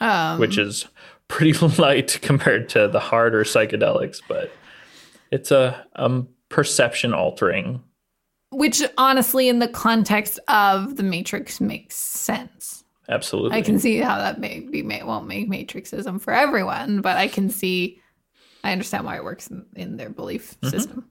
Um, 0.00 0.40
which 0.40 0.58
is 0.58 0.86
pretty 1.28 1.52
light 1.78 2.18
compared 2.22 2.68
to 2.70 2.88
the 2.88 3.00
harder 3.00 3.44
psychedelics, 3.44 4.20
but 4.26 4.50
it's 5.30 5.50
a 5.50 5.86
um, 5.96 6.28
perception 6.48 7.14
altering. 7.14 7.82
which 8.50 8.82
honestly 8.98 9.48
in 9.48 9.58
the 9.60 9.68
context 9.68 10.38
of 10.48 10.96
the 10.96 11.02
matrix 11.02 11.60
makes 11.60 11.96
sense. 11.96 12.84
Absolutely. 13.08 13.56
I 13.56 13.62
can 13.62 13.78
see 13.78 13.98
how 13.98 14.16
that 14.18 14.40
may 14.40 14.60
be 14.60 14.82
may 14.82 15.02
won't 15.02 15.26
make 15.26 15.50
matrixism 15.50 16.20
for 16.20 16.32
everyone, 16.32 17.00
but 17.00 17.16
I 17.16 17.28
can 17.28 17.48
see 17.50 18.00
I 18.64 18.72
understand 18.72 19.04
why 19.04 19.16
it 19.16 19.24
works 19.24 19.48
in, 19.48 19.64
in 19.74 19.96
their 19.96 20.10
belief 20.10 20.56
system. 20.64 21.08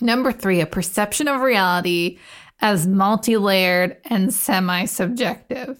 Number 0.00 0.32
three, 0.32 0.60
a 0.60 0.66
perception 0.66 1.28
of 1.28 1.40
reality 1.40 2.18
as 2.60 2.86
multi-layered 2.86 3.96
and 4.04 4.32
semi-subjective. 4.32 5.78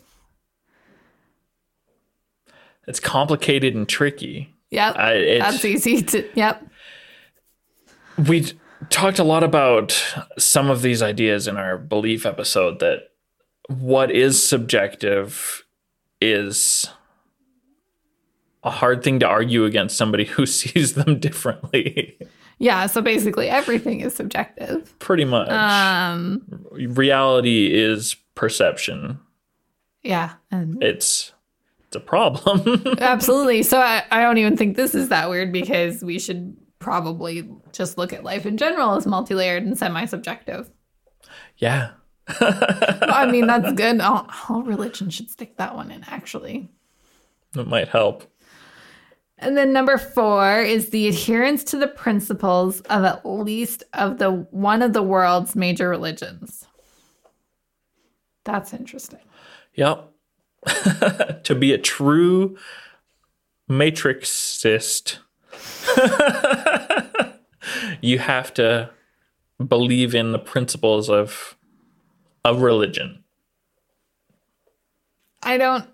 it's 2.87 3.01
complicated 3.01 3.75
and 3.75 3.87
tricky. 3.89 4.55
Yep. 4.71 4.97
I- 4.97 5.13
it's- 5.15 5.53
that's 5.53 5.65
easy 5.65 6.03
to 6.03 6.27
yep. 6.35 6.65
we 8.29 8.47
talked 8.91 9.19
a 9.19 9.25
lot 9.25 9.45
about 9.45 9.93
some 10.39 10.71
of 10.71 10.81
these 10.83 11.03
ideas 11.03 11.47
in 11.49 11.57
our 11.57 11.77
belief 11.77 12.25
episode 12.25 12.79
that 12.81 13.11
what 13.69 14.11
is 14.11 14.43
subjective 14.47 15.65
is 16.21 16.89
a 18.65 18.71
hard 18.71 19.03
thing 19.03 19.21
to 19.21 19.27
argue 19.27 19.65
against 19.65 19.97
somebody 19.99 20.25
who 20.35 20.47
sees 20.47 20.95
them 20.95 21.19
differently 21.19 22.19
Yeah, 22.59 22.87
so 22.87 23.01
basically 23.01 23.49
everything 23.49 24.01
is 24.01 24.15
subjective. 24.15 24.99
pretty 24.99 25.25
much 25.25 25.49
Um 25.51 26.43
reality 26.73 27.73
is 27.73 28.17
perception 28.35 29.21
yeah, 30.03 30.35
and 30.51 30.83
it's 30.83 31.33
it's 31.87 31.97
a 31.97 32.01
problem 32.01 32.83
Absolutely. 33.01 33.63
So 33.63 33.81
I, 33.81 34.05
I 34.11 34.23
don't 34.23 34.39
even 34.39 34.57
think 34.57 34.77
this 34.77 34.95
is 34.95 35.09
that 35.09 35.29
weird 35.31 35.53
because 35.53 36.03
we 36.03 36.19
should 36.19 36.57
probably 36.79 37.49
just 37.73 37.99
look 37.99 38.13
at 38.13 38.25
life 38.25 38.47
in 38.47 38.57
general 38.57 38.95
as 38.95 39.07
multi 39.07 39.35
layered 39.35 39.65
and 39.65 39.77
semi 39.77 40.05
subjective. 40.05 40.71
yeah 41.57 41.91
I 42.41 43.29
mean, 43.31 43.47
that's 43.47 43.73
good. 43.75 44.01
All, 44.01 44.29
all 44.49 44.63
religion 44.63 45.11
should 45.11 45.31
stick 45.31 45.57
that 45.57 45.75
one 45.75 45.91
in, 45.91 46.05
actually. 46.09 46.71
it 47.57 47.67
might 47.67 47.89
help 47.89 48.25
And 49.41 49.57
then 49.57 49.73
number 49.73 49.99
four 49.99 50.61
is 50.61 50.91
the 50.91 51.09
adherence 51.09 51.63
to 51.65 51.77
the 51.79 51.87
principles 51.87 52.81
of 52.83 53.05
at 53.05 53.25
least 53.25 53.85
of 53.93 54.19
the 54.19 54.31
one 54.51 54.83
of 54.83 54.93
the 54.93 55.03
world's 55.03 55.55
major 55.55 55.89
religions. 55.89 56.67
That's 58.45 58.73
interesting. 58.73 59.21
Yep. 59.75 60.11
to 61.45 61.55
be 61.55 61.73
a 61.73 61.79
true 61.79 62.57
matrixist, 63.71 65.19
you 68.01 68.19
have 68.19 68.53
to 68.55 68.91
believe 69.65 70.15
in 70.15 70.33
the 70.33 70.39
principles 70.39 71.09
of 71.09 71.57
of 72.45 72.63
religion. 72.63 73.23
I 75.43 75.59
don't 75.59 75.89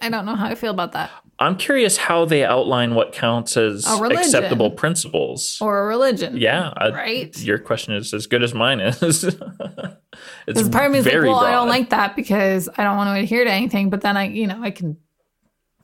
I 0.00 0.08
don't 0.08 0.26
know 0.26 0.34
how 0.34 0.46
I 0.46 0.56
feel 0.56 0.72
about 0.72 0.92
that. 0.92 1.10
I'm 1.38 1.56
curious 1.56 1.98
how 1.98 2.24
they 2.24 2.44
outline 2.44 2.94
what 2.94 3.12
counts 3.12 3.56
as 3.58 3.86
acceptable 3.86 4.70
principles. 4.70 5.58
Or 5.60 5.82
a 5.82 5.86
religion. 5.86 6.36
yeah, 6.38 6.72
I- 6.76 6.88
Right. 6.90 7.38
Your 7.38 7.58
question 7.58 7.92
is 7.94 8.14
as 8.14 8.26
good 8.26 8.42
as 8.42 8.54
mine 8.54 8.80
is. 8.80 9.02
it's 10.46 10.68
part 10.70 10.86
of 10.86 10.92
me 10.92 10.98
is 10.98 11.04
like, 11.06 11.14
well, 11.14 11.36
I 11.36 11.52
don't 11.52 11.68
like 11.68 11.90
that 11.90 12.16
because 12.16 12.68
I 12.78 12.84
don't 12.84 12.96
want 12.96 13.14
to 13.16 13.20
adhere 13.22 13.44
to 13.44 13.50
anything. 13.52 13.90
But 13.90 14.00
then 14.00 14.16
I, 14.16 14.28
you 14.28 14.46
know, 14.46 14.62
I 14.62 14.70
can, 14.70 14.96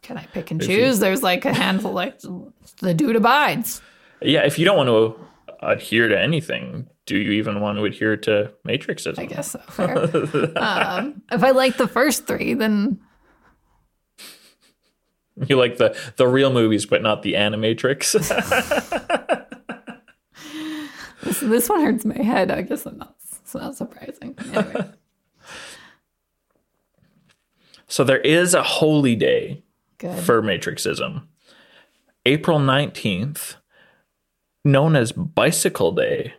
can 0.01 0.17
I 0.17 0.25
pick 0.27 0.51
and 0.51 0.61
you- 0.63 0.67
choose? 0.69 0.99
There's 1.01 1.23
like 1.23 1.45
a 1.45 1.53
handful, 1.53 1.93
like 1.93 2.21
the 2.81 2.95
dude 2.95 3.17
abides. 3.17 3.83
Yeah, 4.23 4.47
if 4.47 4.59
you 4.59 4.65
don't 4.65 4.77
want 4.77 4.89
to 4.89 5.21
adhere 5.67 6.09
to 6.09 6.19
anything, 6.19 6.89
do 7.07 7.17
you 7.19 7.33
even 7.33 7.61
want 7.61 7.77
to 7.79 7.85
adhere 7.85 8.17
to 8.17 8.53
matrixism? 8.67 9.19
I 9.19 9.27
guess 9.27 9.53
so. 9.53 10.53
Um, 10.57 11.23
if 11.31 11.43
I 11.45 11.51
like 11.51 11.77
the 11.77 11.89
first 11.89 12.27
three, 12.27 12.55
then 12.55 13.01
You 15.49 15.57
like 15.57 15.79
the 15.79 15.97
the 16.17 16.29
real 16.29 16.53
movies, 16.53 16.87
but 16.87 17.03
not 17.03 17.23
the 17.23 17.35
animatrix. 17.35 18.13
this, 21.23 21.41
this 21.41 21.69
one 21.69 21.81
hurts 21.81 22.05
my 22.05 22.21
head. 22.21 22.51
I 22.51 22.63
guess 22.63 22.87
I'm 22.87 22.99
not, 22.99 23.17
it's 23.41 23.55
not 23.55 23.77
surprising. 23.77 24.37
Anyway. 24.53 24.85
so 27.89 28.05
there 28.05 28.21
is 28.21 28.55
a 28.55 28.63
holy 28.63 29.17
day 29.17 29.63
Good. 29.99 30.23
for 30.23 30.43
matrixism, 30.43 31.27
April 32.27 32.59
nineteenth, 32.59 33.57
known 34.65 34.97
as 34.97 35.13
Bicycle 35.13 35.93
Day, 35.93 36.35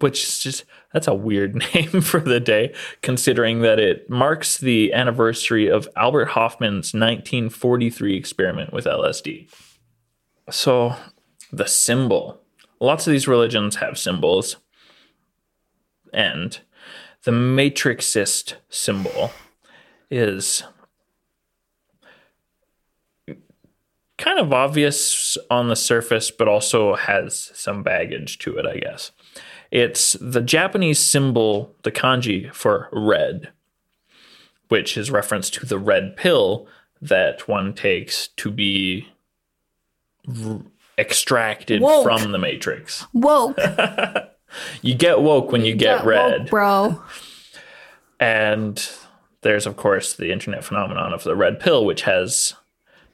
which 0.00 0.24
is 0.24 0.38
just 0.38 0.64
that's 0.92 1.08
a 1.08 1.14
weird 1.14 1.54
name 1.74 2.00
for 2.00 2.20
the 2.20 2.40
day, 2.40 2.74
considering 3.02 3.60
that 3.62 3.78
it 3.78 4.08
marks 4.08 4.58
the 4.58 4.92
anniversary 4.92 5.68
of 5.68 5.88
Albert 5.96 6.30
Hofmann's 6.30 6.94
1943 6.94 8.16
experiment 8.16 8.72
with 8.72 8.84
LSD. 8.84 9.50
So 10.50 10.94
the 11.52 11.66
symbol. 11.66 12.40
Lots 12.80 13.06
of 13.06 13.12
these 13.12 13.28
religions 13.28 13.76
have 13.76 13.98
symbols. 13.98 14.56
And 16.12 16.58
the 17.24 17.32
matrixist 17.32 18.54
symbol 18.68 19.32
is 20.10 20.62
kind 24.16 24.38
of 24.38 24.52
obvious 24.52 25.36
on 25.50 25.68
the 25.68 25.76
surface, 25.76 26.30
but 26.30 26.48
also 26.48 26.94
has 26.96 27.50
some 27.54 27.82
baggage 27.82 28.38
to 28.38 28.56
it, 28.56 28.66
I 28.66 28.78
guess. 28.78 29.12
It's 29.70 30.14
the 30.20 30.40
Japanese 30.40 30.98
symbol, 30.98 31.74
the 31.82 31.92
kanji 31.92 32.52
for 32.54 32.88
red, 32.92 33.50
which 34.68 34.96
is 34.96 35.10
reference 35.10 35.50
to 35.50 35.66
the 35.66 35.78
red 35.78 36.16
pill 36.16 36.66
that 37.02 37.46
one 37.48 37.74
takes 37.74 38.28
to 38.28 38.50
be 38.50 39.08
r- 40.46 40.60
extracted 40.96 41.80
Woke. 41.82 42.04
from 42.04 42.32
the 42.32 42.38
matrix. 42.38 43.06
Woke. 43.12 43.58
You 44.80 44.94
get 44.94 45.20
woke 45.20 45.52
when 45.52 45.64
you 45.66 45.74
get 45.74 45.98
woke, 45.98 46.06
red. 46.06 46.46
bro. 46.50 47.02
And 48.18 48.90
there's, 49.42 49.66
of 49.66 49.76
course, 49.76 50.14
the 50.14 50.32
internet 50.32 50.64
phenomenon 50.64 51.12
of 51.12 51.22
the 51.24 51.36
red 51.36 51.60
pill, 51.60 51.84
which 51.84 52.02
has 52.02 52.54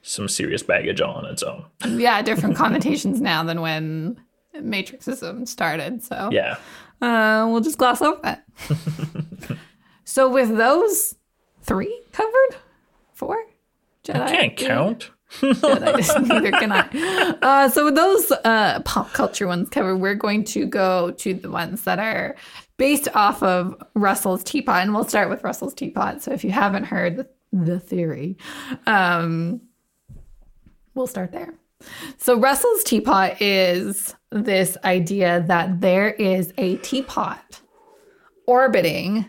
some 0.01 0.27
serious 0.29 0.63
baggage 0.63 1.01
all 1.01 1.15
on 1.15 1.25
its 1.25 1.43
own. 1.43 1.65
Yeah, 1.85 2.21
different 2.21 2.55
connotations 2.55 3.19
now 3.21 3.43
than 3.43 3.59
when 3.61 4.17
Matrixism 4.61 5.47
started. 5.47 6.03
So 6.03 6.29
Yeah. 6.31 6.57
uh, 7.01 7.47
we'll 7.49 7.61
just 7.61 7.77
gloss 7.77 8.01
over 8.01 8.19
that. 8.23 8.45
so 10.05 10.29
with 10.29 10.55
those 10.55 11.15
three 11.61 12.01
covered, 12.11 12.57
four. 13.13 13.37
Jedi. 14.03 14.21
I 14.21 14.31
can't 14.31 14.57
count. 14.57 15.11
Jedi, 15.41 15.97
just- 15.97 16.19
neither 16.27 16.51
can 16.51 16.71
I. 16.71 17.35
Uh, 17.41 17.69
so 17.69 17.85
with 17.85 17.95
those 17.95 18.31
uh, 18.43 18.81
pop 18.85 19.11
culture 19.13 19.47
ones 19.47 19.69
covered, 19.69 19.97
we're 19.97 20.13
going 20.15 20.43
to 20.45 20.65
go 20.67 21.11
to 21.11 21.33
the 21.33 21.49
ones 21.49 21.83
that 21.83 21.97
are 21.99 22.35
based 22.77 23.07
off 23.15 23.41
of 23.41 23.75
Russell's 23.95 24.43
Teapot, 24.43 24.83
and 24.83 24.93
we'll 24.93 25.05
start 25.05 25.29
with 25.29 25.43
Russell's 25.43 25.73
Teapot. 25.73 26.21
So 26.21 26.31
if 26.31 26.43
you 26.43 26.51
haven't 26.51 26.83
heard 26.83 27.17
the, 27.17 27.27
the 27.51 27.79
theory, 27.79 28.37
um, 28.85 29.61
we'll 30.93 31.07
start 31.07 31.31
there. 31.31 31.53
So 32.17 32.39
Russell's 32.39 32.83
Teapot 32.83 33.41
is 33.41 34.15
this 34.31 34.77
idea 34.83 35.43
that 35.47 35.81
there 35.81 36.09
is 36.11 36.53
a 36.57 36.77
teapot 36.77 37.61
orbiting 38.47 39.25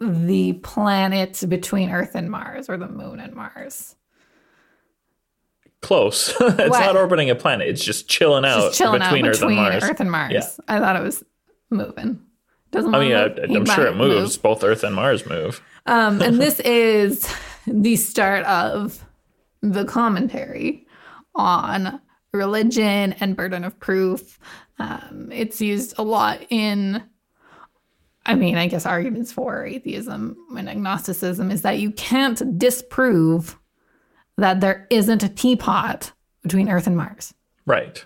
the 0.00 0.54
planet 0.54 1.42
between 1.48 1.90
Earth 1.90 2.14
and 2.14 2.30
Mars 2.30 2.68
or 2.68 2.76
the 2.76 2.88
moon 2.88 3.20
and 3.20 3.34
Mars. 3.34 3.94
Close. 5.80 6.28
it's 6.40 6.70
What? 6.70 6.80
not 6.80 6.96
orbiting 6.96 7.30
a 7.30 7.34
planet. 7.34 7.68
It's 7.68 7.84
just 7.84 8.08
chilling 8.08 8.44
out 8.44 8.60
Just 8.68 8.78
chilling 8.78 9.00
between, 9.00 9.24
out 9.24 9.30
Earth, 9.30 9.40
between 9.40 9.58
and 9.58 9.68
Mars. 9.68 9.84
Earth 9.84 10.00
and 10.00 10.10
Mars. 10.10 10.32
Yeah. 10.32 10.48
I 10.68 10.78
thought 10.78 10.96
it 10.96 11.02
was 11.02 11.24
moving. 11.70 12.20
Doesn't 12.70 12.94
I 12.94 13.00
mean, 13.00 13.12
I, 13.12 13.24
I'm 13.54 13.66
sure 13.66 13.86
it 13.86 13.96
moves. 13.96 14.36
move. 14.36 14.42
Both 14.42 14.64
Earth 14.64 14.82
and 14.84 14.94
Mars 14.94 15.26
move. 15.26 15.60
Um, 15.86 16.22
and 16.22 16.40
this 16.40 16.58
is 16.60 17.28
the 17.66 17.96
start 17.96 18.44
of 18.46 19.04
the 19.60 19.84
commentary 19.84 20.86
on 21.34 22.00
religion 22.32 23.14
and 23.14 23.36
burden 23.36 23.64
of 23.64 23.78
proof. 23.78 24.38
Um, 24.78 25.28
it's 25.32 25.60
used 25.60 25.94
a 25.98 26.02
lot 26.02 26.40
in, 26.50 27.02
I 28.26 28.34
mean, 28.34 28.56
I 28.56 28.66
guess 28.68 28.86
arguments 28.86 29.32
for 29.32 29.66
atheism 29.66 30.36
and 30.56 30.68
agnosticism 30.68 31.50
is 31.50 31.62
that 31.62 31.78
you 31.78 31.90
can't 31.92 32.58
disprove 32.58 33.58
that 34.38 34.60
there 34.60 34.86
isn't 34.90 35.22
a 35.22 35.28
teapot 35.28 36.12
between 36.42 36.68
Earth 36.68 36.86
and 36.86 36.96
Mars. 36.96 37.34
Right. 37.66 38.04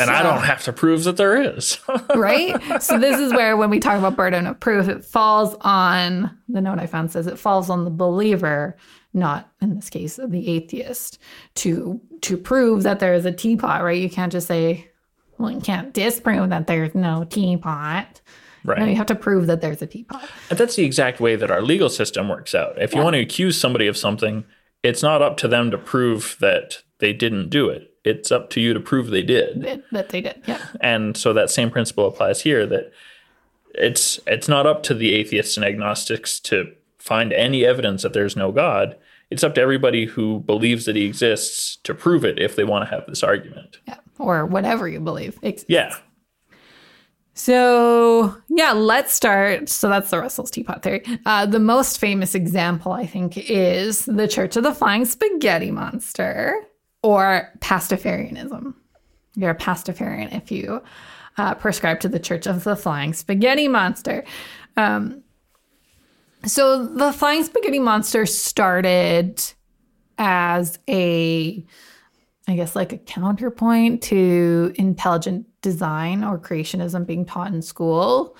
And 0.00 0.10
I 0.10 0.22
don't 0.22 0.42
have 0.42 0.64
to 0.64 0.72
prove 0.72 1.04
that 1.04 1.16
there 1.16 1.40
is. 1.40 1.78
right? 2.14 2.82
So 2.82 2.98
this 2.98 3.20
is 3.20 3.32
where 3.32 3.56
when 3.56 3.70
we 3.70 3.78
talk 3.78 3.98
about 3.98 4.16
burden 4.16 4.46
of 4.46 4.58
proof, 4.58 4.88
it 4.88 5.04
falls 5.04 5.54
on 5.60 6.36
the 6.48 6.60
note 6.60 6.80
I 6.80 6.86
found 6.86 7.12
says 7.12 7.28
it 7.28 7.38
falls 7.38 7.70
on 7.70 7.84
the 7.84 7.90
believer, 7.90 8.76
not 9.16 9.50
in 9.60 9.74
this 9.74 9.90
case 9.90 10.20
the 10.22 10.48
atheist, 10.48 11.18
to 11.56 12.00
to 12.22 12.36
prove 12.36 12.82
that 12.84 13.00
there 13.00 13.14
is 13.14 13.24
a 13.24 13.32
teapot, 13.32 13.82
right? 13.82 13.98
You 14.00 14.10
can't 14.10 14.30
just 14.30 14.46
say, 14.46 14.90
well, 15.38 15.50
you 15.50 15.60
can't 15.60 15.92
disprove 15.92 16.50
that 16.50 16.66
there's 16.66 16.94
no 16.94 17.24
teapot. 17.24 18.20
right. 18.64 18.78
No, 18.78 18.84
you 18.84 18.96
have 18.96 19.06
to 19.06 19.14
prove 19.14 19.46
that 19.46 19.60
there's 19.60 19.82
a 19.82 19.86
teapot. 19.86 20.28
And 20.50 20.58
that's 20.58 20.76
the 20.76 20.84
exact 20.84 21.20
way 21.20 21.36
that 21.36 21.50
our 21.50 21.62
legal 21.62 21.88
system 21.88 22.28
works 22.28 22.54
out. 22.54 22.80
If 22.80 22.94
you 22.94 23.02
want 23.02 23.14
to 23.14 23.20
accuse 23.20 23.60
somebody 23.60 23.86
of 23.86 23.96
something, 23.96 24.44
it's 24.82 25.02
not 25.02 25.22
up 25.22 25.36
to 25.38 25.48
them 25.48 25.70
to 25.70 25.78
prove 25.78 26.36
that 26.40 26.82
they 26.98 27.12
didn't 27.12 27.50
do 27.50 27.68
it. 27.68 27.92
It's 28.04 28.30
up 28.30 28.50
to 28.50 28.60
you 28.60 28.72
to 28.72 28.80
prove 28.80 29.10
they 29.10 29.22
did. 29.22 29.62
That, 29.62 29.82
that 29.90 30.08
they 30.10 30.20
did. 30.20 30.42
Yeah. 30.46 30.64
And 30.80 31.16
so 31.16 31.32
that 31.32 31.50
same 31.50 31.70
principle 31.70 32.06
applies 32.06 32.42
here 32.42 32.64
that 32.66 32.92
it's 33.74 34.20
it's 34.26 34.48
not 34.48 34.66
up 34.66 34.82
to 34.84 34.94
the 34.94 35.12
atheists 35.14 35.56
and 35.56 35.66
agnostics 35.66 36.40
to 36.40 36.72
find 37.06 37.32
any 37.32 37.64
evidence 37.64 38.02
that 38.02 38.12
there's 38.12 38.36
no 38.36 38.52
God. 38.52 38.96
It's 39.30 39.42
up 39.44 39.54
to 39.54 39.60
everybody 39.60 40.04
who 40.06 40.40
believes 40.40 40.84
that 40.84 40.96
he 40.96 41.04
exists 41.04 41.76
to 41.84 41.94
prove 41.94 42.24
it 42.24 42.38
if 42.38 42.56
they 42.56 42.64
want 42.64 42.84
to 42.88 42.94
have 42.94 43.06
this 43.06 43.22
argument. 43.22 43.78
Yeah. 43.86 43.98
Or 44.18 44.44
whatever 44.46 44.88
you 44.88 45.00
believe. 45.00 45.38
Ex- 45.42 45.64
Yeah. 45.68 45.94
So, 47.34 48.34
yeah, 48.48 48.72
let's 48.72 49.12
start. 49.12 49.68
So, 49.68 49.90
that's 49.90 50.10
the 50.10 50.18
Russell's 50.18 50.50
teapot 50.50 50.82
theory. 50.82 51.02
Uh, 51.26 51.44
the 51.44 51.58
most 51.58 51.98
famous 51.98 52.34
example, 52.34 52.92
I 52.92 53.04
think, 53.06 53.36
is 53.36 54.06
the 54.06 54.26
Church 54.26 54.56
of 54.56 54.62
the 54.62 54.72
Flying 54.74 55.04
Spaghetti 55.04 55.70
Monster 55.70 56.54
or 57.02 57.52
Pastafarianism. 57.58 58.74
You're 59.34 59.50
a 59.50 59.54
Pastafarian 59.54 60.34
if 60.34 60.50
you 60.50 60.82
uh, 61.36 61.54
prescribe 61.56 62.00
to 62.00 62.08
the 62.08 62.18
Church 62.18 62.46
of 62.46 62.64
the 62.64 62.74
Flying 62.74 63.12
Spaghetti 63.12 63.68
Monster. 63.68 64.24
Um, 64.78 65.22
so, 66.46 66.86
the 66.86 67.12
Flying 67.12 67.44
Spaghetti 67.44 67.78
Monster 67.78 68.26
started 68.26 69.42
as 70.18 70.78
a 70.88 71.64
I 72.48 72.54
guess 72.54 72.76
like 72.76 72.92
a 72.92 72.98
counterpoint 72.98 74.02
to 74.04 74.72
intelligent 74.76 75.46
design 75.62 76.22
or 76.22 76.38
creationism 76.38 77.04
being 77.04 77.24
taught 77.24 77.52
in 77.52 77.60
school. 77.60 78.36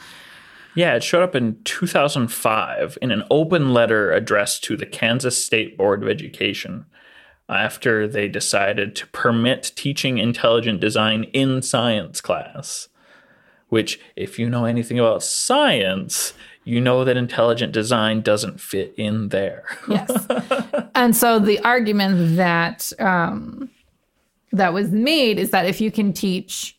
Yeah, 0.77 0.95
it 0.95 1.03
showed 1.03 1.23
up 1.23 1.35
in 1.35 1.61
2005 1.65 2.99
in 3.03 3.11
an 3.11 3.25
open 3.31 3.73
letter 3.73 4.13
addressed 4.13 4.63
to 4.65 4.77
the 4.77 4.87
Kansas 4.87 5.43
State 5.43 5.77
Board 5.77 6.03
of 6.03 6.09
Education 6.09 6.87
after 7.49 8.07
they 8.07 8.29
decided 8.29 8.95
to 8.97 9.07
permit 9.09 9.73
teaching 9.75 10.19
intelligent 10.19 10.81
design 10.81 11.25
in 11.33 11.63
science 11.63 12.21
class. 12.21 12.89
Which, 13.69 13.99
if 14.15 14.39
you 14.39 14.49
know 14.49 14.65
anything 14.65 14.99
about 14.99 15.25
science, 15.25 16.35
you 16.67 16.81
know 16.81 17.05
that 17.05 17.17
intelligent 17.17 17.73
design 17.73 18.21
doesn't 18.21 18.61
fit 18.61 18.93
in 18.99 19.29
there. 19.29 19.65
Yes. 19.89 20.27
and 20.97 21.17
so 21.17 21.39
the 21.39 21.61
argument 21.61 22.37
that 22.37 22.93
um, 22.99 23.71
that 24.53 24.73
was 24.75 24.91
made 24.91 25.39
is 25.39 25.51
that 25.51 25.65
if 25.67 25.81
you 25.81 25.93
can 25.93 26.13
teach 26.13 26.77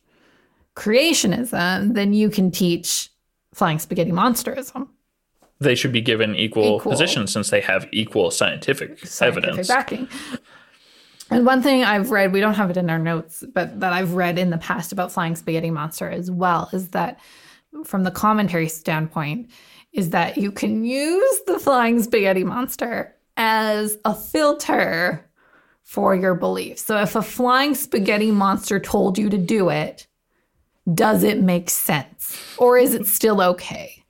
creationism, 0.76 1.94
then 1.94 2.14
you 2.14 2.30
can 2.30 2.52
teach 2.52 3.10
flying 3.54 3.80
spaghetti 3.80 4.12
monsterism. 4.12 4.90
They 5.60 5.74
should 5.74 5.94
be 5.94 6.02
given 6.02 6.36
equal, 6.36 6.76
Equal. 6.78 6.92
positions 6.92 7.32
since 7.32 7.50
they 7.50 7.62
have 7.62 7.88
equal 7.94 8.30
scientific, 8.30 9.00
scientific 9.08 9.48
evidence. 9.48 9.68
backing. 9.70 10.08
And 11.32 11.46
one 11.46 11.62
thing 11.62 11.84
I've 11.86 12.12
read, 12.12 12.32
we 12.34 12.42
don't 12.42 12.54
have 12.56 12.70
it 12.70 12.78
in 12.78 12.90
our 12.90 13.00
notes, 13.00 13.44
but 13.54 13.80
that 13.80 13.92
I've 13.94 14.14
read 14.14 14.38
in 14.38 14.50
the 14.50 14.58
past 14.58 14.92
about 14.92 15.12
Flying 15.14 15.36
Spaghetti 15.36 15.72
Monster 15.72 16.10
as 16.10 16.30
well, 16.30 16.70
is 16.74 16.90
that 16.90 17.20
from 17.86 18.04
the 18.04 18.12
commentary 18.12 18.68
standpoint, 18.70 19.50
is 19.94 20.12
that 20.12 20.38
you 20.38 20.52
can 20.52 20.84
use 20.84 21.40
the 21.48 21.60
Flying 21.60 22.02
Spaghetti 22.02 22.44
Monster 22.44 23.16
as 23.36 23.98
a 24.06 24.14
filter 24.14 25.30
for 25.84 26.14
your 26.14 26.36
beliefs. 26.36 26.84
So 26.84 26.98
if 26.98 27.16
a 27.16 27.22
flying 27.22 27.74
spaghetti 27.74 28.30
monster 28.30 28.78
told 28.78 29.18
you 29.18 29.30
to 29.30 29.38
do 29.38 29.70
it, 29.70 30.06
does 30.94 31.24
it 31.24 31.40
make 31.40 31.70
sense? 31.70 32.38
Or 32.58 32.78
is 32.78 32.94
it 32.94 33.08
still 33.08 33.42
okay? 33.42 34.04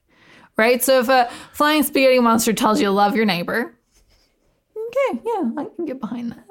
Right? 0.57 0.83
So 0.83 0.99
if 0.99 1.09
a 1.09 1.29
flying 1.53 1.83
spaghetti 1.83 2.19
monster 2.19 2.51
tells 2.51 2.79
you 2.79 2.87
to 2.87 2.91
love 2.91 3.15
your 3.15 3.25
neighbor, 3.25 3.75
okay, 4.75 5.21
yeah, 5.23 5.51
I 5.55 5.65
can 5.75 5.85
get 5.85 5.99
behind 5.99 6.31
that. 6.31 6.46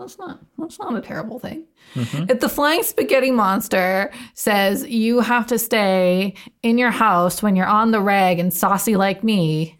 That's 0.00 0.18
not 0.18 0.40
that's 0.56 0.78
not 0.78 0.96
a 0.96 1.02
terrible 1.02 1.38
thing. 1.38 1.66
If 1.94 2.40
the 2.40 2.48
flying 2.48 2.82
spaghetti 2.82 3.30
monster 3.30 4.10
says 4.32 4.88
you 4.88 5.20
have 5.20 5.46
to 5.48 5.58
stay 5.58 6.32
in 6.62 6.78
your 6.78 6.90
house 6.90 7.42
when 7.42 7.54
you're 7.54 7.66
on 7.66 7.90
the 7.90 8.00
rag 8.00 8.38
and 8.38 8.50
saucy 8.52 8.96
like 8.96 9.22
me, 9.22 9.76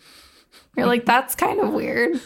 you're 0.77 0.87
like, 0.87 1.07
that's 1.07 1.35
kind 1.35 1.59
of 1.59 1.73
weird. 1.73 2.21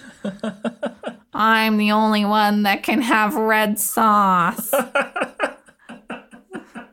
I'm 1.34 1.76
the 1.76 1.92
only 1.92 2.24
one 2.24 2.64
that 2.64 2.82
can 2.82 3.01
have 3.01 3.36
red 3.36 3.78
sauce. 3.78 4.72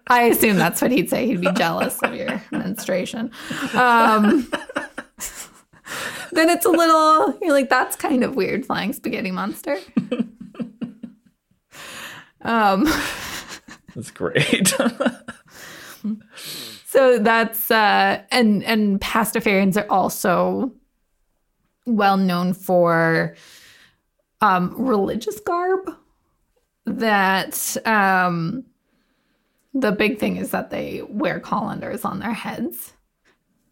I 0.08 0.24
assume 0.24 0.58
that's 0.58 0.82
what 0.84 0.92
he'd 0.92 1.10
say. 1.10 1.26
He'd 1.26 1.42
be 1.42 1.52
jealous 1.54 1.98
of 2.04 2.14
your 2.14 2.44
menstruation. 2.52 3.32
Um, 3.74 4.48
then 6.32 6.50
it's 6.50 6.66
a 6.66 6.70
little, 6.70 7.38
you're 7.42 7.54
like, 7.54 7.70
that's 7.70 7.96
kind 7.96 8.24
of 8.24 8.36
weird, 8.36 8.66
flying 8.66 8.94
spaghetti 8.94 9.32
monster. 9.32 9.78
Um, 12.44 12.86
That's 13.96 14.12
great. 14.12 14.68
so 16.86 17.20
that's 17.20 17.70
uh, 17.72 18.22
and 18.32 18.64
and 18.64 19.00
pastafarians 19.02 19.78
are 19.78 19.90
also 19.90 20.72
well 21.86 22.18
known 22.18 22.54
for 22.54 23.36
um, 24.40 24.74
religious 24.78 25.40
garb. 25.42 25.92
That 26.86 27.78
um, 27.86 28.66
the 29.74 29.92
big 29.92 30.20
thing 30.20 30.38
is 30.38 30.52
that 30.52 30.70
they 30.70 31.04
wear 31.08 31.40
colanders 31.40 32.04
on 32.06 32.20
their 32.20 32.34
heads 32.34 32.94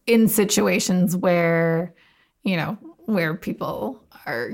in 0.05 0.28
situations 0.28 1.15
where 1.15 1.93
you 2.43 2.55
know 2.57 2.78
where 3.05 3.36
people 3.36 4.03
are 4.26 4.51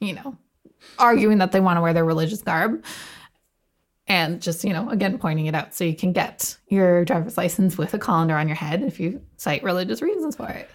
you 0.00 0.12
know 0.14 0.36
arguing 0.98 1.38
that 1.38 1.52
they 1.52 1.60
want 1.60 1.76
to 1.76 1.80
wear 1.80 1.92
their 1.92 2.04
religious 2.04 2.42
garb 2.42 2.82
and 4.08 4.42
just 4.42 4.64
you 4.64 4.72
know 4.72 4.88
again 4.90 5.18
pointing 5.18 5.46
it 5.46 5.54
out 5.54 5.74
so 5.74 5.84
you 5.84 5.94
can 5.94 6.12
get 6.12 6.56
your 6.68 7.04
driver's 7.04 7.36
license 7.36 7.78
with 7.78 7.94
a 7.94 7.98
colander 7.98 8.34
on 8.36 8.48
your 8.48 8.56
head 8.56 8.82
if 8.82 8.98
you 8.98 9.20
cite 9.36 9.62
religious 9.62 10.02
reasons 10.02 10.36
for 10.36 10.48
it 10.48 10.68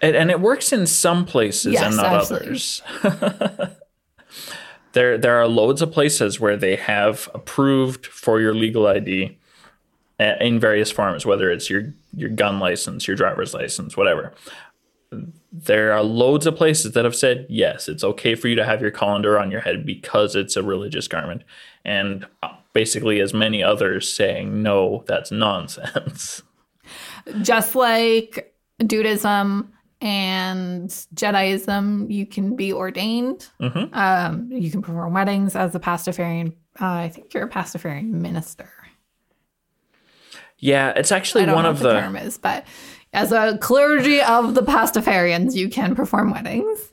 and, 0.00 0.16
and 0.16 0.30
it 0.30 0.40
works 0.40 0.72
in 0.72 0.86
some 0.86 1.24
places 1.24 1.74
Yes, 1.74 1.82
and 1.84 1.96
not 1.96 2.06
absolutely. 2.06 2.48
others. 2.48 2.82
there, 4.92 5.18
there 5.18 5.36
are 5.36 5.46
loads 5.46 5.82
of 5.82 5.92
places 5.92 6.40
where 6.40 6.56
they 6.56 6.76
have 6.76 7.28
approved 7.34 8.06
for 8.06 8.40
your 8.40 8.54
legal 8.54 8.86
ID 8.86 9.38
in 10.18 10.60
various 10.60 10.90
forms, 10.90 11.24
whether 11.24 11.50
it's 11.50 11.70
your 11.70 11.94
your 12.14 12.28
gun 12.28 12.58
license, 12.58 13.06
your 13.06 13.16
driver's 13.16 13.54
license, 13.54 13.96
whatever. 13.96 14.34
There 15.52 15.92
are 15.92 16.02
loads 16.02 16.46
of 16.46 16.56
places 16.56 16.92
that 16.92 17.04
have 17.04 17.16
said 17.16 17.46
yes, 17.48 17.88
it's 17.88 18.04
okay 18.04 18.34
for 18.34 18.48
you 18.48 18.54
to 18.54 18.64
have 18.64 18.82
your 18.82 18.90
colander 18.90 19.38
on 19.38 19.50
your 19.50 19.62
head 19.62 19.86
because 19.86 20.36
it's 20.36 20.56
a 20.56 20.62
religious 20.62 21.08
garment, 21.08 21.42
and 21.84 22.26
uh, 22.42 22.52
basically 22.72 23.20
as 23.20 23.34
many 23.34 23.62
others 23.62 24.12
saying 24.12 24.62
no, 24.62 25.04
that's 25.06 25.30
nonsense. 25.30 26.42
just 27.42 27.74
like 27.74 28.54
Dudism 28.80 29.68
and 30.00 30.88
Jediism, 31.14 32.10
you 32.10 32.26
can 32.26 32.56
be 32.56 32.72
ordained. 32.72 33.48
Um, 33.60 34.48
you 34.50 34.70
can 34.70 34.82
perform 34.82 35.12
weddings 35.12 35.54
as 35.56 35.74
a 35.74 35.80
pastafarian. 35.80 36.54
Uh, 36.80 36.86
I 36.86 37.08
think 37.08 37.34
you're 37.34 37.44
a 37.44 37.50
pastafarian 37.50 38.10
minister. 38.10 38.70
Yeah, 40.58 40.92
it's 40.94 41.10
actually 41.10 41.42
I 41.42 41.46
don't 41.46 41.54
one 41.56 41.64
know 41.64 41.70
of 41.70 41.76
what 41.76 41.88
the, 41.88 41.94
the 41.94 42.00
term 42.00 42.16
is, 42.16 42.38
but 42.38 42.66
as 43.12 43.32
a 43.32 43.58
clergy 43.58 44.20
of 44.20 44.54
the 44.54 44.60
Pastafarians, 44.60 45.54
you 45.54 45.68
can 45.68 45.94
perform 45.94 46.30
weddings. 46.30 46.90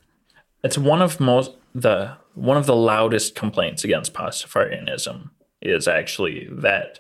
It's 0.64 0.78
one 0.78 1.02
of 1.02 1.20
most 1.20 1.52
the 1.76 2.18
one 2.34 2.58
of 2.58 2.66
the 2.66 2.76
loudest 2.76 3.36
complaints 3.36 3.84
against 3.84 4.14
Pastafarianism 4.14 5.30
is 5.62 5.88
actually 5.88 6.48
that 6.52 7.00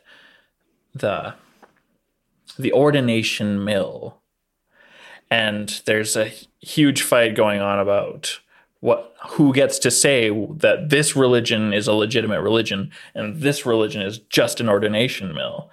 the 0.94 1.34
the 2.58 2.74
ordination 2.74 3.64
mill. 3.64 4.18
And 5.30 5.82
there's 5.86 6.16
a 6.16 6.32
huge 6.62 7.02
fight 7.02 7.36
going 7.36 7.60
on 7.62 7.80
about 7.80 8.40
what 8.80 9.16
who 9.30 9.54
gets 9.54 9.80
to 9.80 9.92
say 9.92 10.30
that 10.58 10.90
this 10.90 11.16
religion 11.16 11.74
is 11.74 11.88
a 11.88 11.94
legitimate 11.94 12.42
religion 12.42 12.92
and 13.14 13.42
this 13.42 13.66
religion 13.66 14.02
is 14.02 14.20
just 14.20 14.60
an 14.60 14.70
ordination 14.70 15.34
mill. 15.34 15.70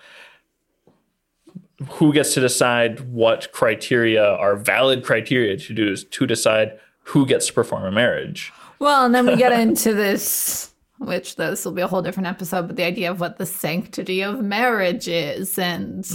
Who 1.92 2.12
gets 2.12 2.34
to 2.34 2.40
decide 2.40 3.00
what 3.12 3.52
criteria 3.52 4.24
are 4.24 4.56
valid 4.56 5.04
criteria 5.04 5.56
to 5.56 5.74
do 5.74 5.96
to 5.96 6.26
decide 6.26 6.78
who 7.04 7.26
gets 7.26 7.48
to 7.48 7.52
perform 7.52 7.84
a 7.84 7.92
marriage? 7.92 8.52
Well, 8.78 9.04
and 9.04 9.14
then 9.14 9.26
we 9.26 9.36
get 9.36 9.52
into 9.60 9.94
this, 9.94 10.73
which 10.98 11.36
this 11.36 11.64
will 11.64 11.72
be 11.72 11.82
a 11.82 11.86
whole 11.88 12.02
different 12.02 12.28
episode, 12.28 12.66
but 12.66 12.76
the 12.76 12.84
idea 12.84 13.10
of 13.10 13.20
what 13.20 13.38
the 13.38 13.46
sanctity 13.46 14.22
of 14.22 14.42
marriage 14.42 15.08
is, 15.08 15.58
and 15.58 16.06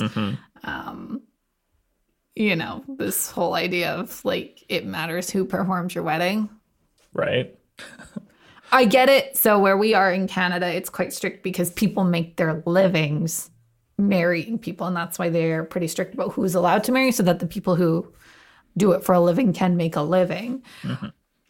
um, 0.64 1.22
you 2.36 2.56
know, 2.56 2.84
this 2.98 3.30
whole 3.30 3.54
idea 3.56 3.92
of 3.92 4.24
like 4.24 4.64
it 4.70 4.86
matters 4.86 5.30
who 5.30 5.46
performs 5.46 5.94
your 5.94 6.04
wedding. 6.04 6.50
right 7.14 7.56
I 8.72 8.86
get 8.86 9.10
it. 9.10 9.36
So 9.36 9.58
where 9.58 9.78
we 9.78 9.96
are 9.96 10.14
in 10.14 10.28
Canada, 10.28 10.68
it's 10.68 10.90
quite 10.90 11.12
strict 11.12 11.44
because 11.44 11.72
people 11.72 12.04
make 12.04 12.38
their 12.38 12.62
livings 12.66 13.50
marrying 13.98 14.60
people, 14.60 14.88
and 14.88 14.96
that's 14.96 15.18
why 15.20 15.30
they're 15.30 15.64
pretty 15.64 15.88
strict 15.88 16.14
about 16.14 16.34
who's 16.34 16.56
allowed 16.56 16.84
to 16.86 16.92
marry, 16.92 17.12
so 17.12 17.24
that 17.24 17.40
the 17.40 17.48
people 17.48 17.76
who 17.76 18.14
do 18.78 18.92
it 18.92 19.04
for 19.04 19.14
a 19.14 19.20
living 19.20 19.54
can 19.54 19.76
make 19.76 19.96
a 19.96 20.02
living. 20.02 20.64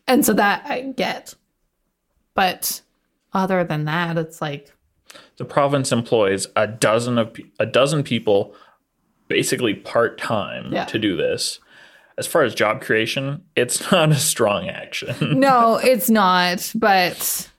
And 0.07 0.25
so 0.25 0.33
that 0.33 0.65
I 0.65 0.81
get. 0.81 1.35
But 2.33 2.81
other 3.33 3.63
than 3.63 3.85
that, 3.85 4.17
it's 4.17 4.41
like 4.41 4.71
the 5.37 5.45
province 5.45 5.91
employs 5.91 6.47
a 6.55 6.67
dozen 6.67 7.17
of 7.17 7.35
a 7.59 7.65
dozen 7.65 8.03
people 8.03 8.53
basically 9.27 9.73
part-time 9.73 10.71
Yeah. 10.73 10.85
to 10.85 10.99
do 10.99 11.15
this 11.15 11.59
as 12.17 12.27
far 12.27 12.43
as 12.43 12.53
job 12.53 12.81
creation 12.81 13.43
it's 13.55 13.91
not 13.91 14.11
a 14.11 14.15
strong 14.15 14.67
action 14.67 15.39
no, 15.39 15.77
it's 15.77 16.09
not. 16.09 16.71
But 16.75 17.49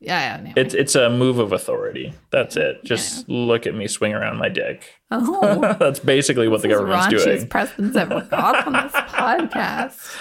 yeah, 0.00 0.42
yeah. 0.42 0.52
it's 0.56 0.74
it's 0.74 0.94
a 0.94 1.08
move 1.10 1.38
of 1.38 1.52
authority 1.52 2.12
that's 2.30 2.56
it 2.56 2.82
just 2.84 3.28
look 3.28 3.66
at 3.66 3.74
me 3.74 3.86
swing 3.86 4.12
around 4.14 4.36
my 4.38 4.48
dick 4.48 5.00
Oh, 5.10 5.76
that's 5.78 6.00
basically 6.00 6.48
what 6.48 6.62
the 6.62 6.68
government's 6.68 7.24
doing 7.24 7.46
Preston's 7.48 7.96
ever 7.96 8.20
got 8.22 8.66
on 8.66 8.72
this 8.72 8.92
podcast. 9.12 10.16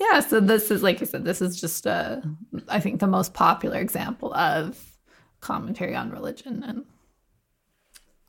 Yeah, 0.00 0.20
so 0.20 0.38
this 0.40 0.70
is 0.70 0.82
like 0.82 1.02
I 1.02 1.04
said, 1.06 1.24
this 1.24 1.42
is 1.42 1.60
just 1.60 1.86
uh 1.86 2.20
I 2.68 2.80
think 2.80 3.00
the 3.00 3.06
most 3.06 3.34
popular 3.34 3.78
example 3.78 4.32
of 4.34 4.78
commentary 5.40 5.94
on 5.94 6.10
religion 6.10 6.62
and 6.66 6.84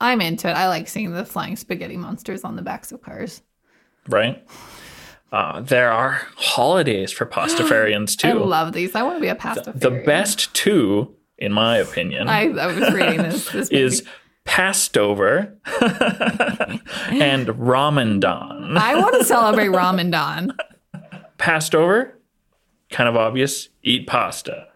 I'm 0.02 0.22
into 0.22 0.48
it. 0.50 0.54
I 0.54 0.68
like 0.70 0.88
seeing 0.88 1.12
the 1.12 1.26
flying 1.26 1.56
spaghetti 1.58 1.98
monsters 1.98 2.44
on 2.44 2.56
the 2.56 2.62
backs 2.62 2.92
of 2.92 3.02
cars. 3.02 3.42
right 4.08 4.44
uh, 5.32 5.62
there 5.62 5.92
are 5.92 6.24
holidays 6.38 7.12
for 7.12 7.26
pastafarians 7.38 8.18
too. 8.18 8.30
I 8.30 8.34
love 8.34 8.74
these. 8.74 8.96
I 8.96 9.04
want 9.04 9.18
to 9.18 9.22
be 9.22 9.28
a 9.28 9.36
pasta 9.36 9.72
the 9.76 9.92
best 9.92 10.52
two 10.56 11.14
in 11.38 11.52
my 11.54 11.78
opinion 11.78 12.28
I, 12.30 12.50
I 12.50 12.68
was 12.68 12.94
reading 12.94 13.18
this. 13.18 13.50
this 13.52 13.70
is 13.86 14.04
pastover 14.46 15.54
and 17.12 17.48
ramadan 17.60 18.76
I 18.78 18.96
want 18.96 19.16
to 19.20 19.24
celebrate 19.24 19.68
Ramadan. 19.84 20.54
Passed 21.40 21.74
over, 21.74 22.20
kind 22.92 23.10
of 23.10 23.16
obvious, 23.16 23.70
eat 23.82 24.06
pasta. 24.06 24.68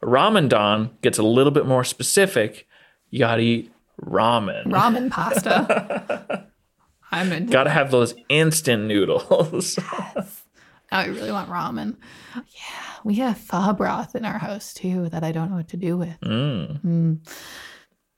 Ramadan 0.00 0.96
gets 1.02 1.18
a 1.18 1.22
little 1.22 1.50
bit 1.50 1.66
more 1.66 1.84
specific. 1.84 2.66
You 3.10 3.18
gotta 3.18 3.42
eat 3.42 3.72
ramen. 4.00 4.64
Ramen 4.66 5.10
pasta. 5.10 6.46
I'm 7.10 7.46
gotta 7.46 7.70
have 7.70 7.90
those 7.90 8.14
instant 8.30 8.84
noodles. 8.84 9.78
Yes. 9.92 10.44
Oh, 10.90 10.96
I 10.96 11.06
really 11.06 11.30
want 11.30 11.50
ramen. 11.50 11.96
Yeah, 12.34 12.96
we 13.04 13.16
have 13.16 13.36
pho 13.36 13.74
broth 13.74 14.16
in 14.16 14.24
our 14.24 14.38
house 14.38 14.72
too 14.72 15.10
that 15.10 15.22
I 15.22 15.32
don't 15.32 15.50
know 15.50 15.56
what 15.56 15.68
to 15.68 15.76
do 15.76 15.98
with. 15.98 16.18
Mm. 16.22 16.80
Mm. 16.82 17.28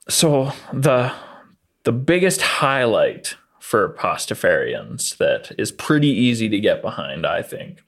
so 0.09 0.53
the 0.73 1.13
the 1.83 1.91
biggest 1.91 2.43
highlight 2.43 3.35
for 3.71 3.89
pastafarians 3.97 5.17
that 5.19 5.53
is 5.57 5.71
pretty 5.71 6.09
easy 6.09 6.49
to 6.49 6.59
get 6.59 6.83
behind, 6.83 7.25
I 7.25 7.41
think, 7.41 7.81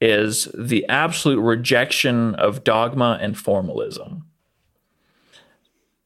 is 0.00 0.48
the 0.56 0.88
absolute 0.88 1.38
rejection 1.38 2.34
of 2.36 2.64
dogma 2.64 3.18
and 3.20 3.36
formalism. 3.36 4.24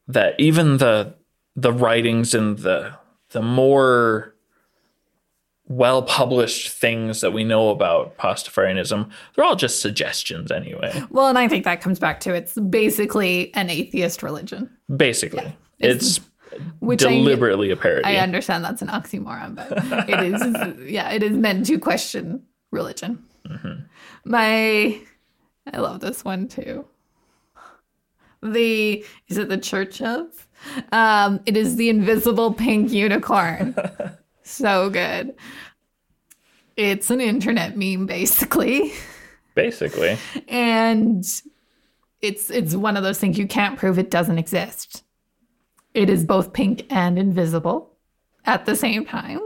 That 0.08 0.34
even 0.40 0.78
the 0.78 1.14
the 1.54 1.72
writings 1.72 2.34
and 2.34 2.58
the 2.58 2.94
the 3.30 3.42
more 3.42 4.34
well 5.68 6.02
published 6.02 6.70
things 6.70 7.20
that 7.20 7.32
we 7.32 7.44
know 7.44 7.70
about 7.70 8.18
Pastafarianism, 8.18 9.08
they're 9.36 9.44
all 9.44 9.54
just 9.54 9.80
suggestions 9.80 10.50
anyway. 10.50 11.00
Well, 11.10 11.28
and 11.28 11.38
I 11.38 11.46
think 11.46 11.62
that 11.64 11.80
comes 11.80 12.00
back 12.00 12.18
to 12.20 12.34
it's 12.34 12.54
basically 12.58 13.54
an 13.54 13.70
atheist 13.70 14.24
religion, 14.24 14.68
Basically. 14.94 15.44
It's- 15.78 16.18
It's, 16.18 16.20
which 16.80 17.04
I, 17.04 17.10
deliberately 17.10 17.70
a 17.70 17.76
parody. 17.76 18.04
I 18.04 18.16
understand 18.16 18.64
that's 18.64 18.82
an 18.82 18.88
oxymoron, 18.88 19.54
but 19.54 20.08
it 20.08 20.20
is 20.20 20.90
yeah, 20.90 21.10
it 21.10 21.22
is 21.22 21.32
meant 21.32 21.66
to 21.66 21.78
question 21.78 22.42
religion. 22.70 23.24
My 24.24 25.00
I 25.72 25.78
love 25.78 26.00
this 26.00 26.24
one 26.24 26.48
too. 26.48 26.86
The 28.42 29.04
is 29.28 29.38
it 29.38 29.48
the 29.48 29.58
Church 29.58 30.02
of? 30.02 30.48
Um, 30.90 31.40
it 31.46 31.56
is 31.56 31.76
the 31.76 31.88
invisible 31.88 32.52
pink 32.52 32.90
unicorn. 32.90 33.74
so 34.42 34.90
good. 34.90 35.34
It's 36.76 37.10
an 37.10 37.20
internet 37.20 37.76
meme 37.76 38.06
basically. 38.06 38.92
Basically. 39.54 40.16
and 40.48 41.24
it's 42.20 42.50
it's 42.50 42.74
one 42.74 42.96
of 42.96 43.02
those 43.02 43.18
things 43.18 43.38
you 43.38 43.46
can't 43.46 43.78
prove 43.78 43.98
it 43.98 44.10
doesn't 44.10 44.38
exist. 44.38 45.01
It 45.94 46.08
is 46.08 46.24
both 46.24 46.52
pink 46.52 46.86
and 46.90 47.18
invisible 47.18 47.90
at 48.46 48.66
the 48.66 48.76
same 48.76 49.04
time. 49.04 49.40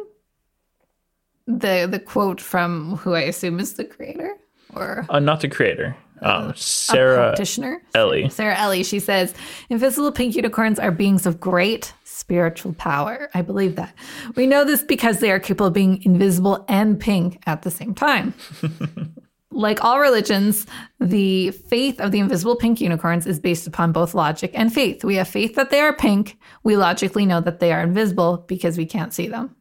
The 1.47 1.87
the 1.91 2.01
quote 2.01 2.41
from 2.41 2.97
who 2.97 3.15
I 3.15 3.21
assume 3.23 3.61
is 3.61 3.75
the 3.75 3.85
creator 3.85 4.37
or 4.75 5.07
Uh, 5.09 5.21
not 5.21 5.41
the 5.41 5.49
creator. 5.49 5.97
Um, 6.23 6.51
a 6.51 6.57
Sarah 6.57 7.17
practitioner. 7.17 7.83
Ellie. 7.95 8.29
Sarah 8.31 8.57
Ellie. 8.59 8.85
She 8.85 9.01
says, 9.01 9.35
"Invisible 9.69 10.11
pink 10.13 10.35
unicorns 10.35 10.79
are 10.79 10.91
beings 10.91 11.27
of 11.27 11.39
great 11.39 11.93
spiritual 12.05 12.73
power." 12.75 13.29
I 13.35 13.43
believe 13.43 13.77
that. 13.77 13.95
We 14.35 14.47
know 14.47 14.65
this 14.65 14.83
because 14.83 15.21
they 15.21 15.31
are 15.31 15.39
capable 15.39 15.67
of 15.67 15.73
being 15.75 16.03
invisible 16.05 16.65
and 16.69 16.99
pink 16.99 17.43
at 17.47 17.63
the 17.63 17.71
same 17.71 17.95
time. 17.95 18.33
like 19.57 19.83
all 19.83 19.99
religions, 19.99 20.67
the 21.01 21.51
faith 21.51 22.01
of 22.01 22.13
the 22.13 22.21
invisible 22.21 22.57
pink 22.57 22.81
unicorns 22.81 23.27
is 23.27 23.41
based 23.41 23.67
upon 23.67 23.93
both 23.93 24.15
logic 24.15 24.51
and 24.55 24.73
faith. 24.73 25.03
We 25.03 25.17
have 25.17 25.29
faith 25.29 25.55
that 25.55 25.71
they 25.71 25.81
are 25.81 25.93
pink. 25.93 26.39
We 26.63 26.77
logically 26.77 27.27
know 27.27 27.41
that 27.41 27.61
they 27.61 27.73
are 27.73 27.81
invisible 27.81 28.45
because 28.47 28.79
we 28.79 28.87
can't 28.87 29.13
see 29.13 29.29
them. 29.29 29.57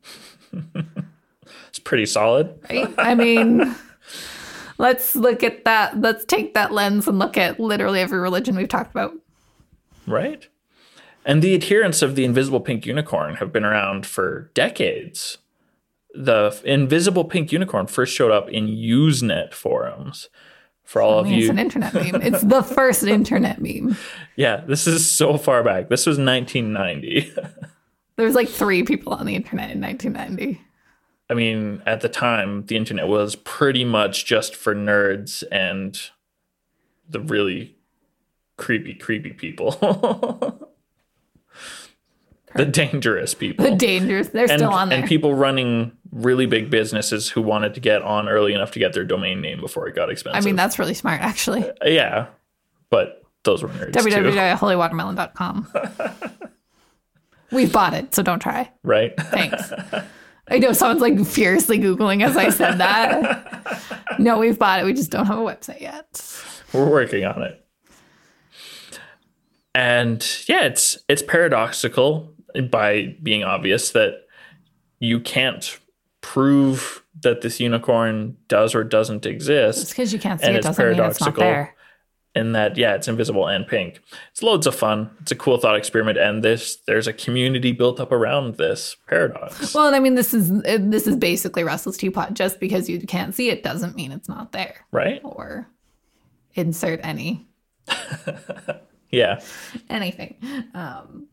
It's 1.75 1.79
pretty 1.81 2.05
solid. 2.05 2.57
Right? 2.69 2.93
I 2.97 3.15
mean, 3.15 3.75
let's 4.77 5.13
look 5.13 5.43
at 5.43 5.65
that. 5.65 5.99
Let's 5.99 6.23
take 6.23 6.53
that 6.53 6.71
lens 6.71 7.05
and 7.05 7.19
look 7.19 7.35
at 7.35 7.59
literally 7.59 7.99
every 7.99 8.17
religion 8.17 8.55
we've 8.55 8.69
talked 8.69 8.91
about. 8.91 9.11
Right? 10.07 10.47
And 11.25 11.41
the 11.41 11.53
adherents 11.53 12.01
of 12.01 12.15
the 12.15 12.23
invisible 12.23 12.61
pink 12.61 12.85
unicorn 12.85 13.35
have 13.35 13.51
been 13.51 13.65
around 13.65 14.05
for 14.05 14.51
decades. 14.53 15.39
The 16.15 16.59
invisible 16.63 17.25
pink 17.25 17.51
unicorn 17.51 17.87
first 17.87 18.15
showed 18.15 18.31
up 18.31 18.49
in 18.49 18.67
Usenet 18.67 19.53
forums. 19.53 20.29
For 20.83 21.01
all 21.01 21.17
I 21.17 21.21
of 21.21 21.25
mean, 21.25 21.39
it's 21.39 21.49
an 21.49 21.57
internet 21.57 21.93
meme. 21.93 22.21
It's 22.21 22.41
the 22.41 22.61
first 22.75 23.03
internet 23.03 23.59
meme. 23.59 23.97
yeah, 24.35 24.57
this 24.67 24.85
is 24.85 25.09
so 25.09 25.37
far 25.37 25.63
back. 25.63 25.89
This 25.89 26.05
was 26.05 26.17
1990. 26.19 27.33
There 28.17 28.25
was 28.25 28.35
like 28.35 28.47
three 28.47 28.83
people 28.83 29.13
on 29.13 29.25
the 29.25 29.35
internet 29.35 29.71
in 29.71 29.81
1990. 29.81 30.61
I 31.29 31.33
mean, 31.33 31.81
at 31.85 31.99
the 31.99 32.07
time, 32.07 32.65
the 32.67 32.77
internet 32.77 33.09
was 33.09 33.35
pretty 33.35 33.83
much 33.83 34.25
just 34.25 34.55
for 34.55 34.73
nerds 34.73 35.43
and 35.51 35.99
the 37.09 37.19
really 37.19 37.75
creepy, 38.57 38.93
creepy 38.93 39.31
people. 39.31 39.73
the 42.55 42.65
dangerous 42.71 43.33
people. 43.33 43.65
The 43.65 43.75
dangerous. 43.75 44.29
they're 44.29 44.49
and, 44.49 44.59
still 44.59 44.71
on 44.71 44.89
there. 44.89 44.99
and 44.99 45.07
people 45.07 45.33
running 45.35 45.91
really 46.11 46.45
big 46.45 46.69
businesses 46.69 47.29
who 47.29 47.41
wanted 47.41 47.73
to 47.73 47.79
get 47.79 48.01
on 48.01 48.29
early 48.29 48.53
enough 48.53 48.71
to 48.71 48.79
get 48.79 48.93
their 48.93 49.03
domain 49.03 49.41
name 49.41 49.59
before 49.59 49.87
it 49.87 49.95
got 49.95 50.09
expensive. 50.09 50.41
I 50.41 50.45
mean, 50.45 50.55
that's 50.55 50.79
really 50.79 50.93
smart, 50.93 51.21
actually. 51.21 51.69
Uh, 51.69 51.87
yeah, 51.87 52.27
but 52.89 53.23
those 53.43 53.61
were 53.61 53.69
nerds 53.69 53.91
www.holywatermelon.com. 53.91 55.67
We've 57.51 57.71
bought 57.71 57.93
it, 57.93 58.15
so 58.15 58.23
don't 58.23 58.39
try. 58.39 58.71
right? 58.83 59.13
Thanks. 59.17 59.71
I 60.47 60.59
know 60.59 60.73
someone's 60.73 61.01
like 61.01 61.25
furiously 61.25 61.79
Googling 61.79 62.23
as 62.23 62.37
I 62.37 62.49
said 62.49 62.75
that. 62.77 64.19
no, 64.19 64.37
we've 64.37 64.59
bought 64.59 64.79
it. 64.79 64.85
We 64.85 64.93
just 64.93 65.09
don't 65.11 65.25
have 65.25 65.39
a 65.39 65.41
website 65.41 65.81
yet. 65.81 66.21
We're 66.71 66.89
working 66.89 67.25
on 67.25 67.41
it. 67.41 67.65
And 69.73 70.25
yeah, 70.47 70.63
it's 70.63 70.99
it's 71.09 71.21
paradoxical 71.21 72.34
by 72.69 73.15
being 73.23 73.43
obvious 73.43 73.91
that 73.91 74.25
you 74.99 75.19
can't 75.19 75.79
prove 76.21 77.03
that 77.21 77.41
this 77.41 77.59
unicorn 77.59 78.35
does 78.47 78.73
or 78.75 78.83
doesn't 78.83 79.25
exist. 79.25 79.81
It's 79.81 79.91
because 79.91 80.11
you 80.13 80.19
can't 80.19 80.39
see 80.41 80.47
And 80.47 80.55
it 80.55 80.59
it's 80.59 80.67
doesn't 80.67 80.83
mean 80.83 80.91
it's 80.93 81.19
not 81.21 81.35
paradoxical. 81.35 81.43
there. 81.43 81.75
in 82.35 82.51
that 82.53 82.75
yeah 82.77 82.95
it's 82.95 83.07
invisible 83.07 83.47
and 83.47 83.65
pink 83.65 84.01
it's 84.31 84.43
loads 84.43 84.67
of 84.67 84.75
fun 84.75 85.09
it's 85.21 85.31
a 85.31 85.35
cool 85.35 85.57
thought 85.57 85.77
experiment 85.77 86.17
and 86.17 86.43
this 86.43 86.75
there's 86.87 87.07
a 87.07 87.13
community 87.13 87.71
built 87.71 87.99
up 88.01 88.11
around 88.11 88.55
this 88.57 88.97
paradox 89.07 89.73
Well, 89.73 89.87
and 89.87 89.95
I 89.95 89.99
mean, 89.99 90.15
this 90.15 90.33
is 90.33 90.49
this 90.61 91.07
is 91.07 91.15
basically 91.15 91.63
Russell's 91.63 91.95
teapot. 91.97 92.33
Just 92.33 92.59
because 92.59 92.89
you 92.89 92.99
can't 92.99 93.33
see 93.33 93.49
it 93.49 93.63
doesn't 93.63 93.95
mean 93.95 94.11
it's 94.11 94.27
not 94.27 94.51
there. 94.51 94.75
right 94.91 95.21
Or 95.23 95.67
insert 96.55 96.99
any 97.03 97.47
yeah 99.11 99.39
anything. 99.89 100.35
Um, 100.73 101.27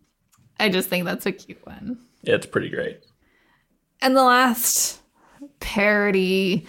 I 0.61 0.68
just 0.68 0.88
think 0.88 1.05
that's 1.05 1.26
a 1.26 1.32
cute 1.32 1.64
one. 1.66 1.98
Yeah, 2.22 2.34
it's 2.36 2.46
pretty 2.46 2.68
great 2.68 3.00
And 4.00 4.16
the 4.16 4.22
last 4.24 5.00
parody. 5.61 6.66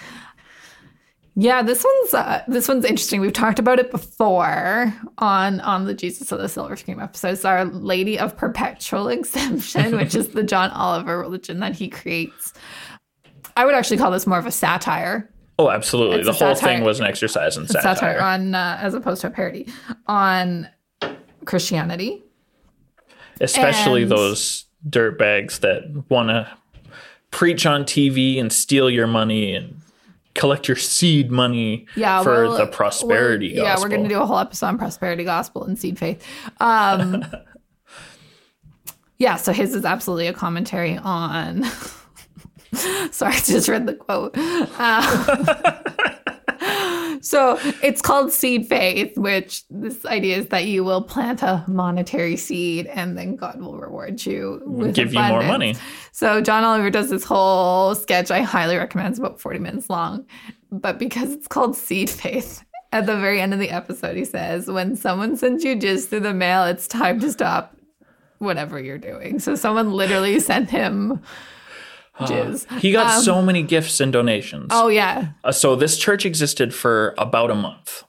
Yeah, 1.36 1.64
this 1.64 1.84
one's 1.84 2.14
uh, 2.14 2.44
this 2.48 2.68
one's 2.68 2.86
interesting. 2.86 3.20
We've 3.20 3.34
talked 3.34 3.58
about 3.58 3.80
it 3.80 3.90
before 3.90 4.94
on 5.18 5.60
on 5.62 5.86
the 5.86 5.94
Jesus 5.96 6.32
of 6.32 6.40
the 6.40 6.48
Silver 6.48 6.76
Screen 6.76 7.00
episodes. 7.00 7.44
Our 7.44 7.66
Lady 7.66 8.20
of 8.20 8.38
Perpetual 8.38 9.08
Exemption, 9.10 9.98
which 9.98 10.14
is 10.14 10.30
the 10.30 10.44
John 10.44 10.70
Oliver 10.72 11.20
religion 11.20 11.60
that 11.62 11.76
he 11.76 11.90
creates. 11.90 12.54
I 13.58 13.66
would 13.66 13.74
actually 13.76 13.98
call 13.98 14.12
this 14.12 14.28
more 14.28 14.38
of 14.40 14.46
a 14.46 14.52
satire 14.52 15.30
oh 15.60 15.70
absolutely 15.70 16.18
It's 16.18 16.26
the 16.26 16.34
whole 16.34 16.56
satire. 16.56 16.78
thing 16.78 16.84
was 16.84 17.00
an 17.00 17.06
exercise 17.06 17.58
in 17.58 17.68
satire, 17.68 17.96
satire, 17.96 18.22
on 18.22 18.56
uh, 18.56 18.78
as 18.82 18.94
opposed 18.94 19.22
to 19.22 19.28
a 19.28 19.30
parody 19.32 19.68
on 20.08 20.68
Christianity. 21.46 22.24
Especially 23.44 24.04
and- 24.04 24.12
those 24.12 24.66
dirtbags 24.90 25.60
that 25.62 25.84
want 26.10 26.30
to 26.30 26.48
preach 27.32 27.66
on 27.66 27.84
tv 27.84 28.40
and 28.40 28.52
steal 28.52 28.90
your 28.90 29.08
money 29.08 29.54
and 29.56 29.80
collect 30.36 30.68
your 30.68 30.76
seed 30.78 31.32
money 31.32 31.86
Yeah, 31.96 32.22
for 32.24 32.44
we'll- 32.44 32.58
the 32.58 32.68
prosperity 32.68 33.48
Yeah, 33.50 33.80
we're 33.80 33.88
going 33.90 34.04
to 34.04 34.10
do 34.10 34.20
a 34.20 34.26
whole 34.26 34.40
episode 34.40 34.66
on 34.68 34.78
prosperity 34.78 35.24
gospel 35.24 35.64
and 35.64 35.78
seed 35.78 35.98
faith. 36.00 36.26
Um, 36.60 37.24
yeah, 39.20 39.36
so 39.36 39.54
his 39.54 39.74
is 39.76 39.86
absolutely 39.86 40.28
a 40.28 40.34
commentary 40.34 40.98
on. 40.98 41.64
Sorry, 43.12 43.34
I 43.36 43.40
just 43.40 43.70
read 43.70 43.86
the 43.86 43.94
quote. 43.94 44.34
Uh, 44.36 45.80
so 47.24 47.58
it's 47.82 48.02
called 48.02 48.34
seed 48.34 48.68
faith, 48.68 49.18
which 49.18 49.64
this 49.70 50.06
idea 50.06 50.38
is 50.38 50.48
that 50.48 50.66
you 50.66 50.84
will 50.84 51.02
plant 51.02 51.42
a 51.42 51.64
monetary 51.68 52.36
seed 52.36 52.86
and 52.88 53.18
then 53.18 53.38
God 53.38 53.62
will 53.62 53.78
reward 53.78 54.26
you 54.26 54.62
with 54.66 54.94
give 54.94 55.14
you 55.14 55.22
more 55.22 55.42
money 55.42 55.76
So 56.12 56.42
John 56.42 56.66
Oliver 56.66 56.90
does 56.90 57.10
this 57.10 57.24
whole 57.24 57.96
sketch 57.96 58.30
I 58.30 58.42
highly 58.42 58.76
recommend. 58.76 59.12
It's 59.12 59.20
about 59.20 59.40
40 59.40 59.60
minutes 59.60 59.90
long. 59.90 60.26
But 60.70 61.00
because 61.00 61.32
it's 61.32 61.48
called 61.48 61.78
Seed 61.78 62.10
Faith, 62.10 62.62
at 62.92 63.06
the 63.06 63.18
very 63.18 63.40
end 63.40 63.54
of 63.54 63.60
the 63.60 63.70
episode, 63.70 64.18
he 64.18 64.26
says, 64.26 64.68
When 64.68 64.96
someone 64.96 65.38
sends 65.38 65.64
you 65.64 65.78
jizz 65.78 66.10
through 66.10 66.22
the 66.22 66.34
mail, 66.34 66.66
it's 66.66 66.88
time 66.88 67.22
to 67.22 67.32
stop 67.32 67.76
whatever 68.40 68.80
you're 68.80 68.98
doing. 68.98 69.40
So 69.40 69.56
someone 69.56 69.94
literally 69.94 70.40
sent 70.40 70.70
him 70.70 71.22
jizz. 72.22 72.80
he 72.80 72.92
got 72.92 73.22
so 73.22 73.42
many 73.42 73.64
gifts 73.64 74.00
and 74.00 74.14
donations 74.14 74.68
Oh, 74.72 74.88
yeah. 74.88 75.30
Uh, 75.44 75.52
so 75.52 75.76
this 75.76 75.98
church 75.98 76.26
existed 76.26 76.74
for 76.74 77.16
about 77.18 77.50
a 77.50 77.56
month, 77.56 78.04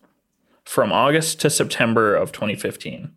from 0.65 0.93
August 0.93 1.41
to 1.41 1.51
September 1.51 2.15
of 2.15 2.33
2015, 2.33 3.11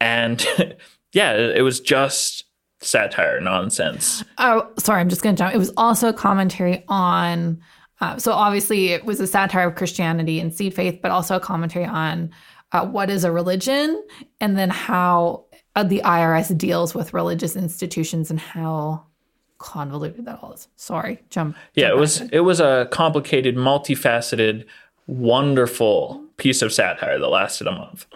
and 0.00 0.46
yeah, 1.12 1.32
it, 1.32 1.58
it 1.58 1.62
was 1.62 1.80
just 1.80 2.44
satire 2.80 3.40
nonsense. 3.40 4.24
Oh, 4.38 4.68
sorry, 4.78 5.00
I'm 5.00 5.08
just 5.08 5.22
going 5.22 5.36
to 5.36 5.38
jump. 5.38 5.54
It 5.54 5.58
was 5.58 5.72
also 5.76 6.08
a 6.08 6.12
commentary 6.12 6.84
on. 6.88 7.60
Uh, 8.00 8.16
so 8.16 8.32
obviously, 8.32 8.88
it 8.88 9.04
was 9.04 9.20
a 9.20 9.26
satire 9.26 9.68
of 9.68 9.74
Christianity 9.74 10.40
and 10.40 10.54
seed 10.54 10.72
faith, 10.74 11.00
but 11.02 11.10
also 11.10 11.36
a 11.36 11.40
commentary 11.40 11.84
on 11.84 12.30
uh, 12.72 12.86
what 12.86 13.10
is 13.10 13.24
a 13.24 13.32
religion, 13.32 14.02
and 14.40 14.56
then 14.56 14.70
how 14.70 15.44
uh, 15.76 15.82
the 15.82 16.00
IRS 16.04 16.56
deals 16.56 16.94
with 16.94 17.12
religious 17.12 17.56
institutions 17.56 18.30
and 18.30 18.40
how 18.40 19.04
convoluted 19.60 20.24
that 20.24 20.40
all 20.42 20.52
is. 20.52 20.66
Sorry, 20.74 21.20
jump. 21.30 21.56
Yeah, 21.74 21.88
jump 21.88 21.96
it 21.96 22.00
was 22.00 22.20
it 22.32 22.40
was 22.40 22.58
a 22.58 22.88
complicated, 22.90 23.54
multifaceted, 23.54 24.66
wonderful 25.06 26.24
piece 26.36 26.62
of 26.62 26.72
satire 26.72 27.18
that 27.18 27.28
lasted 27.28 27.68
a 27.68 27.72
month. 27.72 28.06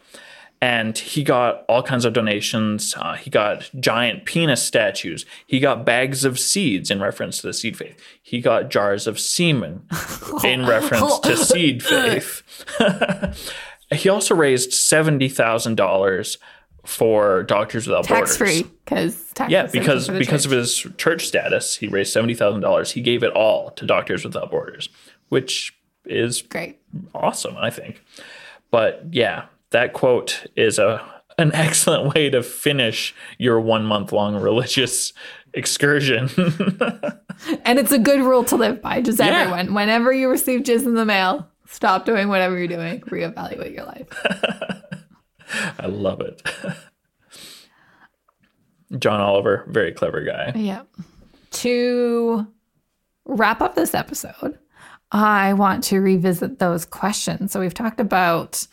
And 0.60 0.96
he 0.96 1.22
got 1.22 1.64
all 1.68 1.82
kinds 1.82 2.06
of 2.06 2.14
donations. 2.14 2.94
Uh, 2.96 3.14
he 3.14 3.28
got 3.28 3.70
giant 3.78 4.24
penis 4.24 4.62
statues. 4.62 5.26
He 5.46 5.60
got 5.60 5.84
bags 5.84 6.24
of 6.24 6.38
seeds 6.38 6.90
in 6.90 7.00
reference 7.00 7.38
to 7.42 7.46
the 7.46 7.52
seed 7.52 7.76
faith. 7.76 8.00
He 8.22 8.40
got 8.40 8.70
jars 8.70 9.06
of 9.06 9.20
semen 9.20 9.86
in 10.44 10.64
reference 10.64 11.18
to 11.20 11.36
seed 11.36 11.82
faith. 11.82 12.42
he 13.92 14.08
also 14.08 14.34
raised 14.34 14.72
seventy 14.72 15.28
thousand 15.28 15.74
dollars 15.74 16.38
for 16.84 17.42
Doctors 17.44 17.86
Without 17.86 18.06
Borders. 18.08 18.28
tax 18.30 18.38
Borders. 18.38 18.60
free 18.62 18.70
because 18.84 19.32
tax 19.32 19.50
Yeah, 19.50 19.64
exemption 19.64 19.80
because 19.82 20.06
the 20.06 20.12
because 20.18 20.42
church. 20.44 20.52
of 20.52 20.58
his 20.58 20.86
church 20.98 21.26
status, 21.26 21.76
he 21.76 21.88
raised 21.88 22.12
seventy 22.12 22.34
thousand 22.34 22.60
dollars. 22.60 22.92
He 22.92 23.00
gave 23.00 23.22
it 23.22 23.32
all 23.32 23.70
to 23.72 23.86
Doctors 23.86 24.24
Without 24.24 24.50
Borders, 24.50 24.88
which 25.28 25.76
is 26.04 26.42
great. 26.42 26.78
awesome, 27.14 27.56
I 27.56 27.70
think. 27.70 28.02
But 28.70 29.04
yeah, 29.10 29.46
that 29.70 29.92
quote 29.94 30.46
is 30.56 30.78
a 30.78 31.00
an 31.38 31.50
excellent 31.54 32.14
way 32.14 32.30
to 32.30 32.42
finish 32.42 33.14
your 33.38 33.60
one 33.60 33.84
month 33.84 34.12
long 34.12 34.36
religious 34.36 35.12
excursion. 35.54 36.28
And 37.64 37.80
it's 37.80 37.90
a 37.90 37.98
good 37.98 38.20
rule 38.20 38.44
to 38.44 38.56
live 38.56 38.80
by. 38.80 39.00
Just 39.02 39.18
Yeah. 39.18 39.26
everyone, 39.26 39.74
whenever 39.74 40.12
you 40.12 40.30
receive 40.30 40.60
jizz 40.60 40.84
in 40.86 40.94
the 40.94 41.04
mail, 41.04 41.48
stop 41.66 42.06
doing 42.06 42.28
whatever 42.28 42.56
you're 42.56 42.68
doing. 42.68 43.00
Reevaluate 43.00 43.74
your 43.74 43.84
life. 43.84 44.06
I 45.78 45.86
love 45.86 46.20
it. 46.20 46.42
John 48.98 49.20
Oliver, 49.20 49.64
very 49.68 49.92
clever 49.92 50.22
guy. 50.22 50.52
Yeah. 50.54 50.82
To 51.50 52.46
wrap 53.24 53.60
up 53.60 53.74
this 53.74 53.94
episode, 53.94 54.58
I 55.10 55.52
want 55.54 55.84
to 55.84 56.00
revisit 56.00 56.58
those 56.58 56.84
questions. 56.84 57.52
So 57.52 57.60
we've 57.60 57.74
talked 57.74 58.00
about 58.00 58.66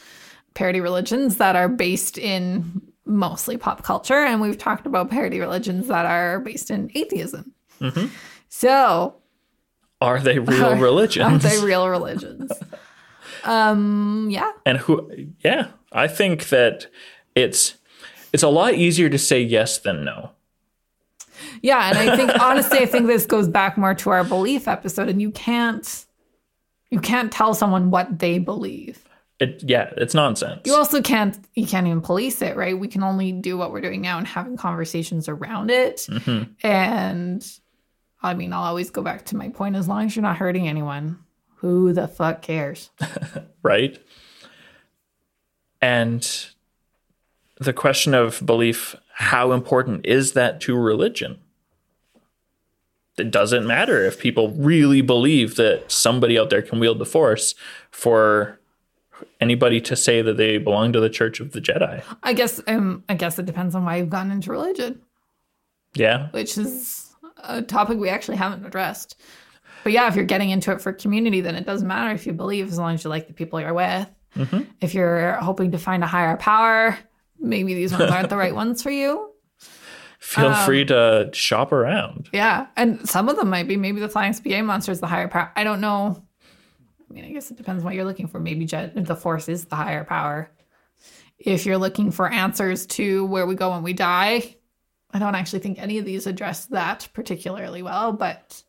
parody 0.54 0.82
religions 0.82 1.38
that 1.38 1.56
are 1.56 1.70
based 1.70 2.18
in 2.18 2.82
mostly 3.06 3.58
pop 3.58 3.84
culture, 3.84 4.24
and 4.24 4.42
we've 4.42 4.58
talked 4.58 4.86
about 4.86 5.10
parody 5.10 5.40
religions 5.40 5.88
that 5.88 6.06
are 6.06 6.40
based 6.40 6.70
in 6.70 6.92
atheism. 6.94 7.54
Mm-hmm. 7.80 8.08
So 8.50 9.16
Are 10.02 10.20
they 10.20 10.40
real 10.40 10.66
are 10.66 10.76
religions? 10.76 11.46
Are 11.46 11.50
they 11.50 11.64
real 11.64 11.88
religions? 11.88 12.52
Um, 13.44 14.28
yeah. 14.30 14.52
and 14.66 14.78
who 14.80 15.10
yeah 15.44 15.68
i 15.92 16.08
think 16.08 16.50
that 16.50 16.88
it's 17.36 17.76
it's 18.34 18.44
a 18.44 18.50
lot 18.50 18.74
easier 18.74 19.10
to 19.10 19.18
say 19.18 19.42
yes 19.42 19.78
than 19.80 20.04
no 20.06 20.32
Yeah, 21.62 21.90
and 21.90 21.98
I 21.98 22.16
think 22.16 22.32
honestly, 22.42 22.80
I 22.80 22.86
think 22.86 23.08
this 23.08 23.26
goes 23.26 23.48
back 23.48 23.78
more 23.78 23.94
to 23.96 24.10
our 24.10 24.24
belief 24.24 24.68
episode, 24.68 25.10
and 25.10 25.22
you 25.22 25.32
can't 25.32 26.06
you 26.90 27.00
can't 27.00 27.32
tell 27.32 27.54
someone 27.54 27.90
what 27.92 28.20
they 28.20 28.38
believe. 28.40 29.08
it 29.40 29.64
yeah 29.64 29.90
it's 29.98 30.14
nonsense 30.14 30.62
You 30.66 30.76
also 30.76 31.02
can't 31.02 31.38
you 31.56 31.66
can't 31.66 31.88
even 31.88 32.02
police 32.02 32.42
it, 32.42 32.56
right? 32.56 32.78
We 32.78 32.88
can 32.88 33.04
only 33.04 33.32
do 33.32 33.58
what 33.58 33.72
we're 33.72 33.82
doing 33.82 34.02
now 34.02 34.18
and 34.18 34.28
having 34.28 34.58
conversations 34.58 35.28
around 35.28 35.72
it. 35.72 36.08
And 36.64 37.42
I 38.22 38.34
mean, 38.36 38.54
I'll 38.54 38.64
always 38.64 38.92
go 38.92 39.02
back 39.02 39.26
to 39.26 39.36
my 39.38 39.50
point: 39.50 39.76
as 39.76 39.88
long 39.88 40.06
as 40.06 40.16
you're 40.16 40.24
not 40.24 40.38
hurting 40.38 40.68
anyone, 40.68 41.20
who 41.62 41.94
the 41.94 42.08
fuck 42.08 42.42
cares? 42.42 42.90
right 43.64 44.04
and 45.82 46.48
the 47.60 47.74
question 47.74 48.14
of 48.14 48.44
belief 48.46 48.96
how 49.14 49.52
important 49.52 50.06
is 50.06 50.34
that 50.34 50.60
to 50.62 50.76
religion 50.76 51.40
it 53.18 53.30
doesn't 53.30 53.68
matter 53.68 54.04
if 54.04 54.20
people 54.20 54.50
really 54.50 55.02
believe 55.02 55.56
that 55.56 55.92
somebody 55.92 56.40
out 56.40 56.50
there 56.50 56.62
can 56.62 56.80
wield 56.80 56.98
the 56.98 57.06
force 57.06 57.54
for 57.92 58.60
anybody 59.40 59.80
to 59.80 59.96
say 59.96 60.24
that 60.24 60.38
they 60.38 60.58
belong 60.58 60.92
to 60.92 61.00
the 61.00 61.10
church 61.10 61.40
of 61.40 61.52
the 61.52 61.62
jedi 61.62 62.04
I 62.24 62.34
guess 62.34 62.60
um, 62.66 63.04
I 63.08 63.14
guess 63.14 63.38
it 63.38 63.46
depends 63.46 63.76
on 63.76 63.86
why 63.86 63.98
you've 63.98 64.10
gotten 64.10 64.32
into 64.32 64.52
religion. 64.52 65.02
yeah 65.94 66.30
which 66.32 66.58
is 66.58 67.12
a 67.44 67.62
topic 67.62 67.98
we 67.98 68.10
actually 68.10 68.38
haven't 68.38 68.66
addressed. 68.66 69.20
But 69.84 69.94
yeah, 69.94 70.08
if 70.08 70.16
you're 70.16 70.26
getting 70.26 70.50
into 70.50 70.72
it 70.72 70.82
for 70.82 70.94
community, 70.94 71.42
then 71.42 71.56
it 71.56 71.66
doesn't 71.66 71.88
matter 71.88 72.14
if 72.14 72.26
you 72.28 72.34
believe 72.34 72.68
as 72.68 72.78
long 72.78 72.94
as 72.96 73.04
you 73.04 73.10
like 73.10 73.28
the 73.28 73.34
people 73.34 73.60
you're 73.60 73.74
with. 73.74 74.08
If 74.80 74.94
you're 74.94 75.34
hoping 75.34 75.72
to 75.72 75.78
find 75.78 76.04
a 76.04 76.08
higher 76.08 76.38
power, 76.38 76.98
maybe 77.40 77.74
these 77.74 77.92
ones 77.92 78.10
aren't 78.12 78.30
the 78.30 78.38
right 78.38 78.56
ones 78.64 78.82
for 78.82 78.90
you. 78.92 79.30
feel 80.20 80.48
Um, 80.48 80.66
free 80.66 80.86
to 80.86 81.30
shop 81.34 81.72
around. 81.74 82.30
Yeah, 82.32 82.68
and 82.78 83.08
some 83.10 83.28
of 83.28 83.36
them 83.36 83.50
might 83.50 83.68
be. 83.68 83.76
Maybe 83.76 84.00
the 84.00 84.08
flying 84.08 84.32
SPA 84.34 84.62
monster 84.64 84.92
is 84.92 85.02
the 85.02 85.08
higher 85.08 85.28
power. 85.28 85.52
I 85.56 85.64
don't 85.66 85.82
know. 85.82 86.24
I 87.10 87.14
mean, 87.14 87.26
I 87.26 87.32
guess 87.32 87.52
it 87.52 87.58
depends 87.58 87.84
what 87.84 87.94
you're 87.94 88.06
looking 88.06 88.28
for. 88.28 88.40
Maybe 88.40 88.64
Jet 88.66 88.94
the 89.06 89.16
Force 89.18 89.50
is 89.50 89.66
the 89.66 89.76
higher 89.76 90.06
power. 90.06 90.50
If 91.38 91.66
you're 91.66 91.78
looking 91.78 92.12
for 92.12 92.30
answers 92.32 92.86
to 92.86 93.26
where 93.26 93.46
we 93.46 93.56
go 93.56 93.72
when 93.72 93.84
we 93.84 93.92
die, 93.94 94.56
I 95.12 95.20
don't 95.20 95.36
actually 95.36 95.60
think 95.60 95.78
any 95.78 95.98
of 95.98 96.06
these 96.06 96.26
address 96.26 96.68
that 96.68 97.10
particularly 97.14 97.82
well. 97.82 98.14
But 98.14 98.64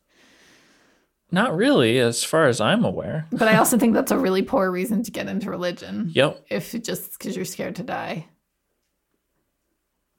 Not 1.33 1.55
really, 1.55 1.97
as 1.97 2.23
far 2.23 2.45
as 2.45 2.61
I'm 2.61 2.85
aware. 2.85 3.25
but 3.31 3.47
I 3.47 3.57
also 3.57 3.75
think 3.75 3.95
that's 3.95 4.11
a 4.11 4.19
really 4.19 4.43
poor 4.43 4.69
reason 4.69 5.01
to 5.01 5.09
get 5.09 5.27
into 5.27 5.49
religion. 5.49 6.11
Yep. 6.13 6.45
if 6.51 6.79
just 6.83 7.17
because 7.17 7.35
you're 7.35 7.43
scared 7.43 7.75
to 7.77 7.83
die. 7.83 8.27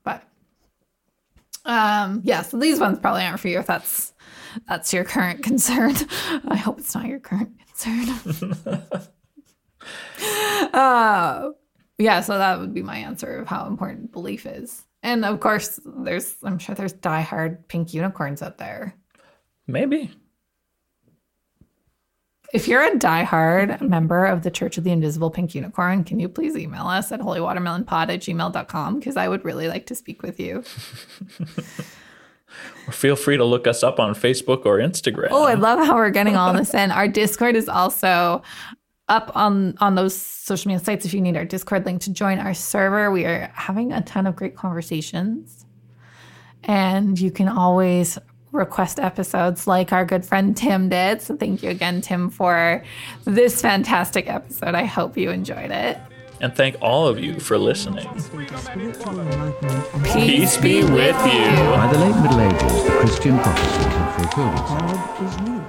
But 0.03 0.25
um 1.65 2.21
yeah, 2.25 2.43
so 2.43 2.59
these 2.59 2.81
ones 2.81 2.99
probably 2.99 3.23
aren't 3.23 3.39
for 3.39 3.47
you 3.47 3.61
if 3.61 3.67
that's 3.67 4.13
that's 4.67 4.93
your 4.93 5.05
current 5.05 5.45
concern. 5.45 5.95
I 6.49 6.57
hope 6.57 6.81
it's 6.81 6.97
not 6.97 7.07
your 7.07 7.21
current 7.21 7.53
concern. 7.65 8.57
uh 10.75 11.51
yeah, 11.97 12.21
so 12.23 12.39
that 12.39 12.59
would 12.59 12.75
be 12.75 12.83
my 12.83 12.97
answer 12.97 13.39
of 13.39 13.47
how 13.47 13.69
important 13.69 14.11
belief 14.11 14.47
is. 14.47 14.83
And 15.05 15.25
of 15.25 15.39
course, 15.39 15.79
there's 15.85 16.35
I'm 16.43 16.59
sure 16.59 16.75
there's 16.75 16.95
diehard 16.95 17.69
pink 17.69 17.95
unicorns 17.95 18.43
out 18.43 18.59
there. 18.59 18.97
Maybe. 19.69 20.11
If 22.55 22.69
you're 22.69 22.85
a 22.85 22.93
diehard 22.93 23.81
member 23.81 24.25
of 24.25 24.43
the 24.43 24.51
Church 24.51 24.79
of 24.79 24.85
the 24.85 24.93
Invisible 24.93 25.29
Pink 25.29 25.57
Unicorn, 25.57 26.05
can 26.05 26.21
you 26.21 26.29
please 26.29 26.57
email 26.57 26.87
us 26.87 27.11
at 27.11 27.19
holywatermelonpod 27.19 27.91
at 27.91 28.21
gmail.com? 28.21 29.01
Because 29.01 29.17
I 29.17 29.27
would 29.27 29.45
really 29.45 29.67
like 29.67 29.87
to 29.87 29.95
speak 29.97 30.23
with 30.23 30.39
you. 30.39 30.63
Or 32.87 32.93
feel 32.93 33.17
free 33.17 33.37
to 33.37 33.45
look 33.45 33.67
us 33.67 33.83
up 33.83 33.99
on 33.99 34.15
Facebook 34.15 34.65
or 34.65 34.79
Instagram. 34.79 35.29
Oh, 35.33 35.43
I 35.43 35.55
love 35.55 35.85
how 35.85 35.97
we're 35.97 36.11
getting 36.11 36.37
all 36.37 36.53
this 36.53 36.73
in. 36.73 36.93
Our 36.93 37.09
Discord 37.09 37.57
is 37.57 37.69
also 37.69 38.43
up 39.09 39.33
on 39.35 39.75
on 39.81 39.97
those 39.97 40.15
social 40.15 40.69
media 40.69 40.85
sites 40.85 41.05
if 41.05 41.13
you 41.13 41.21
need 41.21 41.37
our 41.37 41.45
Discord 41.45 41.85
link 41.85 42.03
to 42.03 42.13
join 42.13 42.39
our 42.39 42.55
server. 42.55 43.11
We 43.11 43.25
are 43.25 43.51
having 43.55 43.93
a 43.93 44.03
ton 44.03 44.29
of 44.29 44.37
great 44.37 44.55
conversations. 44.55 45.67
And 46.63 47.19
you 47.19 47.33
can 47.33 47.49
always 47.49 48.19
request 48.55 48.99
episodes 49.01 49.67
like 49.67 49.93
our 49.93 50.05
good 50.05 50.25
friend 50.25 50.57
Tim 50.57 50.89
did. 50.89 51.21
So 51.21 51.37
thank 51.37 51.63
you 51.63 51.71
again, 51.71 52.01
Tim, 52.01 52.31
for 52.31 52.83
this 53.25 53.61
fantastic 53.61 54.29
episode. 54.29 54.75
I 54.75 54.85
hope 54.85 55.17
you 55.17 55.31
enjoyed 55.31 55.71
it. 55.71 55.99
and 56.41 56.55
thank 56.55 56.77
all 56.83 57.07
of 57.07 57.19
you 57.19 57.39
for 57.41 57.57
listening. 57.59 58.09
Spiritual 58.19 59.21
enlightenment 59.21 59.95
and 59.95 60.05
Peace 60.05 60.57
be 60.57 60.83
with 60.85 61.17
you. 61.27 61.45
By 61.75 61.89
the 61.93 61.99
late 61.99 62.17
Middle 62.23 62.41
Ages, 62.41 62.85
the 62.85 62.91
Christian 63.01 63.39
prophecy 63.39 63.83
had 63.89 64.15
fulfilled 64.17 64.53
itself. 64.59 65.19
God 65.19 65.25
is 65.25 65.41
near. 65.49 65.64